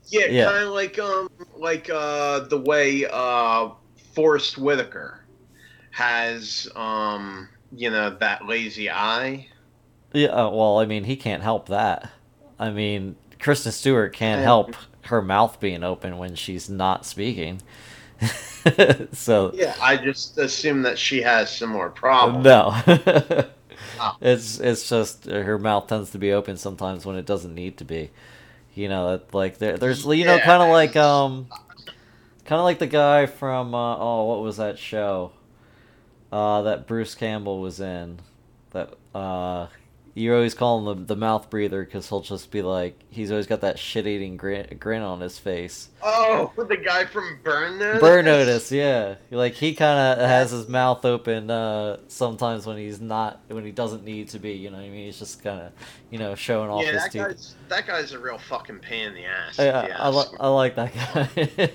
Yeah, 0.10 0.28
Yeah. 0.28 0.44
kind 0.44 0.64
of 0.66 0.74
like 0.74 1.00
um 1.00 1.28
like 1.56 1.90
uh 1.90 2.42
the 2.42 2.60
way 2.60 3.06
uh 3.12 3.70
Forest 4.14 4.58
Whitaker 4.58 5.28
has 5.92 6.68
um 6.76 7.50
you 7.72 7.90
know 7.92 8.18
that 8.20 8.46
lazy 8.48 8.90
eye. 8.92 9.50
Yeah, 10.14 10.30
uh, 10.30 10.50
well, 10.50 10.80
I 10.80 10.86
mean, 10.86 11.04
he 11.04 11.16
can't 11.16 11.44
help 11.44 11.68
that. 11.68 12.12
I 12.58 12.70
mean, 12.70 13.16
Kristen 13.40 13.72
Stewart 13.72 14.14
can't 14.14 14.42
help 14.42 14.76
her 15.04 15.22
mouth 15.22 15.60
being 15.60 15.84
open 15.84 16.18
when 16.18 16.36
she's 16.36 16.70
not 16.70 17.06
speaking. 17.06 17.62
so 19.12 19.54
Yeah, 19.54 19.76
I 19.82 19.98
just 19.98 20.38
assume 20.38 20.82
that 20.84 21.00
she 21.00 21.22
has 21.22 21.56
similar 21.56 21.90
problems. 21.90 22.46
no, 22.46 22.74
Oh. 24.00 24.16
it's 24.22 24.60
it's 24.60 24.90
just 24.90 25.26
her 25.26 25.58
mouth 25.60 25.88
tends 25.88 26.12
to 26.12 26.18
be 26.18 26.32
open 26.32 26.58
sometimes 26.58 27.06
when 27.06 27.16
it 27.16 27.26
doesn't 27.26 27.54
need 27.56 27.78
to 27.78 27.86
be. 27.86 28.12
You 28.76 28.90
know, 28.90 29.22
like 29.34 29.58
there, 29.58 29.78
there's 29.78 30.06
you 30.06 30.26
know 30.26 30.36
Yeah, 30.36 30.46
kind 30.46 30.62
of 30.62 30.70
like 30.70 30.96
um, 30.96 31.48
kind 32.46 32.60
of 32.60 32.66
like 32.66 32.80
the 32.80 32.88
guy 32.88 33.26
from 33.26 33.74
uh, 33.74 33.98
oh 33.98 34.26
what 34.26 34.42
was 34.42 34.58
that 34.58 34.78
show, 34.78 35.32
uh 36.32 36.62
that 36.64 36.88
Bruce 36.88 37.16
Campbell 37.16 37.62
was 37.62 37.80
in, 37.80 38.20
that 38.72 38.94
uh 39.14 39.68
you 40.18 40.34
always 40.34 40.54
call 40.54 40.80
him 40.80 41.00
the, 41.00 41.14
the 41.14 41.20
mouth 41.20 41.50
breather 41.50 41.84
because 41.84 42.08
he'll 42.08 42.22
just 42.22 42.50
be 42.50 42.62
like 42.62 42.98
he's 43.10 43.32
always 43.32 43.48
got 43.48 43.60
that 43.62 43.78
shit 43.78 44.08
eating 44.08 44.38
grin, 44.38 44.66
grin 44.80 45.02
on 45.02 45.20
his 45.20 45.38
face. 45.38 45.90
Oh, 46.02 46.54
the 46.56 46.78
guy 46.78 47.04
from 47.04 47.40
Burn 47.44 47.78
Notice. 47.78 48.00
Burn 48.00 48.24
notice, 48.26 48.72
yeah. 48.72 49.16
Like 49.30 49.56
he 49.56 49.76
kind 49.76 50.00
of 50.22 50.26
has 50.28 50.52
his 50.52 50.70
mouth 50.70 51.04
open 51.04 51.52
uh, 51.52 51.98
sometimes 52.08 52.66
when 52.66 52.78
he's 52.78 53.02
not, 53.02 53.42
when 53.50 53.66
he 53.66 53.72
doesn't 53.72 54.06
need 54.06 54.30
to 54.30 54.40
be. 54.40 54.54
You 54.54 54.70
know 54.70 54.78
what 54.78 54.86
I 54.86 54.90
mean? 54.90 55.06
He's 55.06 55.20
just 55.20 55.44
kind 55.44 55.60
of, 55.60 55.72
you 56.10 56.18
know, 56.18 56.34
showing 56.34 56.70
off 56.70 56.86
Yeah, 56.86 56.94
his 56.94 57.04
that 57.04 57.12
teeth. 57.12 57.22
guy's 57.28 57.56
that 57.68 57.86
guy's 57.88 58.12
a 58.14 58.20
real 58.20 58.38
fucking 58.38 58.80
pain 58.80 59.10
in 59.10 59.14
the 59.16 59.26
ass. 59.26 59.58
Yeah, 59.60 59.86
you 59.88 59.94
I, 59.94 60.10
li- 60.10 60.38
I 60.40 60.48
like 60.48 60.76
that 60.76 60.94
guy. 60.96 61.28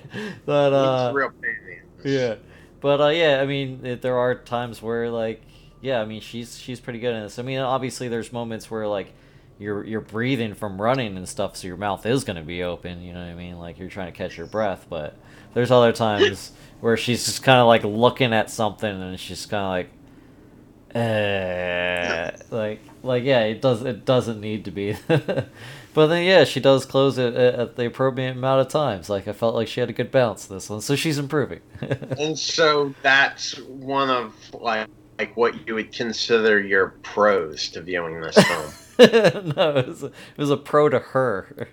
but 0.46 0.70
He's 0.70 0.74
uh, 0.74 1.08
a 1.10 1.14
real 1.14 1.30
pain 1.42 1.56
in 1.60 1.66
the 1.66 1.74
ass. 1.74 1.82
yeah, 2.04 2.34
but 2.80 3.00
uh, 3.02 3.08
yeah, 3.08 3.42
I 3.42 3.46
mean, 3.46 3.98
there 4.00 4.16
are 4.16 4.34
times 4.34 4.80
where 4.80 5.10
like, 5.10 5.42
yeah, 5.80 6.00
I 6.00 6.04
mean, 6.04 6.20
she's 6.20 6.58
she's 6.58 6.80
pretty 6.80 6.98
good 6.98 7.14
in 7.14 7.22
this. 7.22 7.38
I 7.38 7.42
mean, 7.42 7.58
obviously, 7.58 8.08
there's 8.08 8.32
moments 8.32 8.70
where 8.70 8.86
like. 8.86 9.12
You're, 9.58 9.84
you're 9.84 10.00
breathing 10.00 10.54
from 10.54 10.80
running 10.80 11.18
and 11.18 11.28
stuff, 11.28 11.54
so 11.54 11.68
your 11.68 11.76
mouth 11.76 12.06
is 12.06 12.24
gonna 12.24 12.42
be 12.42 12.62
open. 12.62 13.02
You 13.02 13.12
know 13.12 13.20
what 13.20 13.28
I 13.28 13.34
mean? 13.34 13.58
Like 13.58 13.78
you're 13.78 13.90
trying 13.90 14.10
to 14.10 14.16
catch 14.16 14.38
your 14.38 14.46
breath, 14.46 14.86
but 14.88 15.18
there's 15.52 15.70
other 15.70 15.92
times 15.92 16.52
where 16.80 16.96
she's 16.96 17.24
just 17.24 17.42
kind 17.42 17.60
of 17.60 17.66
like 17.66 17.84
looking 17.84 18.32
at 18.32 18.50
something 18.50 18.90
and 18.90 19.20
she's 19.20 19.46
kind 19.46 19.86
of 19.86 19.90
like, 20.94 21.02
eh, 21.02 22.30
like 22.50 22.80
like 23.02 23.24
yeah, 23.24 23.40
it 23.40 23.60
does 23.60 23.82
it 23.82 24.04
doesn't 24.04 24.40
need 24.40 24.64
to 24.64 24.70
be. 24.70 24.96
but 25.06 26.06
then 26.06 26.24
yeah, 26.24 26.44
she 26.44 26.60
does 26.60 26.86
close 26.86 27.18
it 27.18 27.34
at, 27.34 27.54
at 27.54 27.76
the 27.76 27.86
appropriate 27.86 28.36
amount 28.36 28.60
of 28.60 28.68
times. 28.68 29.08
Like 29.08 29.28
I 29.28 29.32
felt 29.32 29.54
like 29.54 29.68
she 29.68 29.80
had 29.80 29.90
a 29.90 29.92
good 29.92 30.10
bounce 30.10 30.46
this 30.46 30.70
one, 30.70 30.80
so 30.80 30.96
she's 30.96 31.18
improving. 31.18 31.60
And 32.18 32.38
so 32.38 32.94
that's 33.02 33.58
one 33.58 34.10
of 34.10 34.34
like 34.52 34.88
like 35.20 35.36
what 35.36 35.66
you 35.66 35.74
would 35.74 35.92
consider 35.92 36.60
your 36.60 36.94
pros 37.02 37.68
to 37.70 37.82
viewing 37.82 38.20
this 38.20 38.34
film. 38.98 39.52
no, 39.56 39.76
it 39.76 39.86
was, 39.86 40.02
a, 40.02 40.06
it 40.06 40.38
was 40.38 40.50
a 40.50 40.56
pro 40.56 40.88
to 40.88 40.98
her 40.98 41.68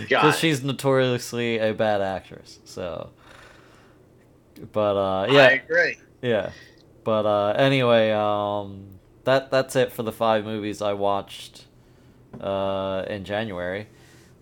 because 0.00 0.38
she's 0.38 0.62
notoriously 0.64 1.58
a 1.58 1.72
bad 1.72 2.00
actress. 2.00 2.58
So, 2.64 3.10
but 4.72 4.96
uh, 4.96 5.22
I 5.22 5.26
yeah, 5.28 5.48
agree. 5.50 5.98
Yeah. 6.20 6.50
But 7.04 7.24
uh 7.24 7.54
anyway, 7.56 8.10
um 8.10 8.98
that 9.22 9.50
that's 9.52 9.76
it 9.76 9.92
for 9.92 10.02
the 10.02 10.12
five 10.12 10.44
movies 10.44 10.82
I 10.82 10.94
watched 10.94 11.66
uh 12.40 13.04
in 13.08 13.24
January. 13.24 13.86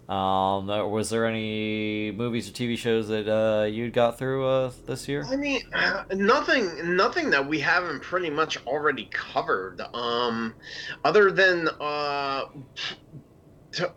Um 0.08 0.68
uh, 0.68 0.86
was 0.86 1.08
there 1.10 1.24
any 1.26 2.12
movies 2.12 2.48
or 2.48 2.52
TV 2.52 2.76
shows 2.76 3.08
that 3.08 3.26
uh 3.28 3.64
you 3.64 3.90
got 3.90 4.18
through 4.18 4.46
uh 4.46 4.70
this 4.86 5.08
year? 5.08 5.24
I 5.26 5.36
mean, 5.36 5.62
nothing, 6.12 6.96
nothing 6.96 7.30
that 7.30 7.46
we 7.46 7.60
haven't 7.60 8.02
pretty 8.02 8.30
much 8.30 8.58
already 8.66 9.08
covered. 9.12 9.80
Um, 9.94 10.54
other 11.04 11.30
than 11.30 11.68
uh, 11.80 12.44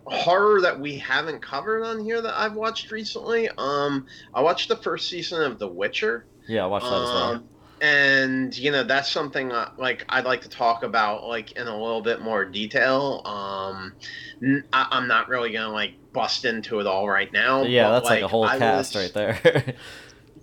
horror 0.05 0.61
that 0.61 0.79
we 0.79 0.97
haven't 0.97 1.41
covered 1.41 1.83
on 1.83 2.03
here 2.03 2.21
that 2.21 2.39
I've 2.39 2.53
watched 2.53 2.91
recently. 2.91 3.49
Um, 3.57 4.05
I 4.33 4.41
watched 4.41 4.69
the 4.69 4.77
first 4.77 5.09
season 5.09 5.43
of 5.43 5.59
The 5.59 5.67
Witcher. 5.67 6.25
Yeah, 6.47 6.63
I 6.63 6.67
watched 6.67 6.85
that 6.85 7.01
as 7.01 7.09
well. 7.09 7.43
And 7.81 8.57
you 8.57 8.71
know 8.71 8.83
that's 8.83 9.09
something 9.09 9.51
uh, 9.51 9.71
like 9.77 10.05
I'd 10.09 10.25
like 10.25 10.41
to 10.41 10.49
talk 10.49 10.83
about 10.83 11.27
like 11.27 11.53
in 11.53 11.67
a 11.67 11.77
little 11.77 12.01
bit 12.01 12.21
more 12.21 12.45
detail. 12.45 13.21
Um, 13.25 13.93
n- 14.41 14.63
I, 14.73 14.97
am 14.97 15.07
not 15.07 15.29
really 15.29 15.51
gonna 15.51 15.71
like 15.71 15.93
bust 16.13 16.45
into 16.45 16.79
it 16.79 16.87
all 16.87 17.07
right 17.07 17.31
now. 17.31 17.63
yeah, 17.63 17.87
but, 17.87 17.91
that's 17.93 18.05
like, 18.09 18.23
a 18.23 18.27
whole 18.27 18.45
I 18.45 18.57
cast 18.57 18.95
was- 18.95 19.03
right 19.03 19.13
there. 19.13 19.75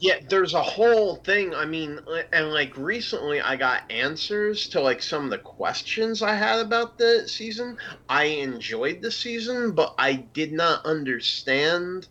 Yeah, 0.01 0.21
there's 0.29 0.55
a 0.55 0.63
whole 0.63 1.17
thing. 1.17 1.55
I 1.55 1.65
mean, 1.65 2.01
and 2.33 2.51
like 2.51 2.77
recently, 2.77 3.41
I 3.41 3.57
got 3.57 3.91
answers 3.91 4.69
to 4.69 4.81
like 4.81 5.01
some 5.01 5.25
of 5.25 5.31
the 5.31 5.39
questions 5.39 6.23
I 6.23 6.35
had 6.35 6.59
about 6.59 6.99
the 6.99 7.27
season. 7.27 7.79
I 8.09 8.25
enjoyed 8.25 9.03
the 9.03 9.11
season, 9.11 9.73
but 9.73 9.95
I 9.99 10.15
did 10.15 10.53
not 10.53 10.85
understand 10.85 12.09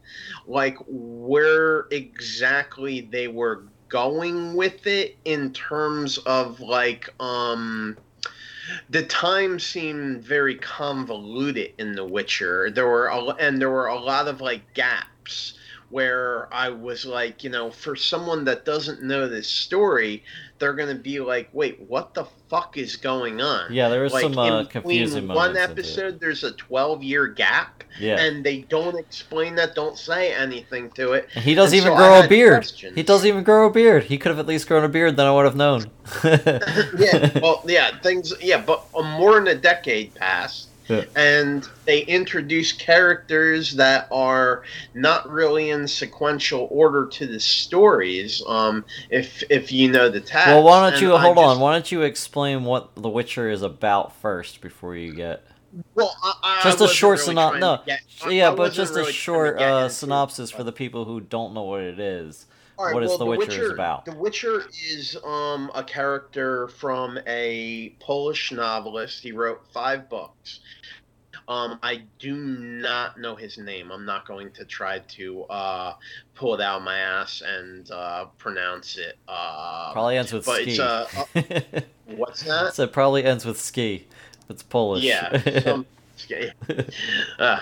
like 0.48 0.78
where 0.88 1.88
exactly 1.92 3.02
they 3.02 3.28
were 3.28 3.66
going 3.94 4.56
with 4.56 4.88
it 4.88 5.16
in 5.24 5.54
terms 5.54 6.18
of 6.26 6.60
like 6.60 7.14
um 7.20 7.96
the 8.90 9.04
time 9.04 9.60
seemed 9.60 10.24
very 10.24 10.56
convoluted 10.56 11.74
in 11.78 11.94
The 11.94 12.04
Witcher. 12.04 12.72
There 12.72 12.88
were 12.88 13.06
a, 13.06 13.20
and 13.36 13.62
there 13.62 13.70
were 13.70 13.86
a 13.86 14.00
lot 14.00 14.28
of 14.28 14.42
like 14.42 14.74
gaps 14.74 15.54
where 15.92 16.52
I 16.52 16.70
was 16.70 17.06
like, 17.06 17.44
you 17.44 17.52
know, 17.52 17.70
for 17.70 17.96
someone 17.96 18.46
that 18.46 18.66
doesn't 18.66 19.04
know 19.04 19.28
this 19.28 19.48
story, 19.48 20.24
they're 20.64 20.74
gonna 20.74 20.96
be 20.96 21.20
like, 21.20 21.50
"Wait, 21.52 21.78
what 21.90 22.14
the 22.14 22.24
fuck 22.50 22.78
is 22.78 22.96
going 22.96 23.42
on?" 23.42 23.74
Yeah, 23.74 23.90
there 23.90 24.02
was 24.02 24.14
like, 24.14 24.24
some 24.24 24.38
uh, 24.38 24.64
confusing 24.64 25.28
one 25.28 25.36
moments. 25.36 25.60
into 25.60 25.70
it. 25.70 25.72
episode, 25.72 26.20
there's 26.22 26.46
a 26.46 26.54
12 26.54 27.04
year 27.04 27.28
gap, 27.28 27.84
Yeah. 28.00 28.18
and 28.22 28.46
they 28.46 28.60
don't 28.70 28.98
explain 28.98 29.56
that, 29.56 29.76
don't 29.76 29.98
say 29.98 30.34
anything 30.34 30.90
to 30.92 31.12
it. 31.14 31.28
And 31.36 31.44
he 31.44 31.54
doesn't 31.54 31.78
and 31.78 31.86
even 31.86 31.98
so 31.98 31.98
grow 31.98 32.22
a 32.24 32.28
beard. 32.30 32.54
questions. 32.62 32.96
He 32.96 33.04
doesn't 33.04 33.28
even 33.28 33.44
grow 33.44 33.68
a 33.68 33.72
beard. 33.72 34.04
He 34.06 34.18
could 34.18 34.30
have 34.30 34.40
at 34.40 34.48
least 34.48 34.70
grown 34.70 34.86
a 34.86 34.90
beard, 34.90 35.18
then 35.18 35.26
I 35.28 35.32
would 35.34 35.44
have 35.46 35.58
known. 35.58 35.92
yeah, 36.24 37.40
well, 37.42 37.62
yeah, 37.68 38.00
things, 38.00 38.34
yeah, 38.42 38.62
but 38.66 38.86
uh, 38.96 39.04
more 39.04 39.34
than 39.36 39.48
a 39.48 39.56
decade 39.56 40.16
passed, 40.16 40.70
Yeah. 40.88 41.06
and 41.16 41.68
they 41.86 42.02
introduce 42.02 42.72
characters 42.72 43.76
that 43.76 44.08
are 44.12 44.64
not 44.94 45.30
really 45.30 45.70
in 45.70 45.88
sequential 45.88 46.68
order 46.72 47.06
to 47.06 47.28
the 47.28 47.40
stories. 47.40 48.44
Um, 48.48 48.84
if 49.10 49.44
if 49.50 49.72
you 49.72 49.90
know 49.92 50.10
the 50.10 50.20
text. 50.20 50.48
well, 50.48 50.64
why 50.64 50.90
don't 50.90 51.02
you 51.02 51.16
hold 51.18 51.38
just- 51.38 51.48
on? 51.48 51.60
Why 51.60 51.74
don't 51.74 51.92
you 51.92 52.02
explain 52.02 52.64
what 52.66 52.96
The 52.96 53.10
Witcher 53.10 53.50
is 53.50 53.62
about 53.62 54.16
first 54.22 54.62
before 54.62 54.96
you 54.96 55.14
get 55.14 55.44
Well, 55.96 56.16
I, 56.24 56.34
I 56.44 56.64
just 56.64 56.82
a 56.82 56.88
short 56.88 57.20
really 57.20 57.32
synopsis? 57.32 57.62
No, 57.62 57.80
get- 57.86 58.02
yeah, 58.34 58.52
I 58.52 58.56
but 58.56 58.74
just 58.74 58.94
a 58.94 58.96
really 58.98 59.12
to 59.12 59.18
short 59.18 59.60
uh, 59.60 59.90
synopsis 59.90 60.52
for 60.52 60.64
the 60.64 60.72
people 60.74 61.06
who 61.06 61.22
don't 61.22 61.54
know 61.54 61.64
what 61.64 61.82
it 61.82 62.00
is. 62.00 62.46
Right, 62.78 62.94
What 62.94 63.04
is 63.04 63.10
well, 63.10 63.18
The 63.20 63.26
Witcher 63.26 63.72
about? 63.72 64.06
The 64.06 64.16
Witcher 64.16 64.64
is 64.92 65.18
um, 65.24 65.72
a 65.76 65.84
character 65.84 66.68
from 66.70 67.20
a 67.28 67.96
Polish 68.00 68.52
novelist. 68.52 69.22
He 69.22 69.32
wrote 69.32 69.62
five 69.72 70.10
books. 70.10 70.60
Um, 71.48 71.78
I 71.84 72.04
do 72.20 72.36
not 72.36 73.20
know 73.20 73.36
his 73.36 73.58
name. 73.58 73.92
I'm 73.92 74.06
not 74.06 74.26
going 74.26 74.52
to 74.52 74.66
try 74.66 75.00
to 75.00 75.44
uh, 75.44 75.96
pull 76.36 76.56
it 76.56 76.62
out 76.62 76.78
of 76.78 76.84
my 76.84 76.98
ass 76.98 77.42
and 77.46 77.90
uh, 77.92 78.26
pronounce 78.38 78.98
it. 78.98 79.18
Uh, 79.28 79.92
Probably 79.92 80.18
ends 80.18 80.32
with 80.32 80.46
ski. 80.46 80.72
it's, 80.72 80.80
uh, 80.80 81.06
what's 82.06 82.44
that? 82.44 82.74
so 82.74 82.84
it 82.84 82.94
probably 82.94 83.26
ends 83.26 83.46
with 83.46 83.60
ski. 83.60 84.08
It's 84.50 84.64
Polish. 84.64 85.04
Yeah. 85.04 85.62
Some, 85.62 85.86
uh, 87.40 87.60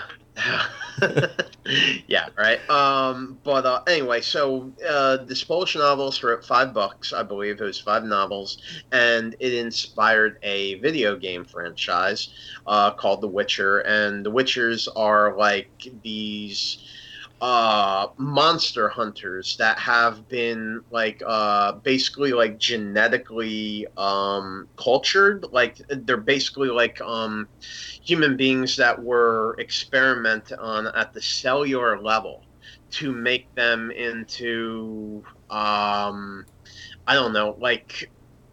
yeah, 2.06 2.28
right. 2.36 2.68
Um, 2.70 3.38
but 3.44 3.66
uh, 3.66 3.82
anyway, 3.86 4.20
so 4.20 4.72
uh, 4.88 5.18
this 5.18 5.44
Polish 5.44 5.74
novelist 5.76 6.22
wrote 6.22 6.44
five 6.44 6.72
books, 6.74 7.12
I 7.12 7.22
believe 7.22 7.60
it 7.60 7.64
was 7.64 7.80
five 7.80 8.04
novels, 8.04 8.58
and 8.92 9.34
it 9.40 9.54
inspired 9.54 10.38
a 10.42 10.74
video 10.80 11.16
game 11.16 11.44
franchise 11.44 12.28
uh, 12.66 12.92
called 12.92 13.20
The 13.20 13.28
Witcher. 13.28 13.80
And 13.80 14.24
The 14.24 14.30
Witchers 14.30 14.88
are 14.94 15.36
like 15.36 15.70
these 16.02 16.78
uh 17.42 18.06
monster 18.18 18.88
hunters 18.88 19.56
that 19.58 19.76
have 19.78 20.28
been 20.28 20.80
like 20.90 21.20
uh 21.26 21.72
basically 21.82 22.32
like 22.32 22.56
genetically 22.58 23.86
um 23.96 24.68
cultured. 24.76 25.44
Like 25.52 25.76
they're 25.90 26.18
basically 26.18 26.68
like 26.70 27.00
um 27.02 27.48
human 28.04 28.36
beings 28.36 28.76
that 28.76 29.02
were 29.02 29.56
experimented 29.58 30.58
on 30.58 30.86
at 30.96 31.12
the 31.12 31.20
cellular 31.20 32.00
level 32.00 32.44
to 32.92 33.12
make 33.12 33.52
them 33.56 33.90
into 33.90 35.24
um 35.50 36.46
i 37.06 37.14
don't 37.14 37.32
know 37.32 37.56
like 37.58 38.12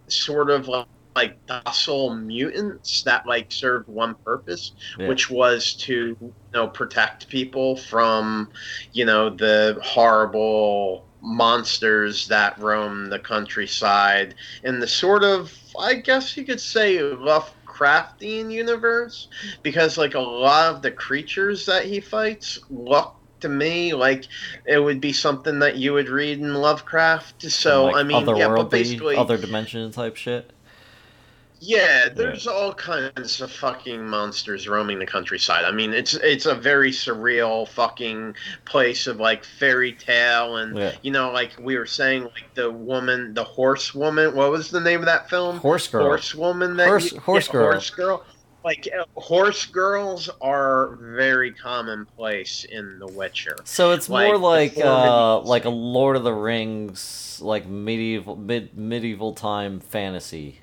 sort 0.10 0.50
of 0.50 0.68
like 0.68 0.88
like 1.16 1.44
docile 1.48 2.14
mutants 2.16 3.04
that 3.04 3.26
like 3.26 3.52
served 3.52 3.88
one 3.88 4.16
purpose 4.24 4.74
Yeah. 4.98 5.08
which 5.08 5.30
was 5.30 5.74
to 5.76 6.16
you 6.22 6.34
know 6.54 6.68
protect 6.68 7.28
people 7.30 7.76
from 7.78 8.50
you 8.94 9.06
know 9.06 9.30
the 9.30 9.80
horrible 9.84 11.06
monsters 11.22 12.28
that 12.28 12.58
roam 12.60 13.10
the 13.10 13.20
countryside 13.20 14.36
in 14.64 14.80
the 14.80 14.88
sort 14.88 15.24
of 15.24 15.54
i 15.80 15.94
guess 15.96 16.38
you 16.38 16.46
could 16.46 16.62
say 16.62 16.98
lovecraftian 17.00 18.52
universe 18.52 19.28
because 19.64 19.98
like 19.98 20.14
a 20.14 20.20
lot 20.20 20.74
of 20.74 20.82
the 20.82 20.92
creatures 20.92 21.66
that 21.66 21.86
he 21.86 22.00
fights 22.00 22.60
look 22.70 23.16
to 23.42 23.50
me 23.50 23.94
like 23.94 24.26
it 24.66 24.80
would 24.80 25.00
be 25.02 25.14
something 25.14 25.60
that 25.60 25.78
you 25.78 25.94
would 25.94 26.10
read 26.10 26.40
in 26.40 26.54
lovecraft 26.54 27.42
so 27.44 27.86
Like 27.86 27.96
i 27.96 28.04
mean 28.04 28.26
yeah 28.38 28.48
but 28.48 28.70
basically 28.70 29.16
other 29.16 29.38
dimension 29.38 29.92
type 29.92 30.16
shit. 30.16 30.52
Yeah, 31.60 32.10
there's 32.10 32.48
all 32.48 32.74
kinds 32.74 33.42
of 33.42 33.52
fucking 33.52 34.08
monsters 34.08 34.68
roaming 34.68 35.00
the 35.00 35.06
countryside. 35.06 35.66
I 35.66 35.72
mean, 35.72 35.94
it's 35.94 36.14
it's 36.16 36.46
a 36.46 36.56
very 36.56 36.92
surreal 36.92 37.68
fucking 37.68 38.36
place 38.66 39.08
of 39.08 39.18
like 39.20 39.44
fairy 39.44 39.94
tale 39.94 40.58
and 40.58 40.78
Yeah. 40.78 40.96
you 41.02 41.12
know, 41.12 41.32
like 41.32 41.52
we 41.60 41.78
were 41.78 41.86
saying, 41.86 42.24
like 42.24 42.54
the 42.54 42.72
woman, 42.72 43.34
the 43.34 43.44
horse 43.44 43.94
woman. 43.94 44.36
What 44.36 44.52
was 44.52 44.70
the 44.72 44.80
name 44.80 45.00
of 45.02 45.06
that 45.08 45.30
film? 45.30 45.58
Horse 45.58 45.88
girl. 45.88 46.06
Horse 46.06 46.34
woman. 46.34 46.78
That 46.78 46.88
Horse- 46.88 47.12
you- 47.12 47.20
horse 47.20 47.48
yeah, 47.48 47.52
girl. 47.54 47.72
Horse 47.72 47.90
girl. 47.90 48.26
Like 48.64 48.90
uh, 48.94 49.06
horse 49.20 49.66
girls 49.66 50.30
are 50.42 50.98
very 51.02 51.54
commonplace 51.54 52.66
in 52.66 53.00
The 53.00 53.08
Witcher. 53.08 53.56
So 53.64 53.92
it's 53.92 54.10
like 54.10 54.28
more 54.28 54.38
like 54.38 54.78
uh, 54.78 55.40
like 55.40 55.64
a 55.64 55.70
Lord 55.70 56.18
of 56.18 56.24
the 56.26 56.34
Rings, 56.34 57.40
like 57.42 57.66
medieval 57.68 58.36
mid 58.36 58.78
medieval 58.78 59.34
time 59.34 59.80
fantasy. 59.80 60.60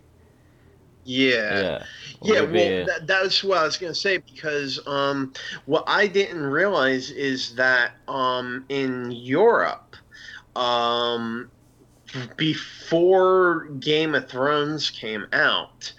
Yeah. 1.07 1.61
Yeah. 1.61 1.85
Yeah, 2.23 2.41
well, 2.41 2.87
that, 2.87 3.07
that's 3.07 3.45
what 3.45 3.59
I 3.59 3.65
was 3.65 3.77
gonna 3.77 3.95
say 3.95 4.19
because 4.19 4.81
um, 4.87 5.33
what 5.67 5.85
I 5.87 6.07
didn't 6.07 6.43
realize 6.43 7.11
is 7.11 7.55
that 7.57 7.93
um, 8.09 8.65
in 8.69 9.13
Europe, 9.13 9.97
um, 10.57 11.51
before 12.37 13.67
Game 13.81 14.15
of 14.15 14.29
Thrones 14.29 14.91
came 14.91 15.27
out, 15.33 15.93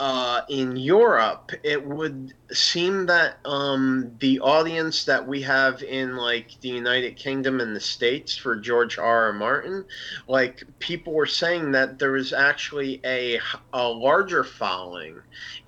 uh, 0.00 0.42
in 0.48 0.76
Europe, 0.76 1.52
it 1.62 1.84
would 1.86 2.34
seem 2.52 3.06
that 3.06 3.38
um, 3.44 4.12
the 4.20 4.40
audience 4.40 5.04
that 5.04 5.26
we 5.26 5.42
have 5.42 5.82
in 5.82 6.16
like 6.16 6.60
the 6.60 6.68
United 6.68 7.16
Kingdom 7.16 7.60
and 7.60 7.74
the 7.74 7.80
States 7.80 8.36
for 8.36 8.56
George 8.56 8.98
R. 8.98 9.26
R. 9.26 9.32
Martin, 9.32 9.84
like 10.28 10.62
people 10.78 11.12
were 11.12 11.26
saying 11.26 11.72
that 11.72 11.98
there 11.98 12.12
was 12.12 12.32
actually 12.32 13.00
a 13.04 13.38
a 13.72 13.88
larger 13.88 14.44
following 14.44 15.20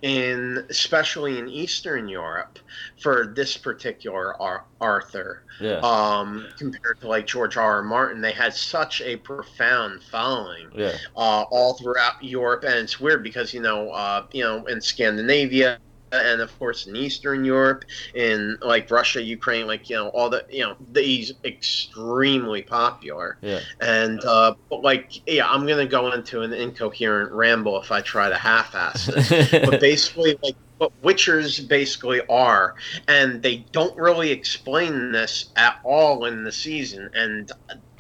in 0.02 0.64
especially 0.70 1.38
in 1.38 1.48
Eastern 1.48 2.08
Europe 2.08 2.58
for 3.00 3.32
this 3.34 3.56
particular 3.56 4.40
Ar- 4.40 4.64
Arthur 4.80 5.44
yeah. 5.60 5.78
um, 5.82 6.46
compared 6.58 7.00
to 7.00 7.08
like 7.08 7.26
George 7.26 7.56
R. 7.56 7.76
R. 7.76 7.82
Martin. 7.82 8.20
They 8.20 8.32
had 8.32 8.54
such 8.54 9.00
a 9.00 9.16
profound 9.16 10.02
following 10.02 10.68
yeah. 10.74 10.92
uh, 11.16 11.44
all 11.50 11.74
throughout 11.74 12.22
Europe, 12.22 12.64
and 12.64 12.74
it's 12.74 13.00
weird 13.00 13.22
because 13.22 13.54
you 13.54 13.60
know, 13.60 13.90
uh, 13.90 14.26
you 14.32 14.42
know, 14.42 14.64
in 14.66 14.80
Scandinavia, 14.80 15.78
and 16.24 16.40
of 16.40 16.56
course 16.58 16.86
in 16.86 16.96
Eastern 16.96 17.44
Europe, 17.44 17.84
in 18.14 18.58
like 18.62 18.90
Russia, 18.90 19.22
Ukraine, 19.22 19.66
like 19.66 19.88
you 19.90 19.96
know, 19.96 20.08
all 20.08 20.30
the 20.30 20.44
you 20.50 20.60
know, 20.64 20.76
these 20.92 21.32
extremely 21.44 22.62
popular, 22.62 23.38
Yeah. 23.42 23.60
and 23.80 24.24
uh, 24.24 24.54
but 24.70 24.82
like 24.82 25.20
yeah, 25.26 25.48
I'm 25.48 25.66
gonna 25.66 25.86
go 25.86 26.12
into 26.12 26.42
an 26.42 26.52
incoherent 26.52 27.32
ramble 27.32 27.80
if 27.80 27.90
I 27.90 28.00
try 28.00 28.28
to 28.28 28.36
half-ass 28.36 29.06
this, 29.06 29.50
but 29.50 29.80
basically 29.80 30.38
like. 30.42 30.56
What 30.78 30.90
Witchers 31.02 31.66
basically 31.68 32.20
are, 32.28 32.74
and 33.06 33.40
they 33.40 33.64
don't 33.70 33.96
really 33.96 34.32
explain 34.32 35.12
this 35.12 35.50
at 35.54 35.78
all 35.84 36.24
in 36.24 36.42
the 36.42 36.50
season. 36.50 37.10
And 37.14 37.50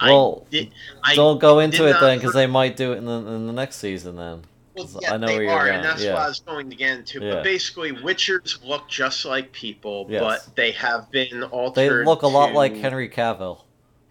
Well, 0.02 0.44
I 0.48 0.50
did, 0.50 0.74
I 1.04 1.14
Don't 1.14 1.38
go 1.38 1.60
into 1.60 1.86
it 1.86 1.94
then, 2.00 2.18
because 2.18 2.34
they 2.34 2.48
might 2.48 2.76
do 2.76 2.92
it 2.92 2.96
in 2.96 3.04
the 3.04 3.12
in 3.12 3.46
the 3.46 3.52
next 3.52 3.76
season. 3.76 4.16
Then 4.16 4.42
Well, 4.74 4.90
yeah, 5.00 5.14
I 5.14 5.16
know 5.16 5.26
they 5.26 5.46
are, 5.46 5.68
and 5.68 5.84
that's 5.84 6.02
yeah. 6.02 6.14
what 6.14 6.22
I 6.22 6.28
was 6.28 6.40
going 6.40 6.68
to 6.70 6.76
get 6.76 6.98
into. 6.98 7.20
Yeah. 7.20 7.34
But 7.34 7.44
basically, 7.44 7.92
Witchers 7.92 8.64
look 8.64 8.88
just 8.88 9.24
like 9.24 9.52
people, 9.52 10.06
Yes. 10.08 10.20
but 10.20 10.56
they 10.56 10.72
have 10.72 11.10
been 11.10 11.44
altered. 11.44 11.74
they 11.74 12.04
look 12.04 12.22
a 12.22 12.28
lot 12.28 12.48
to- 12.48 12.54
like 12.54 12.74
Henry 12.76 13.08
Cavill. 13.08 13.60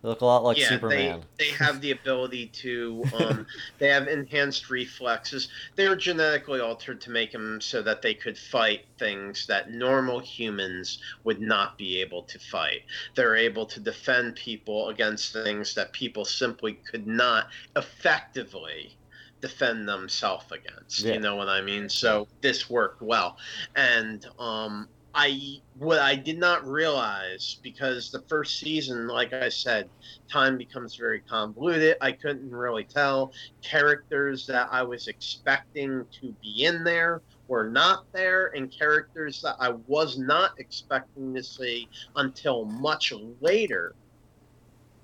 They 0.02 0.10
look 0.10 0.20
a 0.20 0.26
lot 0.26 0.44
like 0.44 0.58
yeah, 0.58 0.68
Superman. 0.68 1.24
They, 1.38 1.46
they 1.46 1.52
have 1.52 1.80
the 1.80 1.92
ability 1.92 2.48
to. 2.48 3.04
Um, 3.14 3.46
they 3.78 3.90
have 3.90 4.08
enhanced 4.08 4.70
reflexes. 4.70 5.50
They're 5.76 5.96
genetically 5.96 6.60
altered 6.60 7.00
to 7.02 7.12
make 7.12 7.32
them 7.32 7.62
so 7.62 7.82
that 7.84 8.02
they 8.02 8.14
could 8.16 8.38
fight 8.38 8.86
things 8.98 9.46
that 9.48 9.72
normal 9.72 10.20
humans 10.20 10.98
would 11.24 11.40
not 11.40 11.78
be 11.78 12.02
able 12.02 12.24
to 12.24 12.40
fight. 12.40 12.82
They're 13.16 13.36
able 13.36 13.66
to 13.68 13.80
defend 13.80 14.36
people 14.36 14.90
against 14.90 15.32
things 15.32 15.76
that 15.76 15.94
people 15.94 16.26
simply 16.26 16.74
could 16.74 17.06
not 17.06 17.50
effectively 17.76 18.98
defend 19.44 19.90
themselves 19.90 20.46
against. 20.54 21.02
Yeah. 21.02 21.16
You 21.16 21.20
know 21.20 21.36
what 21.36 21.50
I 21.50 21.60
mean? 21.60 21.90
So 21.90 22.30
this 22.40 22.70
worked 22.70 23.02
well, 23.02 23.36
and 23.76 24.26
um, 24.40 24.88
I 25.14 25.60
what 25.78 26.00
I 26.00 26.16
did 26.16 26.40
not 26.40 26.66
realize 26.66 27.60
because 27.62 28.10
the 28.10 28.22
first 28.22 28.58
season, 28.58 29.06
like 29.06 29.34
I 29.34 29.50
said, 29.50 29.90
time 30.32 30.58
becomes 30.58 30.96
very 30.96 31.20
convoluted. 31.20 31.98
I 32.00 32.14
couldn't 32.14 32.52
really 32.52 32.86
tell 32.86 33.34
characters 33.62 34.48
that 34.48 34.70
I 34.72 34.82
was 34.82 35.10
expecting 35.10 36.06
to 36.22 36.34
be 36.42 36.64
in 36.64 36.86
there 36.86 37.22
were 37.50 37.70
not 37.70 38.06
there, 38.14 38.48
and 38.56 38.72
characters 38.72 39.42
that 39.42 39.58
I 39.60 39.72
was 39.88 40.18
not 40.18 40.58
expecting 40.58 41.34
to 41.34 41.44
see 41.44 41.90
until 42.16 42.64
much 42.64 43.12
later 43.42 43.94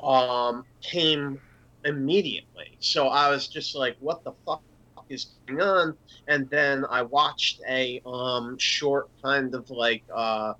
um, 0.02 0.64
came 0.82 1.42
immediately. 1.86 2.78
So 2.80 3.08
I 3.08 3.30
was 3.30 3.48
just 3.48 3.76
like, 3.76 3.96
"What 4.00 4.24
the 4.24 4.34
fuck?" 4.46 4.62
is 5.10 5.28
going 5.48 5.62
on 5.62 5.98
and 6.28 6.50
then 6.50 6.86
i 6.90 7.02
watched 7.02 7.62
a 7.68 8.02
um 8.06 8.58
short 8.58 9.10
kind 9.22 9.54
of 9.54 9.70
like 9.70 10.04
uh 10.14 10.54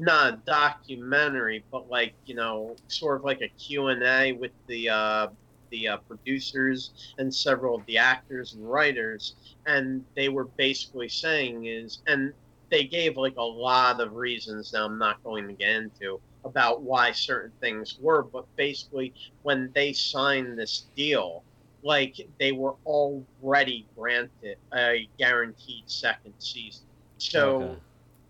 not 0.00 0.34
a 0.34 0.36
documentary 0.46 1.64
but 1.70 1.88
like 1.88 2.12
you 2.26 2.34
know 2.34 2.76
sort 2.88 3.18
of 3.18 3.24
like 3.24 3.40
a 3.40 3.48
q&a 3.58 4.32
with 4.32 4.52
the 4.66 4.88
uh 4.88 5.26
the 5.70 5.88
uh, 5.88 5.96
producers 6.08 7.12
and 7.18 7.34
several 7.34 7.74
of 7.74 7.84
the 7.86 7.98
actors 7.98 8.54
and 8.54 8.70
writers 8.70 9.34
and 9.66 10.04
they 10.14 10.28
were 10.28 10.44
basically 10.44 11.08
saying 11.08 11.66
is 11.66 12.02
and 12.06 12.32
they 12.70 12.84
gave 12.84 13.16
like 13.16 13.36
a 13.36 13.42
lot 13.42 14.00
of 14.00 14.12
reasons 14.12 14.70
that 14.70 14.82
i'm 14.82 14.98
not 14.98 15.22
going 15.24 15.48
to 15.48 15.54
get 15.54 15.70
into 15.70 16.20
about 16.46 16.82
why 16.82 17.12
certain 17.12 17.52
things 17.60 17.96
were 18.00 18.24
but 18.24 18.46
basically 18.56 19.14
when 19.42 19.72
they 19.74 19.92
signed 19.92 20.58
this 20.58 20.90
deal 20.96 21.44
like 21.82 22.16
they 22.40 22.52
were 22.52 22.76
already 22.86 23.88
granted 23.96 24.56
a 24.74 25.08
guaranteed 25.18 25.84
second 25.88 26.34
season. 26.38 26.86
So 27.18 27.74
Okay. 27.74 27.82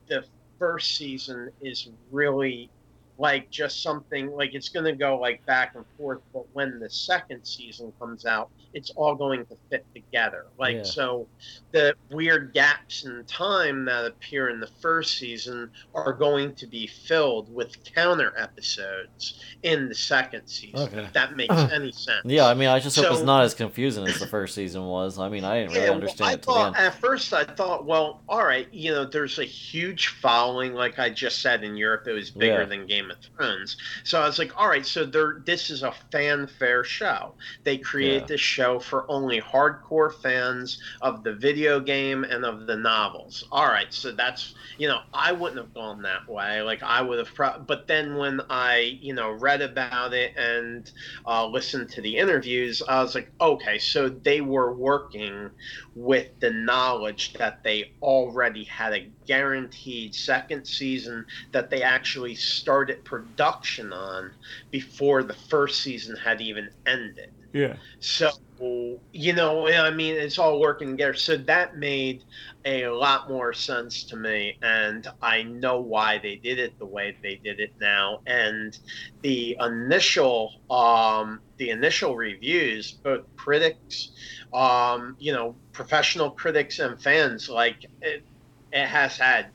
the 0.08 0.24
first 0.58 0.96
season 0.96 1.50
is 1.60 1.88
really 2.10 2.72
like 3.18 3.50
just 3.50 3.82
something 3.82 4.30
like 4.30 4.54
it's 4.54 4.68
going 4.70 4.86
to 4.86 4.96
go 4.96 5.18
like 5.18 5.42
back 5.46 5.72
and 5.74 5.86
forth 5.96 6.22
but 6.32 6.44
when 6.52 6.78
the 6.80 6.90
second 6.90 7.44
season 7.44 7.92
comes 8.00 8.26
out 8.26 8.50
it's 8.76 8.90
all 8.90 9.14
going 9.14 9.44
to 9.46 9.56
fit 9.70 9.86
together 9.94 10.44
like 10.58 10.76
Yeah. 10.76 10.82
so 10.84 11.28
the 11.72 11.94
weird 12.10 12.52
gaps 12.52 13.04
in 13.06 13.24
time 13.26 13.86
that 13.86 14.04
appear 14.04 14.50
in 14.50 14.60
the 14.60 14.70
first 14.82 15.16
season 15.18 15.70
are 15.94 16.12
going 16.12 16.54
to 16.56 16.66
be 16.66 16.86
filled 16.86 17.52
with 17.52 17.74
counter 17.94 18.32
episodes 18.38 19.40
in 19.62 19.88
the 19.88 19.94
second 19.94 20.42
season 20.46 20.80
Okay. 20.88 21.04
if 21.04 21.12
that 21.14 21.36
makes 21.36 21.54
any 21.72 21.90
sense 21.92 22.20
Yeah, 22.24 22.46
I 22.46 22.54
mean, 22.54 22.68
I 22.68 22.78
just 22.78 22.96
hope 22.96 23.10
it's 23.12 23.22
not 23.22 23.44
as 23.44 23.54
confusing 23.54 24.04
as 24.06 24.18
the 24.18 24.26
first 24.26 24.54
season 24.54 24.84
was. 24.84 25.18
I 25.18 25.28
mean, 25.30 25.44
I 25.44 25.60
didn't 25.60 25.72
really 25.72 25.86
well, 25.86 25.94
understand 25.94 26.30
I 26.30 26.34
it 26.34 26.44
thought 26.44 26.76
at 26.78 26.94
first 27.00 27.32
I 27.32 27.44
thought, 27.44 27.86
well, 27.86 28.22
all 28.28 28.44
right, 28.44 28.68
you 28.72 28.92
know, 28.92 29.04
there's 29.06 29.38
a 29.38 29.44
huge 29.44 30.08
following, 30.08 30.74
like 30.74 30.98
I 30.98 31.08
just 31.08 31.40
said 31.40 31.64
in 31.64 31.76
Europe, 31.76 32.06
it 32.06 32.12
was 32.12 32.30
bigger 32.30 32.60
Yeah. 32.60 32.64
than 32.66 32.86
Game 32.86 33.10
of 33.10 33.16
Thrones. 33.36 33.76
So 34.04 34.20
I 34.20 34.26
was 34.26 34.38
like, 34.38 34.52
all 34.60 34.68
right, 34.68 34.84
so 34.84 35.04
there, 35.06 35.42
this 35.46 35.70
is 35.70 35.82
a 35.82 35.92
fanfare 36.12 36.84
show. 36.84 37.34
They 37.64 37.78
create 37.78 38.22
Yeah. 38.22 38.26
this 38.26 38.40
show 38.40 38.65
for 38.74 39.10
only 39.10 39.40
hardcore 39.40 40.12
fans 40.12 40.78
of 41.00 41.22
the 41.22 41.34
video 41.34 41.80
game 41.80 42.24
and 42.24 42.44
of 42.44 42.66
the 42.66 42.76
novels. 42.76 43.44
All 43.50 43.66
right, 43.66 43.92
so 43.92 44.12
that's 44.12 44.54
you 44.78 44.88
know, 44.88 45.00
I 45.12 45.32
wouldn't 45.32 45.58
have 45.60 45.72
gone 45.72 46.02
that 46.02 46.28
way. 46.28 46.60
Like 46.62 46.82
I 46.82 47.00
would 47.00 47.18
have, 47.18 47.34
pro- 47.34 47.58
but 47.60 47.86
then 47.86 48.16
when 48.16 48.40
I 48.50 48.98
you 49.00 49.14
know 49.14 49.30
read 49.30 49.62
about 49.62 50.12
it 50.12 50.36
and 50.36 50.90
uh, 51.26 51.46
listened 51.46 51.90
to 51.90 52.02
the 52.02 52.16
interviews, 52.16 52.82
I 52.86 53.02
was 53.02 53.14
like, 53.14 53.32
okay, 53.40 53.78
so 53.78 54.08
they 54.08 54.40
were 54.40 54.74
working 54.74 55.50
with 55.94 56.28
the 56.40 56.50
knowledge 56.50 57.32
that 57.34 57.62
they 57.64 57.92
already 58.02 58.64
had 58.64 58.92
a 58.92 59.10
guaranteed 59.26 60.14
second 60.14 60.66
season 60.66 61.24
that 61.52 61.70
they 61.70 61.82
actually 61.82 62.34
started 62.34 63.04
production 63.04 63.92
on 63.92 64.30
before 64.70 65.22
the 65.22 65.34
first 65.34 65.82
season 65.82 66.16
had 66.16 66.40
even 66.40 66.68
ended. 66.86 67.28
Yeah. 67.52 67.76
So, 68.00 68.30
you 68.58 69.32
know, 69.32 69.68
I 69.68 69.90
mean, 69.90 70.14
it's 70.14 70.38
all 70.38 70.60
working 70.60 70.90
together. 70.90 71.14
So 71.14 71.36
that 71.36 71.76
made 71.76 72.24
a 72.64 72.88
lot 72.88 73.28
more 73.28 73.52
sense 73.52 74.04
to 74.04 74.16
me. 74.16 74.58
And 74.62 75.06
I 75.22 75.42
know 75.42 75.80
why 75.80 76.18
they 76.18 76.36
did 76.36 76.58
it 76.58 76.78
the 76.78 76.86
way 76.86 77.16
they 77.22 77.36
did 77.36 77.60
it 77.60 77.74
now. 77.80 78.20
And 78.26 78.78
the 79.22 79.56
initial, 79.60 80.52
um, 80.70 81.40
the 81.58 81.70
initial 81.70 82.16
reviews, 82.16 82.92
both 82.92 83.24
critics, 83.36 84.12
um, 84.52 85.16
you 85.18 85.32
know, 85.32 85.56
professional 85.72 86.30
critics 86.30 86.78
and 86.78 87.00
fans, 87.00 87.48
like 87.48 87.84
it, 88.00 88.24
it 88.72 88.86
has 88.86 89.16
had 89.16 89.46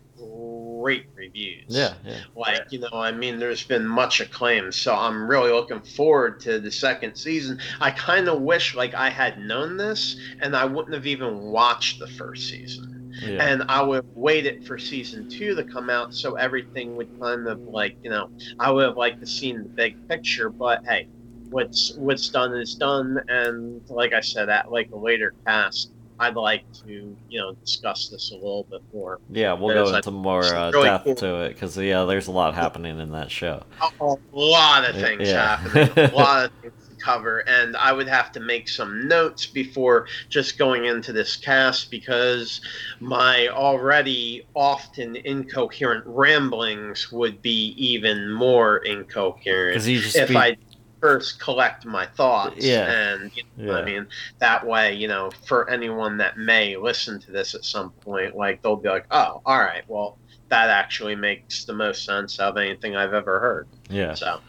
great 0.82 1.06
reviews 1.16 1.66
Yeah, 1.68 1.94
yeah. 2.04 2.22
like 2.36 2.64
you 2.72 2.80
know 2.80 2.90
i 2.94 3.12
mean 3.12 3.40
there's 3.40 3.64
been 3.66 3.86
much 3.88 4.20
acclaim 4.20 4.72
so 4.72 4.96
i'm 4.96 5.28
really 5.30 5.52
looking 5.52 5.82
forward 5.82 6.40
to 6.42 6.60
the 6.60 6.72
second 6.72 7.16
season 7.16 7.60
i 7.80 7.92
kind 7.92 8.28
of 8.28 8.42
wish 8.42 8.76
like 8.76 8.94
i 8.96 9.10
had 9.10 9.38
known 9.40 9.78
this 9.78 10.16
and 10.40 10.56
i 10.56 10.66
wouldn't 10.66 10.94
have 10.96 11.06
even 11.08 11.38
watched 11.40 12.00
the 12.00 12.08
first 12.08 12.48
season 12.48 12.86
Yeah. 13.22 13.44
and 13.52 13.64
i 13.70 13.82
would 13.82 13.98
have 13.98 14.06
waited 14.16 14.56
for 14.66 14.78
season 14.78 15.26
two 15.30 15.56
to 15.56 15.64
come 15.64 15.90
out 15.90 16.14
so 16.14 16.36
everything 16.36 16.96
would 16.96 17.10
kind 17.22 17.48
of 17.48 17.60
like 17.66 17.96
you 18.04 18.10
know 18.10 18.28
i 18.60 18.72
would 18.72 18.86
have 18.86 18.98
liked 18.98 19.20
to 19.22 19.28
seen 19.28 19.64
the 19.64 19.70
big 19.76 19.96
picture 20.10 20.50
but 20.58 20.82
hey 20.86 21.08
what's 21.50 21.92
what's 21.98 22.30
done 22.30 22.56
is 22.56 22.76
done 22.76 23.18
and 23.28 23.82
like 23.90 24.14
i 24.14 24.22
said 24.22 24.50
at 24.50 24.72
like 24.72 24.90
a 24.94 24.98
later 24.98 25.34
cast 25.46 25.92
i'd 26.22 26.36
like 26.36 26.63
to 26.74 27.15
you 27.30 27.39
know 27.39 27.53
discuss 27.53 28.09
this 28.09 28.32
a 28.32 28.36
little 28.36 28.65
bit 28.69 28.82
more 28.93 29.19
Yeah, 29.30 29.53
we'll 29.53 29.74
go 29.74 29.93
into 29.95 30.11
more 30.11 30.43
uh, 30.43 30.72
really 30.72 30.86
depth 30.89 31.05
cool- 31.05 31.15
to 31.15 31.36
it 31.43 31.49
because 31.53 31.78
yeah, 31.78 32.03
there's 32.05 32.28
a 32.28 32.32
lot 32.32 32.53
happening 32.53 32.99
in 32.99 33.11
that 33.11 33.30
show. 33.32 33.63
a 33.99 34.15
lot 34.32 34.88
of 34.89 34.95
things 34.95 35.28
Yeah. 35.28 35.57
happening, 35.57 36.09
a 36.11 36.15
lot 36.15 36.45
of 36.45 36.51
things 36.61 36.74
to 36.89 36.95
cover, 37.03 37.39
and 37.47 37.76
I 37.78 37.91
would 37.93 38.07
have 38.07 38.32
to 38.34 38.39
make 38.39 38.69
some 38.69 39.07
notes 39.07 39.45
before 39.47 40.05
just 40.30 40.57
going 40.57 40.86
into 40.86 41.11
this 41.11 41.36
cast 41.38 41.89
because 41.91 42.61
my 42.99 43.47
already 43.49 44.45
often 44.55 45.15
incoherent 45.15 46.03
ramblings 46.05 47.11
would 47.11 47.41
be 47.41 47.74
even 47.78 48.32
more 48.32 48.78
incoherent 48.78 49.74
Because 49.74 49.88
you 49.88 49.99
just 50.01 50.15
if 50.15 50.30
be, 50.30 50.36
I 50.38 50.57
first 51.02 51.39
collect 51.39 51.86
my 51.86 52.06
thoughts. 52.06 52.66
Yeah. 52.66 52.89
And 52.91 53.32
you 53.36 53.43
know, 53.58 53.74
Yeah. 53.74 53.80
I 53.80 53.84
mean, 53.86 54.08
that 54.39 54.66
way, 54.66 54.93
you 54.95 55.08
know, 55.08 55.32
for 55.47 55.70
anyone 55.70 56.18
that 56.18 56.38
may 56.38 56.78
listen 56.78 57.20
to 57.22 57.32
this 57.32 57.56
at 57.56 57.66
some 57.66 57.91
point, 57.91 58.36
like 58.36 58.62
they'll 58.62 58.76
be 58.76 58.89
like, 58.89 59.06
oh, 59.12 59.41
all 59.45 59.60
right, 59.60 59.84
well, 59.88 60.20
that 60.49 60.70
actually 60.70 61.16
makes 61.16 61.66
the 61.66 61.74
most 61.74 62.06
sense 62.06 62.39
of 62.39 62.58
anything 62.58 62.95
I've 62.95 63.14
ever 63.14 63.39
heard. 63.39 63.68
yeah, 63.89 64.14
So, 64.14 64.41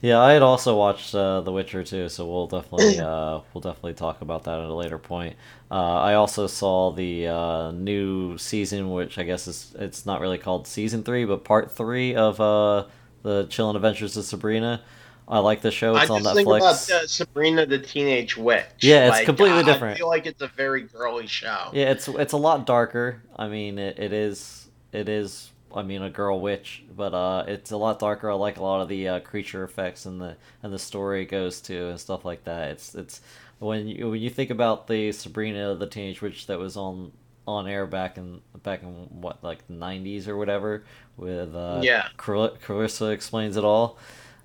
yeah. 0.00 0.20
I 0.20 0.32
had 0.32 0.42
also 0.42 0.76
watched 0.76 1.14
uh, 1.14 1.40
The 1.42 1.52
Witcher 1.52 1.84
too, 1.84 2.08
so 2.08 2.26
we'll 2.28 2.46
definitely 2.46 2.98
uh, 3.00 3.40
we'll 3.52 3.60
definitely 3.60 3.94
talk 3.94 4.20
about 4.22 4.44
that 4.44 4.58
at 4.58 4.68
a 4.68 4.74
later 4.74 4.98
point. 4.98 5.36
Uh, 5.70 6.00
I 6.00 6.14
also 6.14 6.46
saw 6.46 6.90
the 6.92 7.28
uh, 7.28 7.70
new 7.72 8.36
season, 8.38 8.90
which 8.90 9.18
I 9.18 9.24
guess 9.24 9.46
is 9.46 9.74
it's 9.78 10.06
not 10.06 10.20
really 10.20 10.38
called 10.38 10.66
season 10.66 11.02
three, 11.04 11.24
but 11.24 11.44
part 11.44 11.70
three 11.70 12.14
of 12.14 12.40
uh, 12.40 12.86
the 13.22 13.46
Chilling 13.46 13.76
Adventures 13.76 14.16
of 14.16 14.24
Sabrina. 14.24 14.82
I 15.28 15.38
like 15.38 15.60
the 15.60 15.70
show. 15.70 15.94
I 15.94 16.02
It's 16.02 16.10
on 16.10 16.22
just 16.22 16.34
think 16.34 16.46
about 16.48 16.62
uh, 16.90 17.06
Sabrina 17.06 17.64
the 17.66 17.78
Teenage 17.78 18.36
Witch. 18.36 18.64
Yeah, 18.80 19.06
it's 19.08 19.18
Like, 19.18 19.26
completely 19.26 19.62
different. 19.62 19.94
I 19.94 19.98
feel 19.98 20.08
like 20.08 20.26
it's 20.26 20.42
a 20.42 20.48
very 20.48 20.82
girly 20.82 21.26
show. 21.26 21.70
Yeah, 21.72 21.90
it's 21.90 22.08
it's 22.08 22.32
a 22.32 22.36
lot 22.36 22.66
darker. 22.66 23.22
I 23.36 23.48
mean, 23.48 23.78
it, 23.78 23.98
it 23.98 24.12
is 24.12 24.68
it 24.92 25.08
is. 25.08 25.50
I 25.72 25.82
mean, 25.84 26.02
a 26.02 26.10
girl 26.10 26.40
witch, 26.40 26.82
but 26.96 27.14
uh, 27.14 27.44
it's 27.46 27.70
a 27.70 27.76
lot 27.76 28.00
darker. 28.00 28.28
I 28.28 28.34
like 28.34 28.56
a 28.56 28.62
lot 28.62 28.80
of 28.80 28.88
the 28.88 29.06
uh, 29.06 29.20
creature 29.20 29.62
effects 29.62 30.04
and 30.04 30.20
the 30.20 30.36
and 30.64 30.72
the 30.72 30.80
story 30.80 31.22
it 31.22 31.26
goes 31.26 31.60
to 31.62 31.90
and 31.90 32.00
stuff 32.00 32.24
like 32.24 32.42
that. 32.44 32.70
It's 32.70 32.94
it's 32.96 33.20
when 33.60 33.86
you 33.86 34.10
when 34.10 34.20
you 34.20 34.30
think 34.30 34.50
about 34.50 34.88
the 34.88 35.12
Sabrina 35.12 35.76
the 35.76 35.86
Teenage 35.86 36.20
Witch 36.22 36.48
that 36.48 36.58
was 36.58 36.76
on 36.76 37.12
on 37.46 37.68
air 37.68 37.86
back 37.86 38.18
in 38.18 38.40
back 38.64 38.82
in 38.82 38.88
what 39.20 39.42
like 39.44 39.64
the 39.68 39.74
nineties 39.74 40.26
or 40.26 40.36
whatever 40.36 40.84
with 41.16 41.54
uh, 41.54 41.80
Yeah. 41.82 42.08
Car- 42.16 42.52
Clarissa 42.64 43.06
explains 43.10 43.56
it 43.56 43.64
all. 43.64 43.96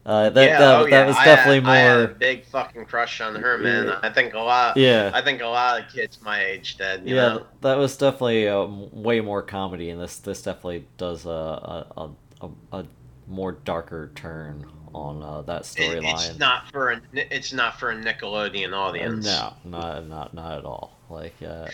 Uh, 0.06 0.30
that 0.30 0.46
yeah, 0.48 0.60
that, 0.60 0.80
oh, 0.80 0.84
that 0.84 0.90
yeah. 0.92 1.06
was 1.08 1.16
I 1.16 1.26
definitely 1.26 1.62
had, 1.62 1.70
I 1.70 1.78
had 1.78 1.98
a 1.98 2.08
more. 2.08 2.16
big 2.16 2.46
fucking 2.46 2.86
crush 2.86 3.22
on 3.22 3.34
her, 3.36 3.58
man. 3.58 3.88
Yeah. 3.88 4.00
I 4.04 4.10
think 4.12 4.36
a 4.36 4.40
lot. 4.40 4.78
Yeah. 4.78 5.10
I 5.14 5.22
think 5.24 5.42
a 5.42 5.48
lot 5.48 5.82
of 5.82 5.92
kids 5.92 6.20
my 6.22 6.44
age 6.46 6.78
did. 6.78 7.08
You 7.08 7.16
yeah, 7.16 7.22
know? 7.22 7.46
that 7.62 7.78
was 7.80 7.98
definitely 7.98 8.48
uh, 8.48 8.66
way 8.66 9.20
more 9.20 9.42
comedy, 9.42 9.90
and 9.90 10.00
this 10.00 10.18
this 10.20 10.44
definitely 10.44 10.88
does 10.98 11.26
a 11.26 11.30
a, 11.30 12.12
a, 12.42 12.50
a, 12.72 12.86
more 13.28 13.54
darker 13.54 14.12
turn 14.14 14.70
on 14.94 15.24
uh, 15.24 15.42
that 15.42 15.62
It- 15.62 15.66
storyline. 15.66 16.14
it's 16.14 16.38
not 16.38 16.72
for 16.72 16.92
a 16.92 17.02
it's 17.16 17.52
not 17.52 17.80
for 17.80 17.90
a 17.90 17.96
Nickelodeon 17.96 18.74
audience. 18.74 19.26
No, 19.26 19.54
not 19.64 20.08
not 20.08 20.34
not 20.36 20.60
at 20.60 20.66
all. 20.66 21.00
Like, 21.10 21.36
uh, 21.42 21.68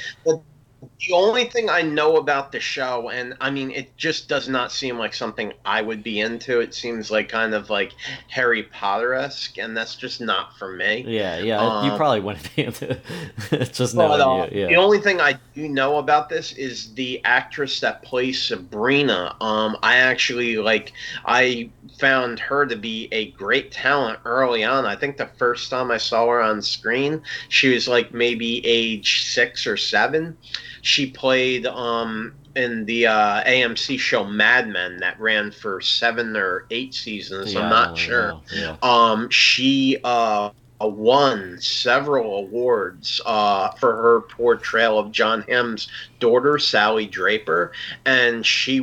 The 0.82 1.14
only 1.14 1.46
thing 1.46 1.70
I 1.70 1.84
know 1.84 2.18
about 2.18 2.52
the 2.52 2.60
show, 2.60 3.10
and 3.10 3.36
I 3.40 3.52
mean, 3.52 3.70
it 3.72 3.96
just 3.98 4.28
does 4.28 4.50
not 4.50 4.72
seem 4.72 4.98
like 4.98 5.14
something 5.14 5.54
I 5.64 5.82
would 5.82 6.04
be 6.04 6.20
into. 6.20 6.60
It 6.60 6.74
seems 6.74 7.12
like 7.12 7.30
kind 7.30 7.54
of 7.54 7.70
like 7.70 7.94
Harry 8.30 8.64
Potter 8.64 9.14
esque, 9.14 9.60
and 9.60 9.78
that's 9.78 9.96
just 9.96 10.22
not 10.22 10.58
for 10.58 10.72
me. 10.72 11.04
yeah, 11.08 11.38
yeah, 11.38 11.84
you 11.84 11.92
Um, 11.92 11.98
probably 11.98 12.20
wouldn't 12.20 12.56
be 12.56 12.66
into 12.66 12.92
it. 12.92 13.74
just 13.74 13.96
knowing 13.96 14.22
uh, 14.22 14.48
you. 14.52 14.68
The 14.68 14.76
only 14.76 15.00
thing 15.00 15.22
I 15.22 15.38
do 15.54 15.68
know 15.68 15.98
about 15.98 16.30
this 16.30 16.54
is 16.54 16.94
the 16.96 17.24
actress 17.26 17.80
that 17.82 18.02
plays 18.02 18.42
Sabrina. 18.42 19.36
Um, 19.40 19.78
I 19.84 19.98
actually 19.98 20.58
like. 20.58 20.94
I 21.26 21.70
found 22.00 22.40
her 22.40 22.66
to 22.66 22.76
be 22.76 23.08
a 23.12 23.32
great 23.32 23.72
talent 23.72 24.20
early 24.26 24.64
on. 24.64 24.86
I 24.86 24.96
think 24.96 25.18
the 25.18 25.30
first 25.38 25.70
time 25.70 25.92
I 25.92 25.98
saw 25.98 26.28
her 26.28 26.42
on 26.42 26.62
screen, 26.62 27.22
she 27.50 27.74
was 27.74 27.88
like 27.88 28.14
maybe 28.14 28.66
age 28.66 29.26
six 29.26 29.68
or 29.68 29.78
seven. 29.78 30.38
She 30.82 31.12
played 31.12 31.66
um 31.66 32.34
in 32.56 32.86
the 32.86 33.08
uh, 33.08 33.44
AMC 33.44 34.00
show 34.00 34.26
Mad 34.26 34.68
Men 34.68 34.98
that 34.98 35.20
ran 35.20 35.52
for 35.52 35.80
seven 35.80 36.36
or 36.36 36.66
eight 36.70 36.94
seasons. 36.94 37.54
Yeah, 37.54 37.62
I'm 37.62 37.70
not 37.70 37.98
sure. 37.98 38.28
know, 38.28 38.44
Yeah. 38.54 38.78
Um, 38.82 39.30
she 39.30 40.00
uh, 40.04 40.52
won 40.88 41.60
several 41.60 42.38
awards 42.38 43.22
uh, 43.26 43.72
for 43.72 43.96
her 43.96 44.22
portrayal 44.22 45.00
of 45.00 45.12
Jon 45.12 45.44
Hamm's 45.44 45.88
daughter, 46.20 46.58
Sally 46.58 47.06
Draper, 47.06 47.72
and 48.06 48.46
she 48.46 48.80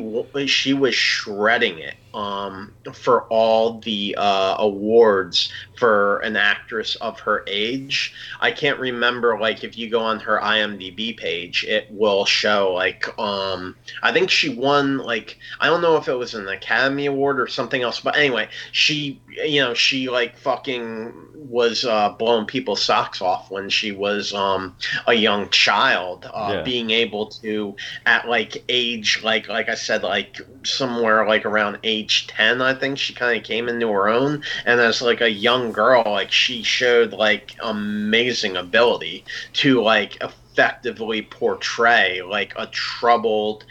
she 0.46 0.74
was 0.74 0.94
shredding 0.94 1.78
it 1.78 1.94
um, 2.14 2.72
for 2.92 3.22
all 3.24 3.78
the 3.80 4.14
uh, 4.18 4.56
awards 4.58 5.52
for 5.76 6.18
an 6.18 6.36
actress 6.36 6.96
of 6.96 7.20
her 7.20 7.44
age. 7.46 8.14
I 8.40 8.50
can't 8.50 8.78
remember 8.80 9.38
like 9.38 9.62
if 9.62 9.78
you 9.78 9.88
go 9.88 10.00
on 10.00 10.20
her 10.20 10.38
IMDb 10.38 11.16
page, 11.16 11.64
it 11.64 11.86
will 11.90 12.24
show 12.24 12.72
like 12.72 13.06
um, 13.18 13.76
I 14.02 14.12
think 14.12 14.30
she 14.30 14.48
won 14.48 14.98
like 14.98 15.38
I 15.60 15.66
don't 15.66 15.82
know 15.82 15.96
if 15.96 16.08
it 16.08 16.14
was 16.14 16.34
an 16.34 16.48
Academy 16.48 17.06
Award 17.06 17.40
or 17.40 17.46
something 17.46 17.82
else, 17.82 18.00
but 18.00 18.16
anyway, 18.16 18.48
she 18.72 19.20
you 19.46 19.60
know 19.60 19.74
she 19.74 20.08
like 20.08 20.36
fucking 20.36 21.27
was 21.38 21.84
uh, 21.84 22.10
blowing 22.18 22.46
people's 22.46 22.82
socks 22.82 23.22
off 23.22 23.50
when 23.50 23.68
she 23.70 23.92
was 23.92 24.32
um, 24.34 24.76
a 25.06 25.14
young 25.14 25.48
child, 25.50 26.28
uh, 26.34 26.54
Yeah. 26.56 26.62
being 26.62 26.90
able 26.90 27.26
to 27.42 27.76
at 28.06 28.28
like 28.28 28.64
age 28.68 29.20
like 29.22 29.48
like 29.48 29.68
I 29.68 29.74
said 29.74 30.02
like 30.02 30.40
somewhere 30.64 31.26
like 31.26 31.46
around 31.46 31.78
age 31.84 32.26
ten, 32.26 32.60
I 32.60 32.74
think 32.74 32.98
she 32.98 33.14
kind 33.14 33.38
of 33.38 33.44
came 33.44 33.68
into 33.68 33.88
her 33.90 34.08
own, 34.08 34.42
and 34.66 34.80
as 34.80 35.00
like 35.00 35.20
a 35.20 35.30
young 35.30 35.72
girl, 35.72 36.02
like 36.06 36.32
she 36.32 36.62
showed 36.62 37.12
like 37.12 37.54
amazing 37.62 38.56
ability 38.56 39.24
to 39.54 39.80
like 39.82 40.16
effectively 40.20 41.22
portray 41.22 42.20
like 42.22 42.52
a 42.56 42.66
troubled 42.68 43.64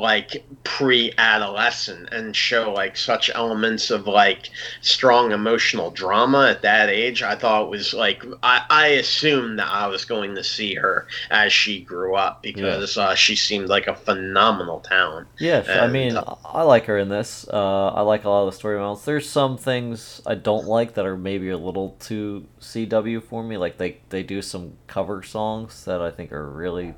like 0.00 0.44
pre-adolescent 0.64 2.08
and 2.12 2.34
show 2.34 2.72
like 2.72 2.96
such 2.96 3.30
elements 3.34 3.90
of 3.90 4.06
like 4.06 4.50
strong 4.80 5.30
emotional 5.30 5.90
drama 5.90 6.48
at 6.50 6.62
that 6.62 6.88
age 6.88 7.22
i 7.22 7.34
thought 7.34 7.64
it 7.64 7.70
was 7.70 7.94
like 7.94 8.24
i, 8.42 8.64
I 8.68 8.86
assumed 8.88 9.58
that 9.58 9.68
i 9.68 9.86
was 9.86 10.04
going 10.04 10.34
to 10.34 10.42
see 10.42 10.74
her 10.74 11.06
as 11.30 11.52
she 11.52 11.80
grew 11.80 12.16
up 12.16 12.42
because 12.42 12.96
uh, 12.96 13.14
she 13.14 13.36
seemed 13.36 13.68
like 13.68 13.86
a 13.86 13.94
phenomenal 13.94 14.80
talent 14.80 15.28
Yeah, 15.38 15.64
I 15.68 15.86
mean, 15.86 16.16
uh, 16.16 16.36
I 16.44 16.62
like 16.62 16.86
her 16.86 16.98
in 16.98 17.08
this. 17.08 17.46
Uh, 17.48 17.88
I 17.88 18.00
like 18.02 18.24
a 18.24 18.28
lot 18.28 18.46
of 18.46 18.52
the 18.52 18.56
story 18.56 18.78
elements. 18.78 19.04
There's 19.04 19.28
some 19.28 19.56
things 19.56 20.20
I 20.26 20.34
don't 20.34 20.66
like 20.66 20.94
that 20.94 21.06
are 21.06 21.16
maybe 21.16 21.50
a 21.50 21.58
little 21.58 21.96
too 22.00 22.46
CW 22.60 23.22
for 23.22 23.42
me. 23.42 23.56
Like 23.56 23.78
they 23.78 23.98
they 24.10 24.22
do 24.22 24.42
some 24.42 24.74
cover 24.86 25.22
songs 25.22 25.84
that 25.84 26.00
I 26.00 26.10
think 26.10 26.32
are 26.32 26.48
really, 26.48 26.94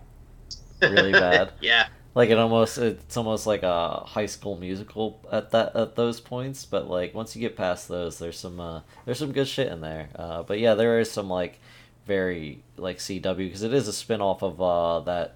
really 0.81 1.13
bad. 1.27 1.53
yeah 1.61 1.89
Like 2.17 2.31
it 2.31 2.39
almost 2.39 2.79
it's 2.79 3.19
almost 3.19 3.47
like 3.47 3.63
a 3.63 3.99
high 4.07 4.25
school 4.25 4.57
musical 4.57 5.21
at 5.31 5.51
that 5.51 5.77
at 5.77 5.97
those 5.97 6.19
points. 6.19 6.65
But 6.65 6.89
like 6.89 7.15
once 7.15 7.37
you 7.37 7.43
get 7.43 7.57
past 7.59 7.89
those, 7.89 8.19
there's 8.19 8.39
some 8.39 8.59
uh, 8.59 8.81
there's 9.05 9.19
some 9.19 9.33
good 9.33 9.47
shit 9.47 9.71
in 9.71 9.83
there. 9.83 10.09
Uh, 10.17 10.43
but 10.43 10.59
yeah, 10.59 10.73
there 10.73 10.99
is 10.99 11.11
some 11.11 11.29
like 11.29 11.61
very 12.07 12.63
like 12.79 12.97
CW 12.97 13.37
because 13.37 13.63
it 13.63 13.75
is 13.75 13.87
a 13.87 13.93
spin 13.93 14.23
off 14.23 14.43
of 14.43 14.63
uh, 14.63 15.01
that 15.01 15.35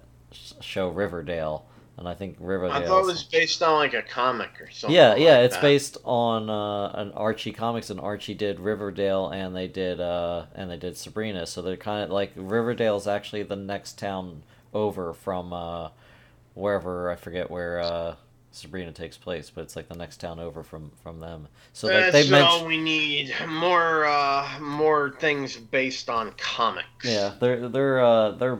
show 0.59 0.89
Riverdale, 0.89 1.67
and 1.97 2.09
I 2.09 2.15
think 2.15 2.37
Riverdale. 2.39 2.77
i 2.77 2.83
thought 2.83 3.01
it 3.01 3.05
was 3.05 3.25
based 3.25 3.61
on 3.61 3.75
like 3.75 3.93
a 3.93 4.01
comic 4.01 4.59
or 4.59 4.71
something 4.71 4.95
yeah, 4.95 5.13
yeah, 5.13 5.35
like 5.35 5.45
it's 5.45 5.55
that. 5.57 5.61
based 5.61 5.97
on 6.03 6.49
uh, 6.49 6.93
an 6.95 7.11
Archie 7.11 7.51
comics, 7.51 7.91
and 7.91 7.99
Archie 7.99 8.33
did 8.33 8.59
Riverdale, 8.59 9.29
and 9.29 9.55
they 9.55 9.67
did 9.67 10.01
uh, 10.01 10.45
and 10.55 10.71
they 10.71 10.77
did 10.77 10.97
Sabrina. 10.97 11.45
So 11.45 11.61
they're 11.61 11.77
kind 11.77 12.05
of 12.05 12.09
like 12.09 12.31
Riverdale's 12.35 13.07
actually 13.07 13.43
the 13.43 13.55
next 13.55 13.99
town 13.99 14.41
over 14.73 15.13
from 15.13 15.53
uh, 15.53 15.89
wherever 16.53 17.09
I 17.09 17.15
forget 17.15 17.49
where 17.49 17.79
uh, 17.79 18.15
Sabrina 18.51 18.91
takes 18.91 19.17
place, 19.17 19.49
but 19.49 19.61
it's 19.61 19.75
like 19.75 19.87
the 19.87 19.95
next 19.97 20.17
town 20.17 20.39
over 20.39 20.63
from 20.63 20.91
from 21.01 21.19
them. 21.19 21.47
So 21.73 21.87
like 21.87 21.95
they 21.95 22.11
That's 22.11 22.29
mentioned. 22.29 22.47
all 22.49 22.65
we 22.65 22.77
need. 22.77 23.33
More, 23.47 24.05
uh, 24.05 24.59
more 24.59 25.15
things 25.19 25.57
based 25.57 26.09
on 26.09 26.31
comics. 26.37 27.05
Yeah, 27.05 27.33
they're 27.39 27.69
they're 27.69 27.99
uh, 28.01 28.31
they're 28.31 28.59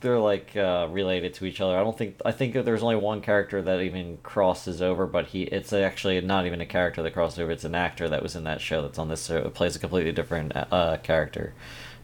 they're 0.00 0.18
like 0.18 0.54
uh, 0.56 0.88
related 0.90 1.32
to 1.34 1.46
each 1.46 1.60
other. 1.60 1.78
I 1.78 1.82
don't 1.82 1.96
think 1.96 2.20
I 2.24 2.32
think 2.32 2.52
there's 2.52 2.82
only 2.82 2.96
one 2.96 3.20
character 3.20 3.62
that 3.62 3.80
even 3.80 4.18
crosses 4.22 4.82
over, 4.82 5.06
but 5.06 5.26
he 5.28 5.44
it's 5.44 5.72
actually 5.72 6.20
not 6.20 6.46
even 6.46 6.60
a 6.60 6.66
character 6.66 7.02
that 7.02 7.12
crosses 7.12 7.38
over. 7.38 7.52
It's 7.52 7.64
an 7.64 7.74
actor 7.74 8.08
that 8.08 8.22
was 8.22 8.36
in 8.36 8.44
that 8.44 8.60
show 8.60 8.82
that's 8.82 8.98
on 8.98 9.08
this 9.08 9.26
show. 9.26 9.38
It 9.38 9.54
plays 9.54 9.76
a 9.76 9.78
completely 9.78 10.12
different 10.12 10.52
uh, 10.54 10.98
character. 10.98 11.54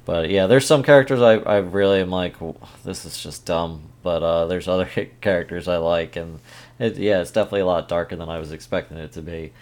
But 0.05 0.31
yeah, 0.31 0.47
there's 0.47 0.67
some 0.67 0.83
characters 0.83 1.21
I, 1.21 1.35
I 1.35 1.59
really 1.59 2.01
am 2.01 2.11
like 2.11 2.37
this 2.85 3.05
is 3.05 3.23
just 3.23 3.47
dumb. 3.47 3.83
But 4.03 4.23
uh, 4.23 4.47
there's 4.47 4.69
other 4.69 4.87
characters 5.21 5.69
I 5.69 5.77
like, 5.77 6.17
and 6.17 6.41
it, 6.79 6.97
yeah, 6.97 7.21
it's 7.21 7.31
definitely 7.31 7.61
a 7.61 7.67
lot 7.67 7.89
darker 7.89 8.17
than 8.17 8.29
I 8.29 8.39
was 8.39 8.53
expecting 8.53 8.97
it 8.97 9.13
to 9.13 9.23
be. 9.23 9.53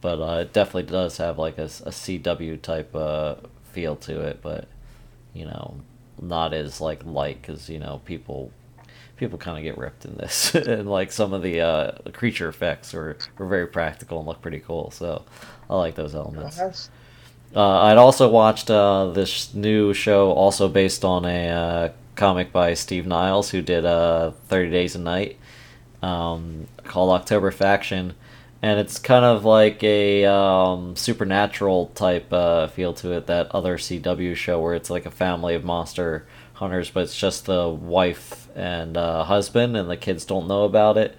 But 0.00 0.20
uh, 0.20 0.40
it 0.42 0.52
definitely 0.52 0.84
does 0.84 1.16
have 1.16 1.38
like 1.38 1.58
a, 1.58 1.64
a 1.64 1.90
CW 1.90 2.60
type 2.60 2.94
uh, 2.94 3.36
feel 3.72 3.96
to 3.96 4.20
it. 4.20 4.40
But 4.42 4.68
you 5.32 5.46
know, 5.46 5.76
not 6.20 6.52
as 6.52 6.80
like 6.80 7.04
light 7.04 7.40
because 7.40 7.68
you 7.68 7.78
know 7.78 8.00
people 8.04 8.52
people 9.16 9.38
kind 9.38 9.56
of 9.56 9.64
get 9.64 9.78
ripped 9.78 10.04
in 10.04 10.14
this, 10.16 10.54
and 10.54 10.88
like 10.88 11.10
some 11.10 11.32
of 11.32 11.42
the 11.42 11.60
uh, 11.60 11.92
creature 12.12 12.48
effects 12.48 12.92
were 12.92 13.16
were 13.38 13.46
very 13.46 13.66
practical 13.66 14.18
and 14.18 14.28
look 14.28 14.42
pretty 14.42 14.60
cool. 14.60 14.90
So 14.90 15.24
I 15.70 15.76
like 15.76 15.94
those 15.94 16.14
elements. 16.14 16.58
Uh, 17.54 17.82
I'd 17.82 17.96
also 17.96 18.28
watched 18.28 18.70
uh, 18.70 19.06
this 19.06 19.54
new 19.54 19.94
show, 19.94 20.32
also 20.32 20.68
based 20.68 21.04
on 21.04 21.24
a 21.24 21.48
uh, 21.48 21.88
comic 22.14 22.52
by 22.52 22.74
Steve 22.74 23.06
Niles, 23.06 23.50
who 23.50 23.62
did 23.62 23.84
uh, 23.84 24.32
30 24.48 24.70
Days 24.70 24.94
of 24.94 25.02
Night, 25.02 25.38
um, 26.02 26.66
called 26.84 27.10
October 27.10 27.50
Faction. 27.50 28.14
And 28.62 28.80
it's 28.80 28.98
kind 28.98 29.24
of 29.24 29.44
like 29.44 29.82
a 29.84 30.24
um, 30.24 30.96
supernatural 30.96 31.86
type 31.94 32.32
uh, 32.32 32.68
feel 32.68 32.94
to 32.94 33.12
it, 33.12 33.26
that 33.26 33.54
other 33.54 33.76
CW 33.76 34.34
show 34.34 34.60
where 34.60 34.74
it's 34.74 34.90
like 34.90 35.06
a 35.06 35.10
family 35.10 35.54
of 35.54 35.62
monster 35.62 36.26
hunters, 36.54 36.90
but 36.90 37.04
it's 37.04 37.16
just 37.16 37.46
the 37.46 37.68
wife 37.68 38.48
and 38.56 38.96
uh, 38.96 39.24
husband, 39.24 39.76
and 39.76 39.90
the 39.90 39.96
kids 39.96 40.24
don't 40.24 40.48
know 40.48 40.64
about 40.64 40.96
it. 40.96 41.16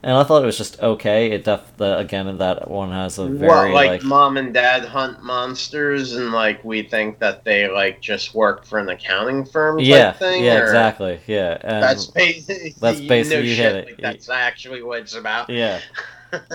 And 0.00 0.12
I 0.12 0.22
thought 0.22 0.44
it 0.44 0.46
was 0.46 0.56
just 0.56 0.80
okay. 0.80 1.32
It 1.32 1.42
def 1.42 1.76
the, 1.76 1.98
again 1.98 2.38
that 2.38 2.70
one 2.70 2.92
has 2.92 3.18
a 3.18 3.26
very 3.26 3.72
like, 3.72 3.88
like 3.88 4.02
mom 4.04 4.36
and 4.36 4.54
dad 4.54 4.84
hunt 4.84 5.24
monsters, 5.24 6.14
and 6.14 6.30
like 6.30 6.64
we 6.64 6.84
think 6.84 7.18
that 7.18 7.42
they 7.42 7.68
like 7.68 8.00
just 8.00 8.32
work 8.32 8.64
for 8.64 8.78
an 8.78 8.88
accounting 8.88 9.44
firm. 9.44 9.78
Type 9.78 9.86
yeah, 9.86 10.12
thing, 10.12 10.44
yeah, 10.44 10.62
exactly, 10.62 11.18
yeah. 11.26 11.58
And 11.62 11.82
That's 11.82 12.06
basically 12.06 12.74
that's 12.80 13.00
basically 13.00 13.48
you 13.48 13.56
shit, 13.56 13.74
hit 13.74 13.74
it. 13.74 13.86
Like, 13.86 13.98
that's 13.98 14.28
actually 14.28 14.82
what 14.82 15.00
it's 15.00 15.14
about. 15.14 15.50
yeah. 15.50 15.80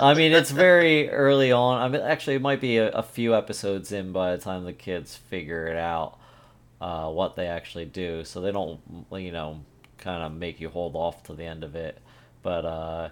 I 0.01 0.13
mean, 0.13 0.31
it's 0.31 0.51
very 0.51 1.09
early 1.09 1.51
on. 1.51 1.81
I 1.81 1.89
mean, 1.89 2.01
actually, 2.01 2.35
it 2.35 2.41
might 2.41 2.61
be 2.61 2.77
a, 2.77 2.89
a 2.91 3.03
few 3.03 3.35
episodes 3.35 3.91
in 3.91 4.11
by 4.11 4.35
the 4.35 4.41
time 4.41 4.65
the 4.65 4.73
kids 4.73 5.15
figure 5.15 5.65
it 5.67 5.77
out 5.77 6.17
uh, 6.79 7.09
what 7.09 7.35
they 7.35 7.47
actually 7.47 7.85
do, 7.85 8.23
so 8.23 8.39
they 8.39 8.51
don't, 8.51 8.79
you 9.11 9.31
know, 9.31 9.61
kind 9.97 10.23
of 10.23 10.31
make 10.33 10.61
you 10.61 10.69
hold 10.69 10.95
off 10.95 11.23
to 11.23 11.33
the 11.33 11.43
end 11.43 11.63
of 11.63 11.75
it. 11.75 11.97
But 12.43 12.65
uh, 12.65 13.09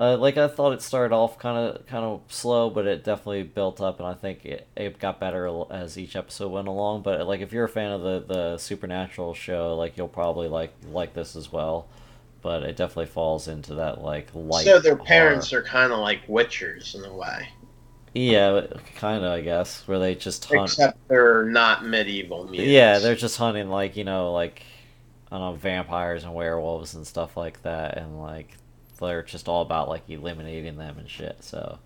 uh, 0.00 0.16
like 0.16 0.38
I 0.38 0.48
thought, 0.48 0.72
it 0.72 0.82
started 0.82 1.14
off 1.14 1.38
kind 1.38 1.58
of 1.58 1.86
kind 1.86 2.04
of 2.04 2.22
slow, 2.28 2.70
but 2.70 2.86
it 2.86 3.04
definitely 3.04 3.42
built 3.44 3.80
up, 3.82 4.00
and 4.00 4.08
I 4.08 4.14
think 4.14 4.44
it, 4.46 4.68
it 4.76 4.98
got 4.98 5.20
better 5.20 5.46
as 5.70 5.98
each 5.98 6.16
episode 6.16 6.48
went 6.50 6.68
along. 6.68 7.02
But 7.02 7.26
like, 7.26 7.40
if 7.42 7.52
you're 7.52 7.64
a 7.66 7.68
fan 7.68 7.92
of 7.92 8.02
the 8.02 8.20
the 8.26 8.58
supernatural 8.58 9.34
show, 9.34 9.76
like 9.76 9.96
you'll 9.98 10.08
probably 10.08 10.48
like 10.48 10.74
like 10.82 11.14
this 11.14 11.36
as 11.36 11.52
well. 11.52 11.88
But 12.42 12.62
it 12.64 12.76
definitely 12.76 13.06
falls 13.06 13.48
into 13.48 13.74
that 13.76 14.00
like 14.02 14.30
light. 14.34 14.66
so 14.66 14.78
their 14.80 14.96
horror. 14.96 15.04
parents 15.06 15.52
are 15.52 15.62
kind 15.62 15.92
of 15.92 15.98
like 16.00 16.26
witchers 16.26 16.94
in 16.94 17.04
a 17.04 17.12
way, 17.14 17.48
Yeah, 18.14 18.66
kind 18.96 19.24
of, 19.24 19.32
I 19.32 19.40
guess, 19.40 19.86
where 19.86 19.98
they 19.98 20.14
just 20.14 20.44
hunt. 20.46 20.72
except 20.72 20.98
they're 21.08 21.44
not 21.44 21.84
medieval 21.86 22.44
mutants. 22.48 22.66
Yeah, 22.66 22.98
they're 22.98 23.14
just 23.16 23.36
hunting 23.38 23.68
like 23.68 23.96
you 23.96 24.04
know, 24.04 24.32
like 24.32 24.62
I 25.30 25.38
don't 25.38 25.54
know, 25.54 25.58
vampires 25.58 26.24
and 26.24 26.34
werewolves 26.34 26.94
and 26.94 27.06
stuff 27.06 27.36
like 27.36 27.62
that, 27.62 27.98
and 27.98 28.20
like 28.20 28.56
they're 29.00 29.22
just 29.22 29.48
all 29.48 29.62
about 29.62 29.88
like 29.88 30.08
eliminating 30.08 30.76
them 30.76 30.98
and 30.98 31.08
shit. 31.08 31.42
So, 31.42 31.78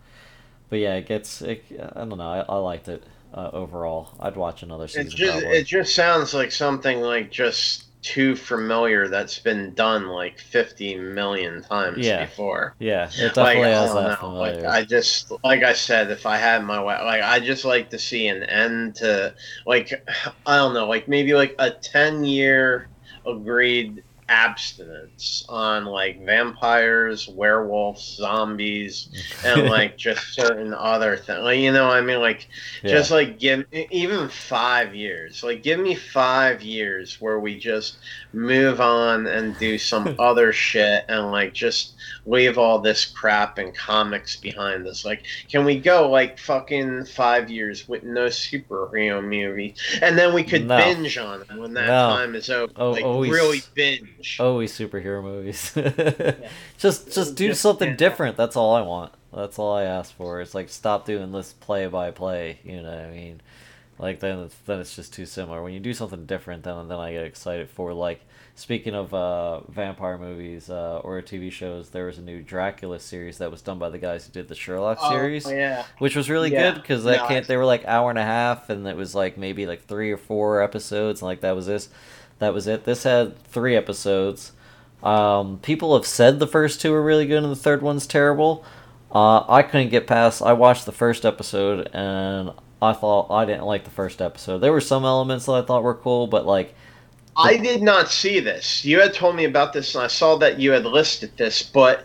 but 0.69 0.79
yeah, 0.79 0.95
it 0.95 1.07
gets. 1.07 1.43
It, 1.43 1.65
I 1.95 2.01
don't 2.05 2.19
know. 2.19 2.25
I, 2.25 2.41
I 2.41 2.57
liked 2.57 2.89
it 2.89 3.05
uh, 3.33 3.51
overall. 3.53 4.15
I'd 4.21 4.37
watch 4.37 4.63
another 4.63 4.89
season. 4.89 5.07
It 5.07 5.15
just 5.17 5.45
it 5.45 5.67
just 5.67 5.95
sounds 5.95 6.35
like 6.35 6.53
something 6.53 7.01
like 7.01 7.31
just 7.31 7.85
too 8.03 8.37
familiar 8.37 9.09
that's 9.09 9.39
been 9.39 9.73
done 9.75 10.09
like 10.09 10.39
50 10.39 10.97
million 10.97 11.63
times 11.63 12.07
Yeah. 12.07 12.27
before. 12.27 12.77
yeah, 12.79 13.11
it 13.17 13.35
Like, 13.35 13.35
definitely 13.35 13.65
I 13.65 13.69
has 13.81 13.95
that 13.95 14.11
know. 14.11 14.17
familiar. 14.17 14.63
Like 14.63 14.65
I 14.65 14.85
just 14.85 15.33
like 15.43 15.63
I 15.63 15.73
said, 15.73 16.11
if 16.11 16.27
I 16.27 16.37
had 16.37 16.65
my 16.65 16.83
way, 16.83 16.97
like 17.03 17.23
I 17.23 17.41
just 17.41 17.65
like 17.65 17.91
to 17.91 17.99
see 17.99 18.29
an 18.29 18.43
end 18.45 18.97
to 18.97 19.35
like 19.67 19.91
I 20.47 20.57
don't 20.59 20.75
know, 20.75 20.87
like 20.87 21.09
maybe 21.09 21.35
like 21.35 21.55
a 21.59 21.71
10 21.71 22.25
year 22.25 22.89
agreed 23.27 24.05
abstinence 24.29 25.45
on 25.49 25.85
like 25.85 26.25
vampires, 26.25 27.29
werewolves, 27.29 28.03
zombies, 28.03 29.09
and 29.45 29.69
like 29.69 29.97
just 29.97 30.35
certain 30.35 30.75
other 30.75 31.17
things. 31.17 31.41
Like 31.43 31.59
you 31.59 31.73
know, 31.73 31.89
I 31.89 32.01
mean, 32.01 32.21
like 32.21 32.49
Yeah. 32.83 32.93
just 32.93 33.11
like 33.11 33.39
give 33.39 33.65
even 33.73 34.29
five 34.29 34.95
years. 34.95 35.43
Like 35.43 35.63
give 35.63 35.81
me 35.81 35.95
five 35.95 36.63
years 36.63 37.21
where 37.21 37.39
we 37.39 37.59
just 37.59 37.97
move 38.33 38.81
on 38.81 39.27
and 39.27 39.57
do 39.59 39.79
some 39.79 40.15
other 40.19 40.53
shit 40.53 41.05
and 41.09 41.31
like 41.31 41.53
just 41.53 41.95
leave 42.27 42.59
all 42.59 42.79
this 42.79 43.05
crap 43.05 43.59
and 43.59 43.75
comics 43.77 44.37
behind 44.37 44.87
us. 44.87 45.05
Like, 45.05 45.25
can 45.51 45.65
we 45.65 45.79
go 45.79 46.09
like 46.11 46.39
fucking 46.39 47.07
five 47.07 47.51
years 47.51 47.87
with 47.89 48.03
no 48.03 48.27
superhero 48.27 49.23
movies, 49.23 49.79
and 50.03 50.17
then 50.19 50.33
we 50.35 50.43
could 50.43 50.67
No. 50.67 50.77
binge 50.79 51.19
on 51.19 51.41
them 51.47 51.59
when 51.59 51.75
that 51.75 51.87
No. 51.87 52.09
time 52.17 52.35
is 52.35 52.49
over? 52.51 52.73
Oh, 52.77 52.91
like 52.93 53.05
always- 53.05 53.31
really 53.31 53.61
binge. 53.75 54.09
Always 54.41 54.73
superhero 54.77 55.23
movies. 55.23 55.73
just 56.79 57.13
just 57.13 57.35
do 57.35 57.49
Just- 57.49 57.61
something 57.63 57.91
yeah. 57.91 57.97
different. 57.97 58.37
That's 58.37 58.57
all 58.57 58.75
I 58.75 58.83
want. 58.83 59.13
That's 59.33 59.59
all 59.59 59.75
I 59.75 59.85
ask 59.85 60.15
for. 60.17 60.41
It's 60.41 60.55
like 60.55 60.69
stop 60.69 61.05
doing 61.07 61.33
this 61.33 61.53
play 61.53 61.87
by 61.87 62.11
play. 62.11 62.61
You 62.65 62.83
know 62.83 62.91
what 62.91 62.99
I 63.07 63.11
mean? 63.11 63.41
Like 63.99 64.21
then 64.21 64.41
it's, 64.41 64.55
then 64.67 64.81
it's 64.81 64.95
just 64.97 65.13
too 65.13 65.27
similar. 65.27 65.63
When 65.63 65.73
you 65.73 65.81
do 65.81 65.95
something 65.95 66.27
different, 66.27 66.65
then 66.65 66.89
then 66.89 66.99
I 66.99 67.13
get 67.13 67.25
excited 67.25 67.69
for. 67.71 67.93
Like 67.93 68.21
speaking 68.57 68.95
of 68.95 69.13
uh, 69.13 69.61
vampire 69.71 70.19
movies 70.19 70.71
uh, 70.71 71.01
or 71.03 71.21
TV 71.23 71.51
shows, 71.51 71.91
there 71.91 72.07
was 72.07 72.19
a 72.19 72.23
new 72.23 72.41
Dracula 72.43 73.01
series 73.01 73.39
that 73.39 73.51
was 73.51 73.63
done 73.63 73.79
by 73.81 73.89
the 73.89 73.99
guys 73.99 74.27
who 74.27 74.33
did 74.33 74.47
the 74.49 74.55
Sherlock 74.55 75.01
series 75.01 75.47
Oh, 75.47 75.51
yeah. 75.51 75.85
which 75.99 76.15
was 76.15 76.31
really 76.31 76.53
Yeah. 76.53 76.71
good 76.73 76.81
because 76.83 77.03
that 77.05 77.19
No, 77.23 77.27
can't. 77.29 77.47
They 77.47 77.57
were 77.57 77.65
like 77.65 77.85
hour 77.85 78.11
and 78.11 78.19
a 78.19 78.25
half, 78.25 78.71
and 78.71 78.87
it 78.87 78.97
was 78.97 79.15
like 79.15 79.37
maybe 79.39 79.67
like 79.67 79.85
three 79.87 80.11
or 80.13 80.17
four 80.17 80.61
episodes, 80.63 81.21
and 81.21 81.27
like 81.27 81.41
that 81.41 81.55
was 81.57 81.67
this, 81.67 81.89
that 82.45 82.55
was 82.55 82.67
it. 82.67 82.85
This 82.85 83.03
had 83.03 83.43
three 83.45 83.75
episodes. 83.75 84.53
Um, 85.03 85.59
people 85.59 85.95
have 85.97 86.07
said 86.07 86.39
the 86.39 86.47
first 86.47 86.81
two 86.81 86.95
are 86.95 87.03
really 87.03 87.27
good, 87.27 87.43
and 87.43 87.53
the 87.53 87.57
third 87.57 87.83
one's 87.83 88.07
terrible. 88.07 88.65
Uh, 89.13 89.45
I 89.49 89.63
couldn't 89.63 89.91
get 89.91 90.07
past. 90.07 90.43
I 90.43 90.53
watched 90.53 90.87
the 90.87 90.93
first 90.93 91.25
episode, 91.25 91.91
and 91.93 92.53
I 92.81 92.93
thought 92.93 93.31
I 93.31 93.45
didn't 93.45 93.65
like 93.65 93.85
the 93.85 93.91
first 93.91 94.21
episode. 94.23 94.59
There 94.59 94.73
were 94.73 94.81
some 94.81 95.05
elements 95.05 95.47
that 95.47 95.53
I 95.53 95.63
thought 95.63 95.83
were 95.83 95.95
cool, 95.95 96.27
but 96.27 96.47
like 96.47 96.75
I 97.37 97.57
did 97.57 97.83
not 97.83 98.09
see 98.09 98.41
this. 98.41 98.85
You 98.85 99.01
had 99.01 99.13
told 99.13 99.37
me 99.37 99.45
about 99.45 99.73
this, 99.73 99.95
and 99.95 100.05
I 100.05 100.07
saw 100.07 100.37
that 100.37 100.61
you 100.61 100.73
had 100.73 100.85
listed 100.85 101.37
this, 101.37 101.63
but 101.63 102.05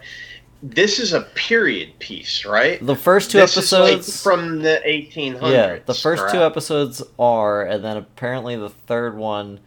this 0.61 0.99
is 0.99 1.13
a 1.13 1.21
period 1.35 1.97
piece, 1.99 2.45
right? 2.45 2.83
the 2.85 2.95
first 2.95 3.31
two 3.31 3.37
This 3.37 3.55
is, 3.55 3.71
like, 3.71 3.93
episodes 3.93 4.23
from 4.23 4.61
the 4.61 4.81
1800s. 4.85 5.51
Yeah, 5.51 5.79
the 5.85 5.93
first 5.93 6.29
two 6.31 6.41
episodes 6.41 7.01
are, 7.17 7.63
and 7.63 7.83
then 7.83 7.97
apparently 7.97 8.55
the 8.55 8.69
third 8.69 9.15
one, 9.15 9.59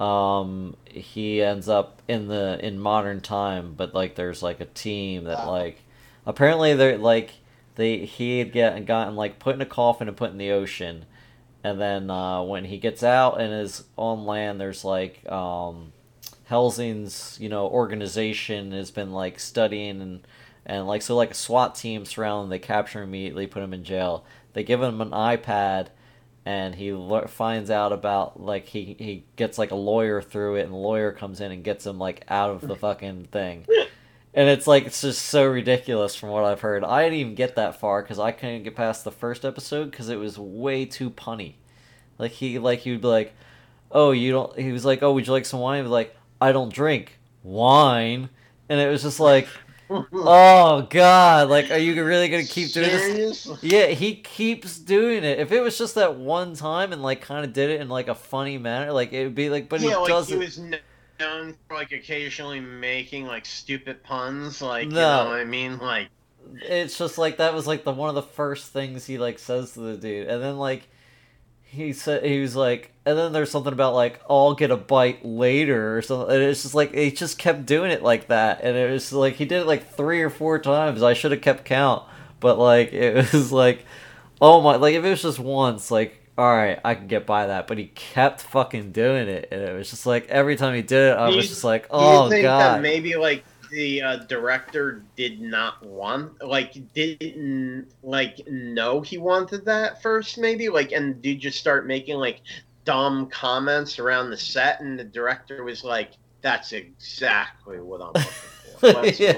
um, 0.00 0.76
he 0.86 1.42
ends 1.42 1.68
up 1.68 2.02
in 2.08 2.28
the 2.28 2.58
in 2.64 2.78
modern 2.78 3.20
time, 3.20 3.74
but 3.76 3.94
like 3.94 4.14
there's 4.16 4.42
like 4.42 4.60
a 4.60 4.66
team 4.66 5.24
that 5.24 5.38
Wow. 5.46 5.50
like, 5.50 5.82
apparently 6.26 6.74
they're 6.74 6.98
like 6.98 7.34
they 7.76 7.98
he 8.04 8.38
had 8.38 8.52
get 8.52 8.86
gotten 8.86 9.16
like 9.16 9.38
put 9.38 9.54
in 9.54 9.60
a 9.60 9.66
coffin 9.66 10.08
and 10.08 10.16
put 10.16 10.30
in 10.30 10.38
the 10.38 10.50
ocean, 10.50 11.04
and 11.62 11.80
then 11.80 12.10
uh, 12.10 12.42
when 12.42 12.64
he 12.66 12.78
gets 12.78 13.02
out 13.02 13.40
and 13.40 13.52
is 13.52 13.84
on 13.96 14.26
land, 14.26 14.60
there's 14.60 14.84
like 14.84 15.28
um, 15.30 15.92
Helsing's 16.46 17.38
you 17.40 17.48
know 17.48 17.66
organization 17.66 18.72
has 18.72 18.90
been 18.90 19.12
like 19.12 19.38
studying 19.40 20.00
and 20.00 20.26
and 20.66 20.86
like 20.86 21.02
so 21.02 21.14
like 21.16 21.30
a 21.32 21.34
SWAT 21.34 21.74
team 21.74 22.04
surround 22.04 22.44
him. 22.44 22.50
They 22.50 22.58
capture 22.58 23.02
him 23.02 23.08
immediately, 23.10 23.46
put 23.46 23.62
him 23.62 23.74
in 23.74 23.84
jail. 23.84 24.24
They 24.54 24.62
give 24.64 24.82
him 24.82 25.00
an 25.00 25.10
iPad, 25.10 25.88
and 26.46 26.74
he 26.74 26.92
le- 26.92 27.28
finds 27.28 27.70
out 27.70 27.92
about 27.92 28.40
like 28.40 28.66
he 28.66 28.96
he 28.98 29.24
gets 29.36 29.58
like 29.58 29.70
a 29.70 29.76
lawyer 29.76 30.20
through 30.20 30.56
it, 30.56 30.64
and 30.64 30.72
the 30.72 30.76
lawyer 30.78 31.12
comes 31.12 31.40
in 31.40 31.52
and 31.52 31.64
gets 31.64 31.86
him 31.86 31.98
like 31.98 32.24
out 32.28 32.50
of 32.50 32.60
the 32.62 32.76
fucking 32.76 33.28
thing. 33.30 33.66
And 34.36 34.48
it's 34.48 34.66
like 34.66 34.84
it's 34.84 35.02
just 35.02 35.22
so 35.26 35.46
ridiculous 35.46 36.16
from 36.16 36.30
what 36.30 36.42
I've 36.42 36.60
heard. 36.60 36.82
I 36.82 37.04
didn't 37.04 37.18
even 37.18 37.34
get 37.36 37.54
that 37.54 37.78
far 37.78 38.02
because 38.02 38.18
I 38.18 38.32
couldn't 38.32 38.64
get 38.64 38.74
past 38.74 39.04
the 39.04 39.12
first 39.12 39.44
episode 39.44 39.92
because 39.92 40.08
it 40.08 40.18
was 40.18 40.36
way 40.36 40.86
too 40.86 41.08
punny. 41.10 41.54
Like 42.18 42.32
he 42.32 42.58
like 42.58 42.80
he 42.80 42.90
would 42.90 43.00
be 43.00 43.06
like, 43.06 43.32
"Oh, 43.92 44.10
you 44.10 44.32
don't." 44.32 44.58
He 44.58 44.72
was 44.72 44.84
like, 44.84 45.04
"Oh, 45.04 45.12
would 45.12 45.28
you 45.28 45.32
like 45.32 45.44
some 45.46 45.60
wine?" 45.60 45.88
Like, 45.88 46.16
"I 46.40 46.50
don't 46.50 46.72
drink 46.72 47.16
wine," 47.44 48.28
and 48.68 48.80
it 48.80 48.88
was 48.88 49.02
just 49.04 49.20
like, 49.20 49.46
"Oh 49.90 50.82
God!" 50.90 51.48
Like, 51.48 51.70
are 51.70 51.78
you 51.78 52.02
really 52.04 52.28
gonna 52.28 52.44
keep 52.44 52.72
doing 52.72 53.14
this? 53.14 53.48
Yeah, 53.60 53.86
he 53.88 54.16
keeps 54.16 54.78
doing 54.78 55.24
it. 55.24 55.38
If 55.38 55.52
it 55.52 55.60
was 55.60 55.78
just 55.78 55.94
that 55.96 56.16
one 56.16 56.54
time 56.54 56.92
and 56.92 57.02
like 57.02 57.20
kind 57.22 57.44
of 57.44 57.52
did 57.52 57.70
it 57.70 57.80
in 57.80 57.88
like 57.88 58.08
a 58.08 58.14
funny 58.14 58.58
manner, 58.58 58.92
like 58.92 59.12
it 59.12 59.24
would 59.24 59.34
be 59.34 59.50
like, 59.50 59.68
but 59.68 59.80
yeah, 59.80 59.90
he 59.90 59.94
like 59.94 60.08
doesn't. 60.08 60.32
he 60.32 60.36
was 60.36 60.58
known 61.20 61.56
for 61.68 61.74
like 61.76 61.92
occasionally 61.92 62.60
making 62.60 63.26
like 63.26 63.46
stupid 63.46 64.02
puns, 64.02 64.60
like 64.62 64.98
you 64.98 65.06
No. 65.06 65.24
know 65.24 65.30
what 65.30 65.40
I 65.40 65.44
mean, 65.44 65.78
like 65.78 66.08
it's 66.62 66.98
just 66.98 67.18
like 67.18 67.38
that 67.38 67.54
was 67.54 67.66
like 67.66 67.84
the 67.84 67.92
one 67.92 68.08
of 68.08 68.14
the 68.14 68.22
first 68.22 68.72
things 68.72 69.06
he 69.06 69.18
like 69.18 69.38
says 69.38 69.72
to 69.72 69.80
the 69.80 69.96
dude 69.96 70.28
and 70.28 70.42
then 70.42 70.56
like 70.58 70.88
he 71.74 71.92
said 71.92 72.24
he 72.24 72.40
was 72.40 72.56
like 72.56 72.90
and 73.04 73.18
then 73.18 73.32
there's 73.32 73.50
something 73.50 73.72
about 73.72 73.94
like 73.94 74.20
oh, 74.28 74.48
i'll 74.48 74.54
get 74.54 74.70
a 74.70 74.76
bite 74.76 75.24
later 75.24 75.96
or 75.96 76.02
something. 76.02 76.34
And 76.34 76.42
it's 76.44 76.62
just 76.62 76.74
like 76.74 76.94
he 76.94 77.10
just 77.10 77.38
kept 77.38 77.66
doing 77.66 77.90
it 77.90 78.02
like 78.02 78.28
that. 78.28 78.60
And 78.62 78.76
it 78.76 78.90
was 78.90 79.12
like 79.12 79.34
he 79.34 79.44
did 79.44 79.62
it 79.62 79.66
like 79.66 79.92
three 79.92 80.22
or 80.22 80.30
four 80.30 80.58
times. 80.58 81.02
I 81.02 81.14
should 81.14 81.32
have 81.32 81.42
kept 81.42 81.64
count. 81.64 82.04
But 82.40 82.58
like 82.58 82.92
it 82.92 83.32
was 83.32 83.52
like 83.52 83.84
oh 84.40 84.60
my 84.60 84.76
like 84.76 84.94
if 84.94 85.04
it 85.04 85.10
was 85.10 85.22
just 85.22 85.38
once 85.38 85.90
like 85.90 86.20
all 86.36 86.52
right 86.52 86.80
i 86.84 86.94
can 86.94 87.06
get 87.06 87.26
by 87.26 87.48
that. 87.48 87.66
But 87.66 87.78
he 87.78 87.86
kept 87.86 88.40
fucking 88.42 88.92
doing 88.92 89.28
it. 89.28 89.48
And 89.50 89.60
it 89.60 89.74
was 89.76 89.90
just 89.90 90.06
like 90.06 90.28
every 90.28 90.56
time 90.56 90.74
he 90.74 90.82
did 90.82 91.12
it 91.12 91.16
i 91.18 91.28
was 91.28 91.48
just 91.48 91.64
like 91.64 91.86
oh 91.90 92.30
think 92.30 92.44
god. 92.44 92.76
that 92.76 92.82
maybe 92.82 93.16
like 93.16 93.44
the 93.74 94.02
uh, 94.02 94.16
director 94.26 95.04
did 95.16 95.40
not 95.40 95.84
want, 95.84 96.42
like, 96.42 96.74
didn't 96.94 97.88
like 98.02 98.46
know 98.46 99.00
he 99.00 99.18
wanted 99.18 99.64
that 99.66 100.02
first, 100.02 100.38
maybe, 100.38 100.68
like, 100.68 100.92
and 100.92 101.20
did 101.20 101.42
you 101.44 101.50
start 101.50 101.86
making 101.86 102.16
like 102.16 102.40
dumb 102.84 103.26
comments 103.28 103.98
around 103.98 104.30
the 104.30 104.36
set, 104.36 104.80
and 104.80 104.98
the 104.98 105.04
director 105.04 105.64
was 105.64 105.84
like, 105.84 106.12
"That's 106.42 106.72
exactly 106.72 107.80
what 107.80 108.00
I'm 108.02 108.12
looking 108.14 108.50
for. 108.80 108.92
Let's 108.92 109.18
Yeah. 109.20 109.32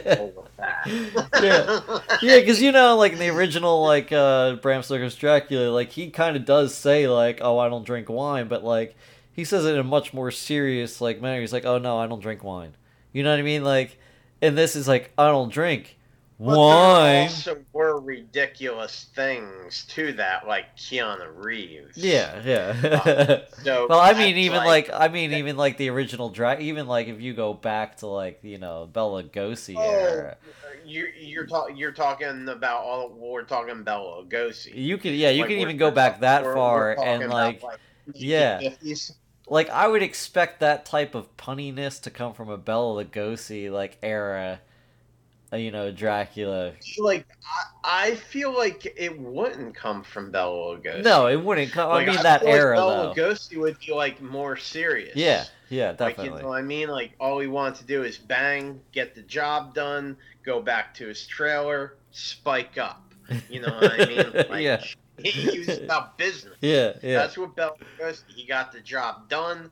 that." 0.58 1.30
Yeah. 1.40 1.80
yeah, 2.22 2.40
because 2.40 2.60
you 2.62 2.72
know, 2.72 2.96
like 2.96 3.12
in 3.12 3.18
the 3.18 3.28
original, 3.28 3.82
like 3.84 4.12
uh, 4.12 4.54
Bram 4.56 4.82
Stoker's 4.82 5.14
Dracula, 5.16 5.70
like 5.70 5.90
he 5.92 6.10
kind 6.10 6.36
of 6.36 6.44
does 6.44 6.74
say 6.74 7.08
like, 7.08 7.38
"Oh, 7.42 7.58
I 7.58 7.68
don't 7.68 7.84
drink 7.86 8.08
wine," 8.08 8.48
but 8.48 8.64
like 8.64 8.96
he 9.32 9.44
says 9.44 9.64
it 9.64 9.74
in 9.74 9.78
a 9.80 9.84
much 9.84 10.14
more 10.14 10.30
serious 10.30 11.00
like 11.00 11.20
manner. 11.20 11.40
He's 11.40 11.52
like, 11.52 11.64
"Oh 11.64 11.78
no, 11.78 11.98
I 11.98 12.06
don't 12.06 12.20
drink 12.20 12.42
wine." 12.44 12.74
You 13.12 13.22
know 13.22 13.30
what 13.30 13.38
I 13.38 13.42
mean? 13.42 13.64
Like, 13.64 13.98
and 14.46 14.56
this 14.58 14.76
is 14.76 14.86
like, 14.88 15.12
"I 15.18 15.28
don't 15.28 15.50
drink 15.52 15.96
But 16.38 16.46
there 16.50 16.56
wine." 16.56 17.22
also 17.24 17.56
were 17.72 18.00
ridiculous 18.00 19.06
things 19.14 19.84
to 19.90 20.12
that, 20.14 20.46
like 20.46 20.76
Keanu 20.76 21.28
Reeves. 21.34 21.96
Yeah, 21.96 22.40
yeah. 22.44 23.00
Um, 23.04 23.40
so 23.64 23.86
well, 23.88 24.00
I 24.00 24.12
mean, 24.12 24.36
even 24.36 24.58
like, 24.64 24.90
I 24.92 25.08
mean, 25.08 25.32
even 25.34 25.56
like 25.56 25.76
the 25.76 25.88
original 25.90 26.28
Drac, 26.30 26.60
even 26.60 26.86
like 26.86 27.08
if 27.08 27.20
you 27.20 27.34
go 27.34 27.52
back 27.54 27.96
to 27.98 28.06
like 28.06 28.40
you 28.42 28.58
know 28.58 28.88
Bela 28.92 29.22
Lugosi 29.24 29.74
Oh, 29.76 29.90
era, 29.90 30.36
you're 30.84 31.08
you're 31.08 31.46
talking 31.46 31.76
you're 31.76 31.92
talking 31.92 32.48
about 32.48 32.82
all 32.84 33.08
we're 33.10 33.42
talking 33.44 33.82
Bela 33.82 34.22
Lugosi. 34.24 34.72
you 34.74 34.98
could 34.98 35.12
yeah, 35.12 35.30
you 35.30 35.42
Like, 35.42 35.50
can 35.50 35.58
even 35.58 35.76
go 35.76 35.90
back 35.90 36.20
that 36.20 36.42
we're- 36.44 36.54
far 36.54 36.94
we're 36.98 37.04
and 37.04 37.22
about, 37.24 37.34
like 37.34 37.62
yeah. 38.14 38.60
50s. 38.60 39.12
Like 39.48 39.70
I 39.70 39.86
would 39.88 40.02
expect 40.02 40.60
that 40.60 40.84
type 40.86 41.14
of 41.14 41.34
punniness 41.36 42.00
to 42.02 42.10
come 42.10 42.34
from 42.34 42.48
a 42.48 42.56
Bela 42.56 43.04
Lugosi 43.04 43.70
like 43.70 43.96
era, 44.02 44.60
uh, 45.52 45.56
you 45.56 45.70
know, 45.70 45.92
Dracula. 45.92 46.72
like 46.98 47.26
I, 47.84 48.08
I 48.08 48.14
feel 48.16 48.52
like 48.56 48.86
it 48.96 49.18
wouldn't 49.18 49.74
come 49.74 50.02
from 50.02 50.30
Bela 50.30 50.76
Lugosi. 50.76 51.02
No, 51.04 51.26
it 51.28 51.36
wouldn't 51.36 51.72
come. 51.72 51.90
Like, 51.90 52.08
I 52.08 52.12
mean 52.12 52.22
that 52.22 52.40
feel 52.40 52.50
like 52.50 52.58
era 52.58 52.76
Bela 52.76 53.14
though. 53.14 53.22
Lugosi 53.22 53.56
would 53.58 53.78
be 53.78 53.92
like 53.92 54.20
more 54.20 54.56
serious. 54.56 55.14
Yeah, 55.14 55.44
yeah, 55.68 55.88
Like 55.90 56.16
definitely. 56.16 56.38
you 56.38 56.42
know 56.42 56.48
what 56.48 56.58
I 56.58 56.62
mean? 56.62 56.88
Like 56.88 57.12
all 57.20 57.38
he 57.38 57.46
wanted 57.46 57.76
to 57.78 57.84
do 57.84 58.02
is 58.02 58.18
bang, 58.18 58.80
get 58.92 59.14
the 59.14 59.22
job 59.22 59.74
done, 59.74 60.16
go 60.44 60.60
back 60.60 60.94
to 60.94 61.06
his 61.06 61.26
trailer, 61.26 61.94
spike 62.10 62.78
up. 62.78 63.02
You 63.48 63.60
know 63.62 63.74
what 63.74 64.00
I 64.00 64.06
mean? 64.06 64.32
Like, 64.50 64.62
yeah, 64.62 64.84
He, 65.22 65.58
was 65.60 65.78
about 65.84 66.18
business. 66.18 66.54
yeah, 66.60 66.92
yeah, 67.02 67.18
That's 67.18 67.38
what 67.38 67.54
Bela 67.56 67.72
Lugosi. 68.00 68.22
He 68.28 68.46
got 68.46 68.72
the 68.72 68.80
job 68.80 69.28
done, 69.28 69.70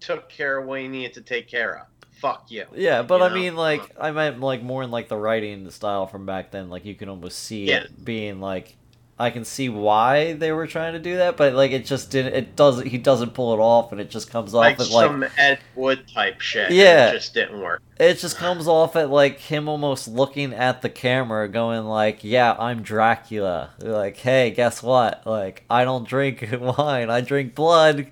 took 0.00 0.28
care 0.28 0.58
of 0.58 0.66
what 0.66 0.80
he 0.80 0.88
needed 0.88 1.14
to 1.14 1.20
take 1.22 1.48
care 1.48 1.78
of. 1.80 1.86
fuck 2.12 2.50
you. 2.50 2.64
Yeah, 2.74 3.02
but 3.02 3.18
You 3.20 3.24
I 3.24 3.28
know? 3.28 3.34
mean, 3.34 3.56
like, 3.56 3.82
I 3.98 4.10
meant 4.10 4.40
like 4.40 4.62
more 4.62 4.82
in 4.82 4.90
like 4.90 5.08
the 5.08 5.16
writing 5.16 5.68
style 5.70 6.06
from 6.06 6.26
back 6.26 6.50
then. 6.50 6.68
Like, 6.70 6.84
you 6.84 6.94
can 6.94 7.08
almost 7.08 7.38
see 7.38 7.64
Yeah. 7.66 7.78
it 7.84 8.04
being 8.04 8.40
like, 8.40 8.76
I 9.20 9.30
can 9.30 9.44
see 9.44 9.68
why 9.68 10.32
they 10.32 10.50
were 10.50 10.66
trying 10.66 10.94
to 10.94 10.98
do 10.98 11.18
that, 11.18 11.36
but 11.36 11.52
like, 11.54 11.70
it 11.72 11.84
just 11.84 12.10
didn't. 12.10 12.34
It 12.34 12.56
doesn't. 12.56 12.86
He 12.88 12.98
doesn't 12.98 13.34
pull 13.34 13.52
it 13.54 13.58
off, 13.58 13.92
and 13.92 14.00
it 14.00 14.10
just 14.10 14.30
comes 14.30 14.54
off 14.54 14.62
like 14.62 14.78
like 14.78 14.88
some 14.88 15.24
Ed 15.36 15.60
Wood 15.74 16.08
type 16.12 16.40
shit. 16.40 16.70
Yeah. 16.72 17.10
it 17.10 17.12
just 17.12 17.34
didn't 17.34 17.60
work. 17.60 17.82
it 17.98 18.14
just 18.14 18.36
comes 18.38 18.66
off 18.66 18.96
at 18.96 19.10
like 19.10 19.38
him 19.38 19.68
almost 19.68 20.08
looking 20.08 20.54
at 20.54 20.82
the 20.82 20.88
camera, 20.88 21.46
going 21.48 21.84
like, 21.84 22.24
"Yeah, 22.24 22.56
I'm 22.58 22.82
Dracula." 22.82 23.70
Like, 23.80 24.16
hey, 24.16 24.50
guess 24.50 24.82
what? 24.82 25.26
Like, 25.26 25.64
I 25.68 25.84
don't 25.84 26.08
drink 26.08 26.48
wine. 26.60 27.10
I 27.10 27.20
drink 27.20 27.54
blood. 27.54 28.06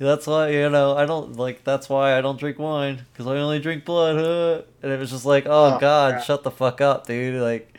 That's 0.00 0.28
why 0.28 0.50
you 0.50 0.70
know 0.70 0.96
I 0.96 1.06
don't 1.06 1.36
like. 1.36 1.64
That's 1.64 1.88
why 1.88 2.16
I 2.16 2.20
don't 2.20 2.38
drink 2.38 2.58
wine 2.58 3.04
because 3.12 3.26
I 3.26 3.36
only 3.36 3.58
drink 3.58 3.84
blood. 3.84 4.16
Huh? 4.16 4.62
And 4.82 4.92
it 4.92 4.98
was 5.00 5.10
just 5.10 5.24
like, 5.24 5.46
oh, 5.46 5.74
Oh, 5.76 5.78
god, 5.80 6.12
crap. 6.14 6.24
shut 6.24 6.42
the 6.44 6.52
fuck 6.52 6.80
up, 6.80 7.06
dude. 7.06 7.42
Like, 7.42 7.76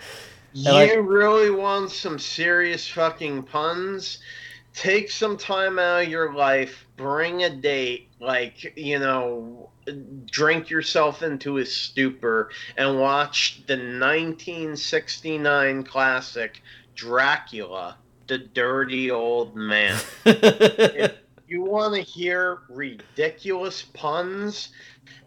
You 0.54 0.72
I- 0.72 0.94
really 0.94 1.52
want 1.52 1.92
some 1.92 2.18
serious 2.20 2.88
fucking 2.88 3.44
puns? 3.44 4.20
Take 4.74 5.12
some 5.12 5.36
time 5.38 5.78
out 5.80 6.04
of 6.04 6.10
your 6.10 6.34
life, 6.34 6.86
bring 6.96 7.44
a 7.44 7.50
date, 7.50 8.08
like, 8.20 8.78
you 8.78 9.00
know, 9.00 9.70
drink 10.26 10.70
yourself 10.70 11.24
into 11.24 11.58
a 11.58 11.66
stupor 11.66 12.52
and 12.78 12.98
watch 13.00 13.64
the 13.68 13.76
1969 13.76 15.84
classic 15.84 16.62
Dracula, 16.96 17.98
the 18.28 18.38
dirty 18.38 19.12
old 19.12 19.56
man. 19.56 20.00
you 21.48 21.64
want 21.64 21.96
to 21.96 22.02
hear 22.02 22.60
ridiculous 22.70 23.82
puns 23.82 24.70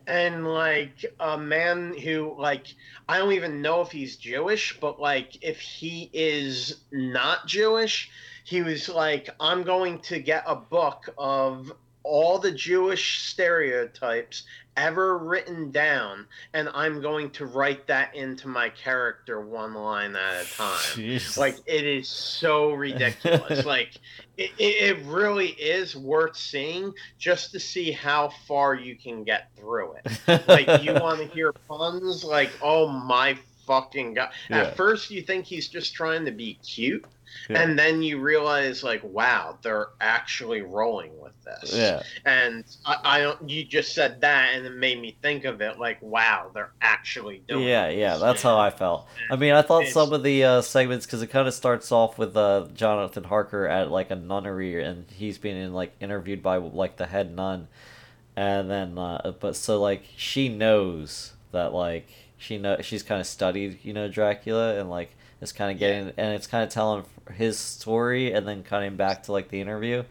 and 0.07 0.47
like 0.47 1.05
a 1.21 1.39
man 1.39 1.97
who 1.99 2.35
like 2.39 2.67
i 3.09 3.19
don't 3.19 3.33
even 3.33 3.63
know 3.63 3.81
if 3.81 3.91
he's 3.91 4.17
jewish 4.17 4.79
but 4.81 5.01
like 5.01 5.43
if 5.43 5.59
he 5.61 6.11
is 6.13 6.83
not 6.91 7.47
jewish 7.47 8.11
he 8.45 8.63
was 8.63 8.89
like 8.89 9.31
i'm 9.41 9.63
going 9.63 9.99
to 10.01 10.19
get 10.19 10.45
a 10.47 10.57
book 10.57 11.09
of 11.19 11.73
all 12.03 12.39
the 12.39 12.53
jewish 12.53 13.21
stereotypes 13.29 14.45
ever 14.77 15.19
written 15.19 15.71
down 15.71 16.27
and 16.55 16.69
i'm 16.75 17.01
going 17.01 17.31
to 17.31 17.47
write 17.47 17.87
that 17.87 18.15
into 18.15 18.49
my 18.49 18.69
character 18.71 19.41
one 19.41 19.75
line 19.75 20.17
at 20.17 20.43
a 20.43 20.51
time. 20.51 20.79
Jeez. 20.95 21.37
like 21.37 21.57
it 21.67 21.85
is 21.85 22.09
so 22.09 22.73
ridiculous. 22.73 23.65
Like 23.73 23.93
it, 24.37 24.51
it, 24.59 25.05
really 25.07 25.49
is 25.49 25.97
worth 25.97 26.37
seeing 26.37 26.93
just 27.19 27.53
to 27.53 27.61
see 27.61 27.93
how 27.93 28.33
far 28.47 28.75
you 28.75 28.97
can 28.97 29.25
get 29.25 29.49
through 29.57 29.95
it. 30.05 30.49
Like 30.49 30.83
you 30.83 30.93
want 31.01 31.21
to 31.21 31.27
hear 31.27 31.53
puns? 31.53 32.25
Like 32.25 32.51
oh 32.63 32.89
my 32.89 33.39
fucking 33.67 34.15
god. 34.15 34.31
Yeah. 34.51 34.59
at 34.59 34.77
first 34.77 35.11
you 35.11 35.23
think 35.23 35.47
he's 35.47 35.69
just 35.69 35.95
trying 35.95 36.25
to 36.25 36.31
be 36.31 36.55
cute 36.55 37.05
Yeah. 37.49 37.63
and 37.63 37.79
then 37.79 38.03
you 38.03 38.21
realize 38.21 38.83
like 38.85 39.03
wow 39.03 39.59
they're 39.63 39.89
actually 40.01 40.63
rolling 40.63 41.19
with 41.21 41.33
this 41.45 41.75
yeah, 41.75 42.03
and 42.25 42.65
I, 42.87 42.99
I 43.05 43.21
don't 43.21 43.51
you 43.51 43.65
just 43.65 43.95
said 43.95 44.21
that 44.21 44.55
and 44.55 44.65
it 44.65 44.75
made 44.75 45.01
me 45.01 45.17
think 45.23 45.45
of 45.45 45.61
it 45.61 45.79
like 45.79 46.01
wow 46.01 46.51
they're 46.55 46.73
actually 46.81 47.43
doing 47.49 47.67
yeah, 47.67 47.89
yeah. 47.89 48.17
That's 48.17 48.43
how 48.43 48.59
I 48.59 48.71
felt. 48.71 49.07
I 49.31 49.37
mean, 49.37 49.53
I 49.53 49.63
thought 49.63 49.83
It's- 49.83 49.95
some 49.95 50.13
of 50.13 50.23
the 50.23 50.45
uh, 50.45 50.61
segments 50.63 51.05
because 51.07 51.21
it 51.23 51.29
kind 51.29 51.49
of 51.49 51.55
starts 51.55 51.91
off 51.91 52.17
with 52.19 52.37
uh, 52.37 52.67
Jonathan 52.75 53.25
Harker 53.25 53.67
at 53.67 53.91
like 53.91 54.11
a 54.11 54.17
nunnery, 54.17 54.83
and 54.83 55.05
he's 55.11 55.39
being 55.39 55.57
in, 55.57 55.73
like 55.73 55.93
interviewed 56.01 56.43
by 56.43 56.57
like 56.59 56.97
the 56.97 57.07
head 57.07 57.35
nun, 57.35 57.69
and 58.37 58.71
then 58.71 58.97
uh, 58.99 59.33
but 59.41 59.57
so 59.57 59.81
like 59.81 60.05
she 60.17 60.49
knows 60.49 61.33
that 61.51 61.73
like 61.73 62.09
she 62.39 62.59
know 62.59 62.77
she's 62.81 63.03
kind 63.03 63.21
of 63.21 63.27
studied 63.27 63.79
you 63.83 63.93
know 63.93 64.09
Dracula 64.09 64.79
and 64.79 64.89
like 64.91 65.11
is 65.43 65.53
kind 65.53 65.73
of 65.73 65.79
getting 65.79 66.13
and 66.17 66.35
it's 66.35 66.47
kind 66.47 66.65
of 66.65 66.71
telling 66.71 67.05
his 67.35 67.59
story 67.59 68.33
and 68.33 68.47
then 68.47 68.63
cutting 68.63 68.97
back 68.97 69.25
to 69.25 69.33
like 69.33 69.49
the 69.49 69.61
interview. 69.61 70.05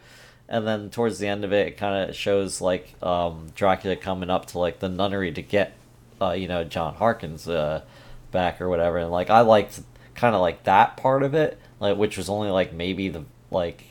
And 0.48 0.66
then 0.66 0.90
towards 0.90 1.18
the 1.18 1.28
end 1.28 1.44
of 1.44 1.52
it, 1.52 1.68
it 1.68 1.76
kind 1.78 2.10
of 2.10 2.14
shows 2.14 2.60
like 2.60 2.94
um, 3.02 3.50
Dracula 3.54 3.96
coming 3.96 4.28
up 4.28 4.46
to 4.46 4.58
like 4.58 4.80
the 4.80 4.88
nunnery 4.88 5.32
to 5.32 5.42
get, 5.42 5.72
uh, 6.20 6.32
you 6.32 6.46
know, 6.46 6.62
John 6.62 6.94
Harkins 6.94 7.48
uh, 7.48 7.82
back 8.30 8.60
or 8.60 8.68
whatever. 8.68 8.98
And 8.98 9.10
like 9.10 9.30
I 9.30 9.40
liked 9.40 9.80
kind 10.14 10.34
of 10.34 10.42
like 10.42 10.64
that 10.64 10.98
part 10.98 11.22
of 11.22 11.34
it, 11.34 11.58
like 11.80 11.96
which 11.96 12.18
was 12.18 12.28
only 12.28 12.50
like 12.50 12.74
maybe 12.74 13.08
the 13.08 13.24
like 13.50 13.84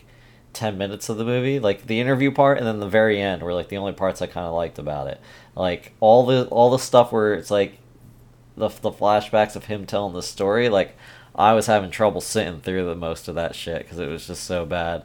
ten 0.54 0.78
minutes 0.78 1.10
of 1.10 1.18
the 1.18 1.26
movie, 1.26 1.60
like 1.60 1.88
the 1.88 2.00
interview 2.00 2.30
part, 2.32 2.60
and 2.60 2.68
then 2.68 2.80
the 2.80 2.88
very 2.88 3.20
end 3.20 3.42
were 3.42 3.54
like 3.54 3.70
the 3.70 3.78
only 3.78 3.94
parts 3.94 4.22
I 4.22 4.28
kind 4.28 4.46
of 4.46 4.54
liked 4.54 4.78
about 4.78 5.08
it. 5.08 5.20
Like 5.56 5.94
all 6.00 6.26
the 6.28 6.46
all 6.50 6.70
the 6.70 6.78
stuff 6.78 7.12
where 7.12 7.34
it's 7.34 7.50
like 7.50 7.80
the 8.56 8.68
the 8.68 8.92
flashbacks 8.92 9.56
of 9.56 9.66
him 9.66 9.88
telling 9.88 10.14
the 10.14 10.22
story, 10.22 10.70
like 10.70 10.96
I 11.36 11.54
was 11.54 11.68
having 11.68 11.92
trouble 11.92 12.22
sitting 12.22 12.62
through 12.62 12.86
the 12.86 12.96
most 12.96 13.28
of 13.28 13.36
that 13.36 13.56
shit 13.56 13.84
because 13.84 14.00
it 14.00 14.10
was 14.10 14.28
just 14.28 14.44
so 14.44 14.66
bad. 14.66 15.04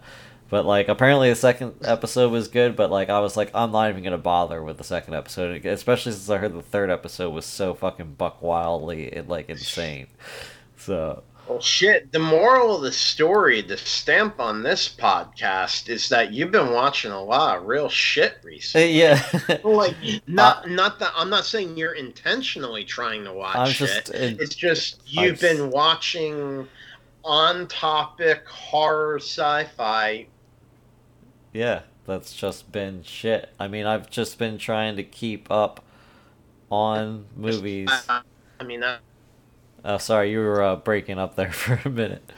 But 0.48 0.64
like 0.64 0.88
apparently 0.88 1.28
the 1.28 1.36
second 1.36 1.74
episode 1.82 2.30
was 2.30 2.48
good, 2.48 2.76
but 2.76 2.90
like 2.90 3.10
I 3.10 3.20
was 3.20 3.36
like 3.36 3.50
I'm 3.54 3.72
not 3.72 3.90
even 3.90 4.04
gonna 4.04 4.18
bother 4.18 4.62
with 4.62 4.78
the 4.78 4.84
second 4.84 5.14
episode, 5.14 5.64
especially 5.64 6.12
since 6.12 6.30
I 6.30 6.36
heard 6.38 6.54
the 6.54 6.62
third 6.62 6.90
episode 6.90 7.30
was 7.30 7.46
so 7.46 7.74
fucking 7.74 8.14
buck 8.14 8.42
wildly 8.42 9.12
and 9.12 9.28
like 9.28 9.48
insane. 9.48 10.06
So 10.76 11.24
Well, 11.48 11.60
shit. 11.60 12.10
The 12.10 12.18
moral 12.18 12.76
of 12.76 12.82
the 12.82 12.90
story, 12.92 13.60
the 13.62 13.76
stamp 13.76 14.40
on 14.40 14.62
this 14.64 14.88
podcast, 14.88 15.88
is 15.88 16.08
that 16.08 16.32
you've 16.32 16.50
been 16.50 16.72
watching 16.72 17.12
a 17.12 17.22
lot 17.22 17.58
of 17.58 17.66
real 17.66 17.88
shit 17.88 18.32
uh, 18.42 18.46
recently. 18.46 18.92
yeah, 18.98 19.22
Like, 19.62 19.94
not 20.26 20.68
not 20.68 20.98
that 20.98 21.12
I'm 21.16 21.30
not 21.30 21.44
saying 21.46 21.76
you're 21.76 21.94
intentionally 21.94 22.82
trying 22.84 23.22
to 23.24 23.32
watch 23.32 23.56
I'm 23.56 23.68
shit. 23.70 23.88
just 23.88 24.10
in, 24.10 24.38
It's 24.40 24.54
just 24.56 25.00
you've 25.06 25.34
I've- 25.42 25.56
been 25.56 25.70
watching 25.70 26.66
on 27.24 27.66
topic 27.68 28.46
horror 28.48 29.18
sci-fi. 29.18 30.26
yeah. 31.52 31.82
That's 32.06 32.32
just 32.36 32.70
been 32.70 33.02
shit. 33.02 33.48
I 33.58 33.66
mean, 33.66 33.84
I've 33.84 34.08
just 34.08 34.38
been 34.38 34.58
trying 34.58 34.94
to 34.94 35.02
keep 35.02 35.50
up 35.50 35.82
on 36.70 37.24
movies. 37.34 37.88
I, 38.08 38.20
I 38.60 38.62
mean, 38.64 38.84
I, 38.84 38.98
Oh, 39.88 39.98
sorry, 39.98 40.32
you 40.32 40.40
were 40.40 40.62
uh, 40.62 40.76
breaking 40.76 41.18
up 41.18 41.36
there 41.36 41.52
for 41.52 41.80
a 41.84 41.90
minute. 41.90 42.28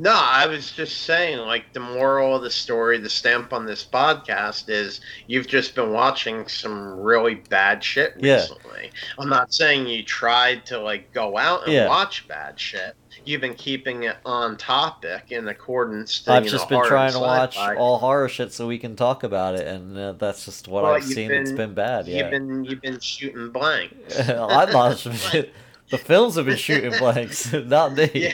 No, 0.00 0.12
I 0.14 0.46
was 0.46 0.70
just 0.70 0.98
saying, 1.02 1.38
like, 1.38 1.72
the 1.72 1.80
moral 1.80 2.36
of 2.36 2.42
the 2.42 2.50
story, 2.52 2.98
the 2.98 3.10
stamp 3.10 3.52
on 3.52 3.66
this 3.66 3.84
podcast 3.84 4.68
is 4.68 5.00
you've 5.26 5.48
just 5.48 5.74
been 5.74 5.90
watching 5.92 6.46
some 6.46 7.00
really 7.00 7.34
bad 7.34 7.82
shit 7.82 8.14
Yeah. 8.16 8.34
recently. 8.36 8.92
I'm 9.18 9.28
not 9.28 9.52
saying 9.52 9.88
you 9.88 10.04
tried 10.04 10.64
to, 10.66 10.78
like, 10.78 11.12
go 11.12 11.36
out 11.36 11.64
and 11.64 11.72
Yeah. 11.72 11.88
watch 11.88 12.28
bad 12.28 12.60
shit. 12.60 12.94
You've 13.24 13.40
been 13.40 13.56
keeping 13.56 14.04
it 14.04 14.18
on 14.24 14.56
topic 14.56 15.32
in 15.32 15.48
accordance 15.48 16.20
to, 16.20 16.32
I've 16.32 16.44
just 16.46 16.70
know, 16.70 16.78
been 16.80 16.88
trying 16.88 17.12
to 17.14 17.18
watch 17.18 17.56
sci-fi. 17.56 17.74
all 17.74 17.98
horror 17.98 18.28
shit 18.28 18.52
so 18.52 18.68
we 18.68 18.78
can 18.78 18.94
talk 18.94 19.24
about 19.24 19.56
it, 19.56 19.66
and 19.66 19.98
uh, 19.98 20.12
that's 20.12 20.44
just 20.44 20.68
what 20.68 20.84
Well, 20.84 20.94
I've 20.94 21.02
seen 21.04 21.26
been- 21.28 21.56
been 21.56 21.74
bad. 21.74 22.06
You've 22.06 22.18
Yeah, 22.18 22.30
been 22.30 22.62
you've 22.64 22.80
been 22.82 23.00
shooting 23.00 23.50
blanks. 23.50 24.20
I'm 24.28 24.70
not. 24.70 25.04
the 25.90 25.98
films 25.98 26.36
have 26.36 26.46
been 26.46 26.56
shooting 26.56 26.90
blanks, 26.98 27.52
not 27.52 27.94
me. 27.94 28.10
Yeah. 28.14 28.32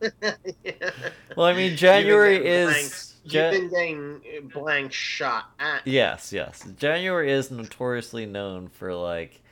Well, 1.36 1.46
I 1.46 1.52
mean, 1.54 1.76
January 1.76 2.44
is. 2.44 2.70
blanks- 2.70 3.04
You've 3.24 3.50
been 3.52 3.68
getting 3.68 4.48
blank 4.54 4.92
shot 4.92 5.50
at. 5.60 5.86
Yes, 5.86 6.32
yes. 6.32 6.66
January 6.78 7.30
is 7.30 7.50
notoriously 7.50 8.24
known 8.26 8.68
for 8.68 8.94
like 8.94 9.42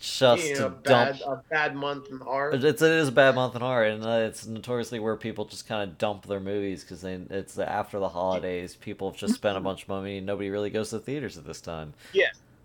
just 0.00 0.48
you 0.48 0.54
to 0.56 0.60
know, 0.62 0.68
dump. 0.70 0.84
bad, 0.84 1.20
a 1.26 1.42
bad 1.50 1.76
month 1.76 2.08
in 2.10 2.18
horror. 2.18 2.50
It's 2.54 2.80
it 2.82 2.90
is 2.92 3.08
a 3.08 3.12
bad 3.12 3.34
month 3.34 3.54
in 3.56 3.60
horror, 3.60 3.84
and 3.84 4.02
uh, 4.04 4.24
it's 4.26 4.46
notoriously 4.46 5.00
where 5.00 5.16
people 5.16 5.44
just 5.44 5.68
kind 5.68 5.88
of 5.88 5.98
dump 5.98 6.26
their 6.26 6.40
movies 6.40 6.82
because 6.82 7.02
then 7.02 7.26
it's 7.30 7.58
after 7.58 7.98
the 7.98 8.08
holidays. 8.08 8.74
People 8.74 9.10
have 9.10 9.18
just 9.20 9.34
spent 9.34 9.58
a 9.58 9.60
bunch 9.60 9.82
of 9.82 9.88
money, 9.90 10.16
and 10.16 10.26
nobody 10.26 10.48
really 10.48 10.70
goes 10.70 10.90
to 10.90 10.98
theaters 10.98 11.36
at 11.36 11.44
this 11.46 11.60
time. 11.60 11.92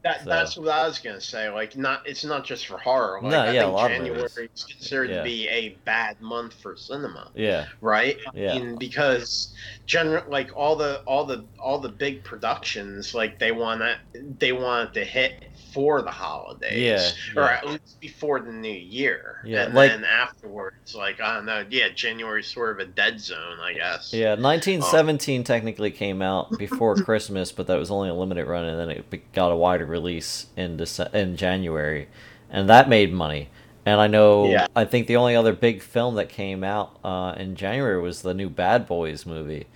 That, 0.05 0.23
So- 0.23 0.29
That's 0.29 0.55
what 0.55 0.69
I 0.69 0.85
was 0.87 0.99
gonna 0.99 1.19
say. 1.19 1.49
Like, 1.49 1.75
not 1.75 2.07
it's 2.07 2.23
not 2.23 2.45
just 2.45 2.67
for 2.67 2.77
horror. 2.77 3.19
Like, 3.23 3.31
No, 3.31 3.39
I 3.39 3.51
yeah, 3.51 3.61
a 3.61 3.63
think 3.63 3.73
lot 3.73 3.87
January 3.89 4.21
movies. 4.21 4.37
is 4.55 4.63
considered 4.63 5.09
Yeah. 5.09 5.17
to 5.17 5.23
be 5.23 5.49
a 5.49 5.69
bad 5.83 6.21
month 6.21 6.53
for 6.61 6.75
cinema, 6.77 7.31
Yeah, 7.33 7.65
right? 7.81 8.17
Yeah. 8.35 8.53
I 8.53 8.59
mean, 8.59 8.75
because 8.75 9.53
general 9.87 10.23
like 10.29 10.55
all 10.55 10.75
the 10.75 11.01
all 11.07 11.25
the 11.25 11.43
all 11.59 11.79
the 11.79 11.89
big 11.89 12.23
productions, 12.23 13.15
like 13.15 13.39
they 13.39 13.51
want 13.51 13.81
to 13.81 13.97
they 14.39 14.51
want 14.53 14.89
it 14.89 14.99
to 14.99 15.03
hit 15.05 15.43
for 15.73 16.01
the 16.01 16.11
holidays, 16.11 16.77
Yeah, 17.35 17.41
or 17.41 17.45
yeah. 17.47 17.57
at 17.57 17.67
least 17.67 17.99
before 17.99 18.39
the 18.39 18.51
new 18.51 18.69
year. 18.71 19.41
Yeah, 19.43 19.63
and 19.63 19.73
like- 19.73 19.91
then 19.91 20.05
afterwards, 20.05 20.95
like 20.95 21.19
I 21.19 21.33
don't 21.35 21.45
know, 21.45 21.65
yeah, 21.69 21.89
January's 21.89 22.47
sort 22.47 22.79
of 22.79 22.87
a 22.87 22.89
dead 22.89 23.19
zone, 23.19 23.59
I 23.61 23.73
guess. 23.73 24.13
yeah. 24.13 24.33
Um, 24.33 24.41
1917 24.43 25.43
technically 25.43 25.91
came 25.91 26.21
out 26.21 26.57
before 26.57 26.95
Christmas, 26.95 27.51
but 27.51 27.67
that 27.67 27.77
was 27.77 27.91
only 27.91 28.07
a 28.09 28.13
limited 28.13 28.45
run, 28.45 28.63
and 28.65 28.79
then 28.79 28.89
it 28.89 29.33
got 29.33 29.51
a 29.51 29.55
wider 29.55 29.85
release 29.95 30.47
in 30.57 30.77
Dece- 30.77 31.13
in 31.13 31.35
January, 31.37 32.07
and 32.49 32.69
that 32.69 32.89
made 32.89 33.11
money. 33.13 33.49
And 33.85 33.99
I 34.01 34.07
know, 34.07 34.47
Yeah. 34.49 34.67
I 34.75 34.83
think 34.85 35.05
the 35.07 35.15
only 35.17 35.35
other 35.35 35.53
big 35.53 35.81
film 35.81 36.15
that 36.15 36.27
came 36.29 36.63
out 36.63 36.97
uh, 37.03 37.33
in 37.37 37.55
January 37.55 38.01
was 38.01 38.21
the 38.21 38.33
new 38.33 38.49
Bad 38.49 38.87
Boys 38.87 39.25
movie, 39.25 39.67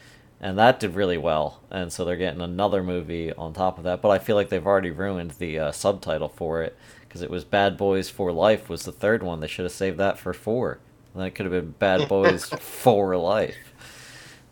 and 0.41 0.57
that 0.57 0.79
did 0.79 0.95
really 0.95 1.17
well. 1.17 1.59
And 1.69 1.93
so 1.93 2.03
they're 2.03 2.15
getting 2.25 2.41
another 2.41 2.81
movie 2.83 3.31
on 3.33 3.53
top 3.53 3.77
of 3.77 3.83
that. 3.83 4.01
But 4.01 4.09
I 4.09 4.17
feel 4.19 4.35
like 4.35 4.49
they've 4.49 4.65
already 4.65 4.91
ruined 4.91 5.31
the 5.31 5.59
uh, 5.59 5.71
subtitle 5.71 6.29
for 6.29 6.63
it 6.63 6.75
because 7.07 7.21
it 7.21 7.29
was 7.29 7.43
Bad 7.43 7.77
Boys 7.77 8.09
for 8.09 8.31
Life 8.31 8.67
was 8.69 8.83
the 8.83 8.91
third 8.91 9.21
one. 9.23 9.39
They 9.41 9.47
should 9.47 9.65
have 9.65 9.71
saved 9.71 9.97
that 9.99 10.17
for 10.19 10.33
four. 10.33 10.79
And 11.13 11.23
that 11.23 11.35
could 11.35 11.45
have 11.45 11.53
been 11.53 11.75
Bad 11.79 12.07
Boys 12.09 12.45
for 12.59 13.15
Life. 13.17 13.55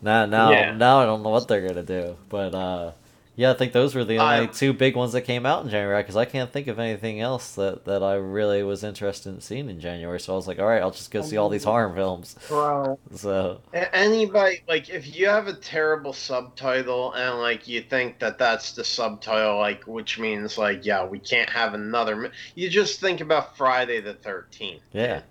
Now, 0.00 0.26
now, 0.26 0.50
Yeah. 0.52 0.72
now 0.76 1.00
I 1.00 1.06
don't 1.06 1.22
know 1.24 1.30
what 1.30 1.48
they're 1.48 1.66
gonna 1.66 1.82
do, 1.82 2.16
but 2.28 2.54
uh, 2.54 2.92
yeah, 3.38 3.52
I 3.52 3.54
think 3.54 3.72
those 3.72 3.94
were 3.94 4.04
the 4.04 4.18
only 4.18 4.34
I- 4.34 4.46
two 4.46 4.72
big 4.72 4.96
ones 4.96 5.12
that 5.12 5.22
came 5.22 5.46
out 5.46 5.62
in 5.62 5.70
January 5.70 6.02
because 6.02 6.16
I 6.16 6.24
can't 6.24 6.52
think 6.52 6.66
of 6.66 6.80
anything 6.80 7.20
else 7.20 7.54
that, 7.54 7.84
that 7.84 8.02
I 8.02 8.14
really 8.14 8.64
was 8.64 8.82
interested 8.82 9.32
in 9.32 9.40
seeing 9.40 9.70
in 9.70 9.78
January. 9.78 10.18
So 10.18 10.32
I 10.32 10.36
was 10.36 10.48
like, 10.48 10.58
all 10.58 10.66
right, 10.66 10.82
I'll 10.82 10.90
just 10.90 11.12
go 11.12 11.22
see 11.22 11.36
all 11.36 11.48
these 11.48 11.64
oh. 11.64 11.70
horror 11.70 11.94
films. 11.94 12.34
Bro. 12.48 12.98
So 13.14 13.60
Anybody 13.72 14.62
like 14.68 14.90
if 14.90 15.16
you 15.16 15.28
have 15.28 15.46
a 15.46 15.54
terrible 15.54 16.12
subtitle 16.12 17.12
and 17.12 17.38
like 17.38 17.68
you 17.68 17.80
think 17.80 18.18
that 18.18 18.38
that's 18.38 18.72
the 18.72 18.82
subtitle, 18.82 19.58
like 19.58 19.84
which 19.86 20.18
means 20.18 20.58
like 20.58 20.84
yeah 20.84 21.04
we 21.04 21.20
can't 21.20 21.48
have 21.48 21.74
another. 21.74 22.32
You 22.56 22.68
just 22.68 23.00
think 23.00 23.20
about 23.20 23.56
Friday 23.56 24.00
the 24.00 24.14
Thirteenth. 24.14 24.82
yeah, 24.92 25.22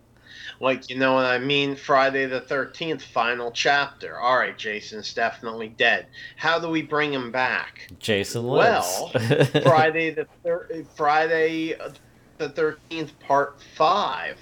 Like 0.60 0.90
you 0.90 0.98
know 0.98 1.14
what 1.14 1.26
I 1.26 1.38
mean? 1.40 1.76
Friday 1.76 2.26
the 2.26 2.42
Thirteenth, 2.42 3.02
final 3.04 3.52
chapter. 3.52 4.20
All 4.20 4.38
right, 4.38 4.58
Jason's 4.58 5.14
definitely 5.14 5.70
dead. 5.70 6.08
How 6.36 6.60
do 6.60 6.70
we 6.70 6.82
bring 6.82 7.14
him 7.14 7.32
back? 7.32 7.90
Jason 8.00 8.48
lives. 8.48 8.88
Well, 9.00 9.08
Friday 9.64 10.12
the 10.12 10.28
thir- 10.44 10.84
Friday 10.96 11.76
the 12.38 12.50
Thirteenth, 12.50 13.18
part 13.20 13.62
five, 13.76 14.38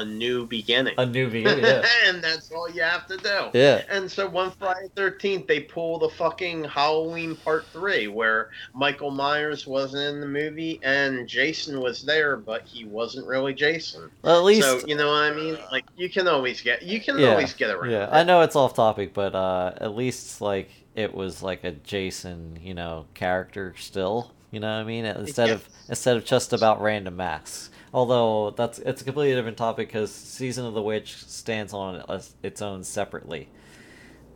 a 0.00 0.04
new 0.04 0.46
beginning. 0.46 0.94
a 0.98 1.06
new 1.06 1.28
beginning. 1.30 1.64
Yeah, 1.64 1.82
and 2.06 2.22
that's 2.22 2.50
all 2.52 2.70
you 2.70 2.82
have 2.82 3.06
to 3.08 3.16
do. 3.16 3.50
yeah, 3.58 3.82
And 3.88 4.10
so 4.10 4.28
one 4.28 4.50
Friday 4.52 4.88
thirteenth, 4.96 5.46
they 5.46 5.60
pull 5.60 5.98
the 5.98 6.08
fucking 6.08 6.64
Halloween 6.64 7.36
Part 7.36 7.66
Three, 7.72 8.08
where 8.08 8.50
Michael 8.74 9.10
Myers 9.10 9.66
wasn't 9.66 10.02
in 10.14 10.20
the 10.20 10.26
movie 10.26 10.80
and 10.82 11.28
Jason 11.28 11.80
was 11.80 12.02
there, 12.02 12.36
but 12.36 12.62
he 12.66 12.84
wasn't 12.84 13.26
really 13.26 13.54
Jason. 13.54 14.10
well, 14.22 14.38
at 14.38 14.44
least 14.44 14.66
so 14.68 14.80
you 14.86 14.96
know 14.96 15.08
what 15.08 15.22
I 15.22 15.34
mean? 15.34 15.58
Like 15.70 15.84
you 15.96 16.08
can 16.10 16.28
always 16.28 16.60
get 16.60 16.82
you 16.82 17.00
can 17.00 17.18
Yeah, 17.18 17.28
always 17.30 17.52
get 17.54 17.70
around. 17.70 17.90
Yeah, 17.90 18.04
it. 18.04 18.10
I 18.10 18.22
know 18.22 18.40
it's 18.42 18.56
off 18.56 18.74
topic, 18.74 19.14
but 19.14 19.34
uh, 19.34 19.74
at 19.78 19.94
least 19.94 20.40
like 20.40 20.70
it 20.94 21.14
was 21.14 21.42
like 21.42 21.64
a 21.64 21.72
Jason, 21.72 22.58
you 22.62 22.74
know, 22.74 23.06
character 23.14 23.74
still. 23.78 24.32
You 24.50 24.60
know 24.60 24.68
what 24.68 24.82
I 24.82 24.84
mean? 24.84 25.04
Instead 25.06 25.50
of 25.50 25.68
instead 25.88 26.16
of 26.16 26.24
just 26.24 26.52
about 26.52 26.80
random 26.82 27.16
masks. 27.16 27.70
Although 27.92 28.50
that's 28.50 28.78
it's 28.78 29.02
a 29.02 29.04
completely 29.04 29.34
different 29.34 29.58
topic 29.58 29.88
because 29.88 30.12
Season 30.12 30.64
of 30.64 30.74
the 30.74 30.82
Witch 30.82 31.16
stands 31.16 31.74
on 31.74 32.02
its 32.42 32.62
own 32.62 32.84
separately. 32.84 33.48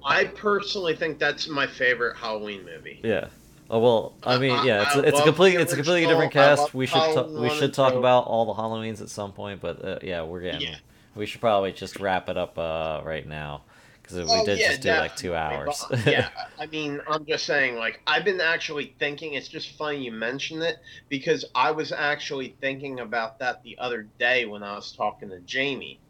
I 0.05 0.25
personally 0.25 0.95
think 0.95 1.19
that's 1.19 1.49
my 1.49 1.67
favorite 1.67 2.17
Halloween 2.17 2.65
movie. 2.65 3.01
Yeah. 3.03 3.29
Oh 3.69 3.81
well, 3.81 4.15
I 4.23 4.39
mean, 4.39 4.65
yeah, 4.65 4.83
it's 4.83 4.97
I 4.97 5.01
it's 5.01 5.21
a 5.21 5.25
complete 5.25 5.59
it's 5.59 5.73
a 5.73 5.77
completely 5.77 6.07
different 6.07 6.33
cast. 6.33 6.73
We 6.73 6.87
should 6.87 6.99
ta- 6.99 7.27
we 7.27 7.51
should 7.51 7.75
talk 7.75 7.95
about 7.95 8.27
all 8.27 8.45
the 8.47 8.55
Halloweens 8.55 9.01
at 9.01 9.09
some 9.09 9.33
point, 9.33 9.61
but 9.61 9.85
uh, 9.85 9.99
yeah, 10.03 10.23
we're 10.23 10.41
getting 10.43 10.61
Yeah. 10.61 10.77
we 11.17 11.27
should 11.27 11.41
probably 11.41 11.73
just 11.73 11.99
wrap 11.99 12.29
it 12.29 12.37
up 12.37 12.57
uh, 12.59 13.01
right 13.05 13.27
now 13.27 13.63
because 14.09 14.31
we 14.31 14.41
Oh, 14.41 14.45
did 14.45 14.59
yeah, 14.59 14.69
just 14.69 14.81
do 14.83 14.91
like 14.91 15.17
two 15.17 15.35
hours. 15.35 15.85
Yeah, 16.07 16.29
I 16.59 16.67
mean, 16.67 17.01
I'm 17.09 17.25
just 17.27 17.45
saying, 17.47 17.77
like, 17.77 18.03
I've 18.07 18.25
been 18.25 18.41
actually 18.41 18.95
thinking, 18.99 19.35
it's 19.35 19.49
just 19.49 19.77
funny 19.77 20.05
you 20.05 20.13
mention 20.13 20.63
it 20.63 20.77
because 21.09 21.45
I 21.55 21.73
was 21.73 21.93
actually 21.93 22.57
thinking 22.61 23.01
about 23.01 23.39
that 23.41 23.63
the 23.63 23.77
other 23.79 24.09
day 24.19 24.45
when 24.47 24.63
I 24.63 24.75
was 24.75 24.93
talking 24.93 25.31
to 25.31 25.41
Jamie. 25.41 26.01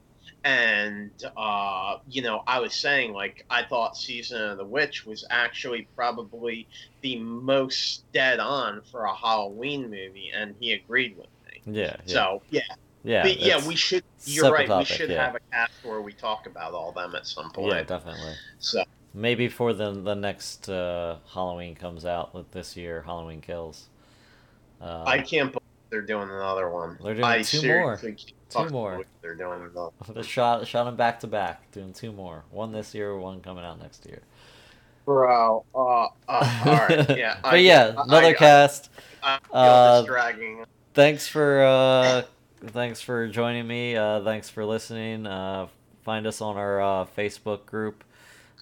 And, 0.44 1.10
uh, 1.36 1.98
you 2.08 2.22
know, 2.22 2.42
I 2.46 2.60
was 2.60 2.74
saying, 2.74 3.12
like, 3.12 3.44
I 3.50 3.64
thought 3.64 3.96
Season 3.96 4.40
of 4.40 4.58
the 4.58 4.64
Witch 4.64 5.04
was 5.04 5.24
actually 5.28 5.88
probably 5.96 6.68
the 7.02 7.18
most 7.18 8.04
dead 8.12 8.38
on 8.38 8.82
for 8.92 9.04
a 9.04 9.14
Halloween 9.14 9.90
movie, 9.90 10.30
and 10.32 10.54
he 10.60 10.72
agreed 10.72 11.16
with 11.16 11.26
me. 11.46 11.62
yeah, 11.66 11.96
yeah. 12.06 12.12
So, 12.12 12.42
yeah, 12.50 12.60
Yeah, 13.06 13.22
but 13.22 13.38
yeah, 13.38 13.64
we 13.64 13.76
should, 13.76 14.02
you're 14.24 14.50
right, 14.50 14.66
topic, 14.66 14.88
we 14.88 14.96
should 14.96 15.10
yeah. 15.10 15.26
have 15.26 15.36
a 15.36 15.40
cast 15.52 15.72
where 15.84 16.00
we 16.00 16.12
talk 16.12 16.46
about 16.46 16.74
all 16.74 16.90
them 16.90 17.14
at 17.14 17.24
some 17.24 17.52
point. 17.52 17.72
Yeah, 17.72 17.84
definitely. 17.84 18.34
So, 18.58 18.82
Maybe 19.14 19.48
for 19.48 19.72
the 19.72 19.92
the 19.92 20.14
next 20.14 20.68
uh, 20.68 21.18
Halloween 21.32 21.76
comes 21.76 22.04
out 22.04 22.34
with 22.34 22.50
this 22.50 22.76
year, 22.76 23.02
Halloween 23.02 23.40
Kills. 23.40 23.86
Uh, 24.80 25.04
I 25.06 25.20
can't 25.20 25.52
believe 25.52 25.62
they're 25.88 26.02
doing 26.02 26.28
another 26.30 26.68
one. 26.68 26.98
They're 27.00 27.14
doing 27.14 27.24
I 27.24 27.42
two 27.42 27.60
can't 27.60 28.32
Two 28.50 28.68
more. 28.70 29.02
They're 29.22 29.36
doing 29.36 29.62
another. 29.62 29.92
they 30.12 30.22
shot 30.22 30.66
shot 30.66 30.84
them 30.84 30.96
back 30.96 31.20
to 31.20 31.28
back, 31.28 31.70
doing 31.70 31.92
two 31.92 32.10
more. 32.10 32.42
One 32.50 32.72
this 32.72 32.92
year, 32.92 33.16
one 33.16 33.40
coming 33.40 33.64
out 33.64 33.80
next 33.80 34.04
year. 34.04 34.22
Bro, 35.04 35.64
uh, 35.74 35.78
uh, 35.78 36.08
all 36.28 36.40
right, 36.66 37.08
yeah. 37.16 37.38
but 37.40 37.60
yeah, 37.60 37.94
another 37.96 38.34
cast. 38.34 38.90
I, 39.22 39.38
I 39.52 39.56
uh, 39.56 40.02
dragging. 40.02 40.64
Thanks 40.92 41.28
for 41.28 41.62
uh, 41.62 42.22
thanks 42.60 43.00
for 43.00 43.28
joining 43.28 43.66
me. 43.66 43.96
Uh, 43.96 44.22
thanks 44.22 44.48
for 44.48 44.64
listening. 44.64 45.26
Uh, 45.26 45.68
find 46.02 46.26
us 46.26 46.40
on 46.40 46.56
our 46.56 46.80
uh, 46.80 47.04
Facebook 47.16 47.66
group, 47.66 48.04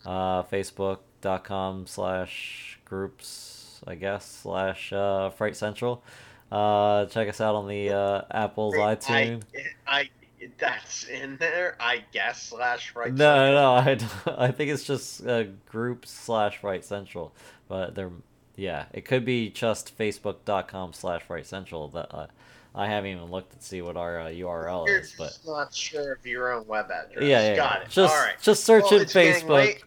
uh, 0.04 0.42
facebook.com 0.44 1.86
slash 1.86 2.78
groups, 2.84 3.80
I 3.86 3.94
guess, 3.94 4.24
slash 4.26 4.92
uh, 4.92 5.30
Fright 5.30 5.56
Central. 5.56 6.02
Uh, 6.50 7.06
check 7.06 7.28
us 7.28 7.40
out 7.40 7.54
on 7.54 7.68
the 7.68 7.90
uh, 7.90 8.22
Apple's 8.30 8.74
iTunes. 8.74 9.42
I, 9.86 10.00
I, 10.00 10.10
that's 10.58 11.04
in 11.04 11.36
there, 11.38 11.76
I 11.80 12.04
guess. 12.12 12.42
Slash 12.42 12.94
right. 12.94 13.12
No, 13.12 13.52
no, 13.52 13.74
I, 13.74 13.98
I 14.46 14.50
think 14.50 14.70
it's 14.70 14.84
just 14.84 15.26
uh, 15.26 15.44
group 15.68 16.06
slash 16.06 16.58
Fright 16.58 16.84
Central, 16.84 17.34
but 17.68 17.94
they're 17.94 18.10
yeah, 18.56 18.84
it 18.92 19.04
could 19.04 19.24
be 19.24 19.50
just 19.50 19.96
facebook.com 19.98 20.92
slash 20.92 21.22
Fright 21.22 21.46
Central. 21.46 21.88
That 21.88 22.14
uh, 22.14 22.26
I 22.74 22.86
haven't 22.88 23.10
even 23.10 23.30
looked 23.30 23.56
to 23.58 23.64
see 23.64 23.82
what 23.82 23.96
our 23.96 24.20
uh, 24.20 24.26
URL 24.26 24.86
You're 24.86 24.98
is, 24.98 25.14
but 25.16 25.38
not 25.46 25.72
sure 25.74 26.12
of 26.14 26.26
your 26.26 26.52
own 26.52 26.66
web 26.66 26.86
address. 26.90 27.22
yeah, 27.22 27.50
yeah, 27.50 27.56
Got 27.56 27.78
yeah. 27.78 27.82
it. 27.84 27.90
Just 27.90 28.14
all 28.14 28.20
right. 28.20 28.34
just 28.40 28.64
search 28.64 28.84
Well, 28.90 29.04
getting 29.04 29.06
Facebook. 29.08 29.82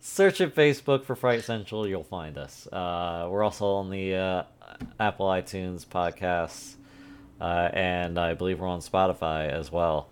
Search 0.00 0.40
at 0.40 0.54
Facebook 0.54 1.04
for 1.04 1.16
Fright 1.16 1.42
Central, 1.42 1.88
you'll 1.88 2.04
find 2.04 2.36
us. 2.38 2.68
Uh, 2.70 3.26
we're 3.30 3.42
also 3.42 3.66
on 3.76 3.90
the 3.90 4.14
uh, 4.14 4.42
Apple 5.00 5.26
iTunes 5.26 5.86
podcasts, 5.86 6.74
uh, 7.40 7.70
and 7.72 8.18
I 8.18 8.34
believe 8.34 8.60
we're 8.60 8.68
on 8.68 8.80
Spotify 8.80 9.48
as 9.48 9.72
well. 9.72 10.08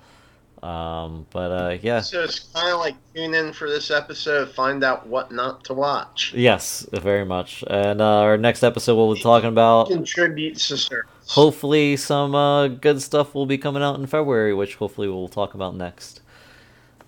Um, 0.62 1.26
but 1.30 1.50
uh, 1.50 1.78
yeah, 1.82 2.00
So 2.00 2.22
it's 2.22 2.38
kind 2.54 2.72
of 2.72 2.78
like 2.78 2.94
tune 3.14 3.34
in 3.34 3.52
for 3.52 3.68
this 3.68 3.90
episode, 3.90 4.50
find 4.54 4.84
out 4.84 5.06
what 5.08 5.32
not 5.32 5.64
to 5.64 5.74
watch. 5.74 6.32
yes, 6.34 6.86
very 6.92 7.24
much. 7.24 7.64
And 7.66 8.00
uh, 8.00 8.04
our 8.20 8.38
next 8.38 8.62
episode, 8.62 8.94
we'll 8.96 9.14
be 9.14 9.20
talking 9.20 9.48
about 9.48 9.88
Contributes 9.88 10.68
to 10.68 10.76
service. 10.76 11.10
hopefully 11.26 11.96
some 11.96 12.34
uh, 12.34 12.68
good 12.68 13.02
stuff 13.02 13.34
will 13.34 13.46
be 13.46 13.58
coming 13.58 13.82
out 13.82 13.98
in 13.98 14.06
February, 14.06 14.54
which 14.54 14.76
hopefully 14.76 15.08
we'll 15.08 15.28
talk 15.28 15.54
about 15.54 15.74
next. 15.76 16.20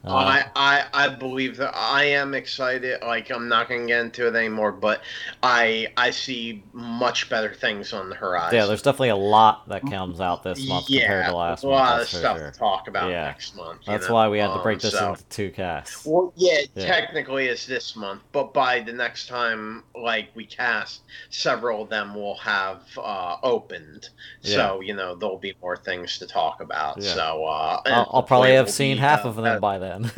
Uh, 0.07 0.15
I, 0.15 0.45
I 0.55 0.85
I 0.93 1.09
believe 1.09 1.57
that 1.57 1.75
I 1.75 2.05
am 2.05 2.35
excited. 2.35 3.01
Like 3.03 3.31
I'm 3.31 3.49
not 3.49 3.69
gonna 3.69 3.87
get 3.87 4.01
into 4.01 4.27
it 4.27 4.35
anymore, 4.35 4.73
but 4.73 5.03
I 5.43 5.89
I 5.97 6.11
see 6.11 6.63
much 6.73 7.31
better 7.31 7.55
things 7.55 7.93
on 7.93 8.11
the 8.11 8.15
horizon. 8.15 8.59
yeah, 8.59 8.67
there's 8.67 8.83
definitely 8.83 9.09
a 9.11 9.17
lot 9.17 9.67
that 9.69 9.83
comes 9.89 10.21
out 10.21 10.43
this 10.43 10.69
month 10.69 10.91
yeah, 10.91 11.01
compared 11.03 11.27
to 11.27 11.37
last 11.37 11.65
month. 11.65 11.73
a 11.73 11.77
month. 11.77 11.89
lot 11.89 11.93
of 11.93 11.99
that's 12.01 12.19
stuff 12.19 12.39
sure. 12.39 12.51
to 12.51 12.59
talk 12.59 12.89
about 12.89 13.11
Yeah. 13.11 13.25
next 13.25 13.57
month. 13.57 13.81
That's 13.87 14.09
know? 14.09 14.15
why 14.15 14.29
we 14.29 14.39
had 14.39 14.53
to 14.53 14.59
break 14.63 14.77
Um, 14.77 14.81
this 14.81 14.93
so- 14.93 15.11
into 15.11 15.25
two 15.25 15.51
casts. 15.51 16.05
Well, 16.05 16.33
yeah, 16.37 16.61
Yeah. 16.75 16.87
technically 16.87 17.47
it's 17.47 17.67
this 17.67 17.97
month, 17.97 18.21
but 18.33 18.53
by 18.53 18.81
the 18.81 18.93
next 18.93 19.27
time, 19.29 19.85
like 19.95 20.29
we 20.35 20.45
cast, 20.45 21.03
several 21.31 21.83
of 21.85 21.89
them 21.89 22.15
will 22.15 22.37
have 22.37 22.83
uh, 22.99 23.37
opened. 23.43 24.11
So 24.43 24.81
you 24.81 24.95
know 24.95 25.15
there'll 25.15 25.39
be 25.39 25.55
more 25.63 25.77
things 25.79 26.19
to 26.19 26.27
talk 26.27 26.61
about. 26.61 27.01
Yeah. 27.01 27.15
So 27.15 27.45
uh, 27.45 27.81
I'll, 27.87 28.11
I'll 28.13 28.23
probably 28.23 28.53
have 28.53 28.69
seen 28.69 28.97
be, 28.97 29.01
half 29.01 29.25
uh, 29.25 29.29
of 29.29 29.37
them 29.37 29.61
by 29.61 29.79
then. 29.79 29.94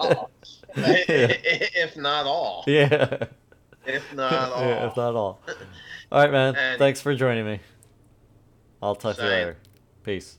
oh, 0.00 0.28
if 0.76 1.96
not 1.96 2.26
all. 2.26 2.64
yeah. 2.66 3.24
If 3.86 4.12
not 4.14 4.52
all. 4.52 4.62
yeah, 4.66 4.86
if 4.86 4.96
not 4.96 5.14
all. 5.14 5.40
All 6.12 6.20
right, 6.22 6.30
man. 6.30 6.54
And- 6.56 6.78
Thanks 6.78 7.00
for 7.00 7.14
joining 7.14 7.46
me. 7.46 7.60
I'll 8.82 8.94
talk 8.94 9.16
to 9.16 9.22
you 9.22 9.28
later. 9.28 9.56
Peace. 10.04 10.38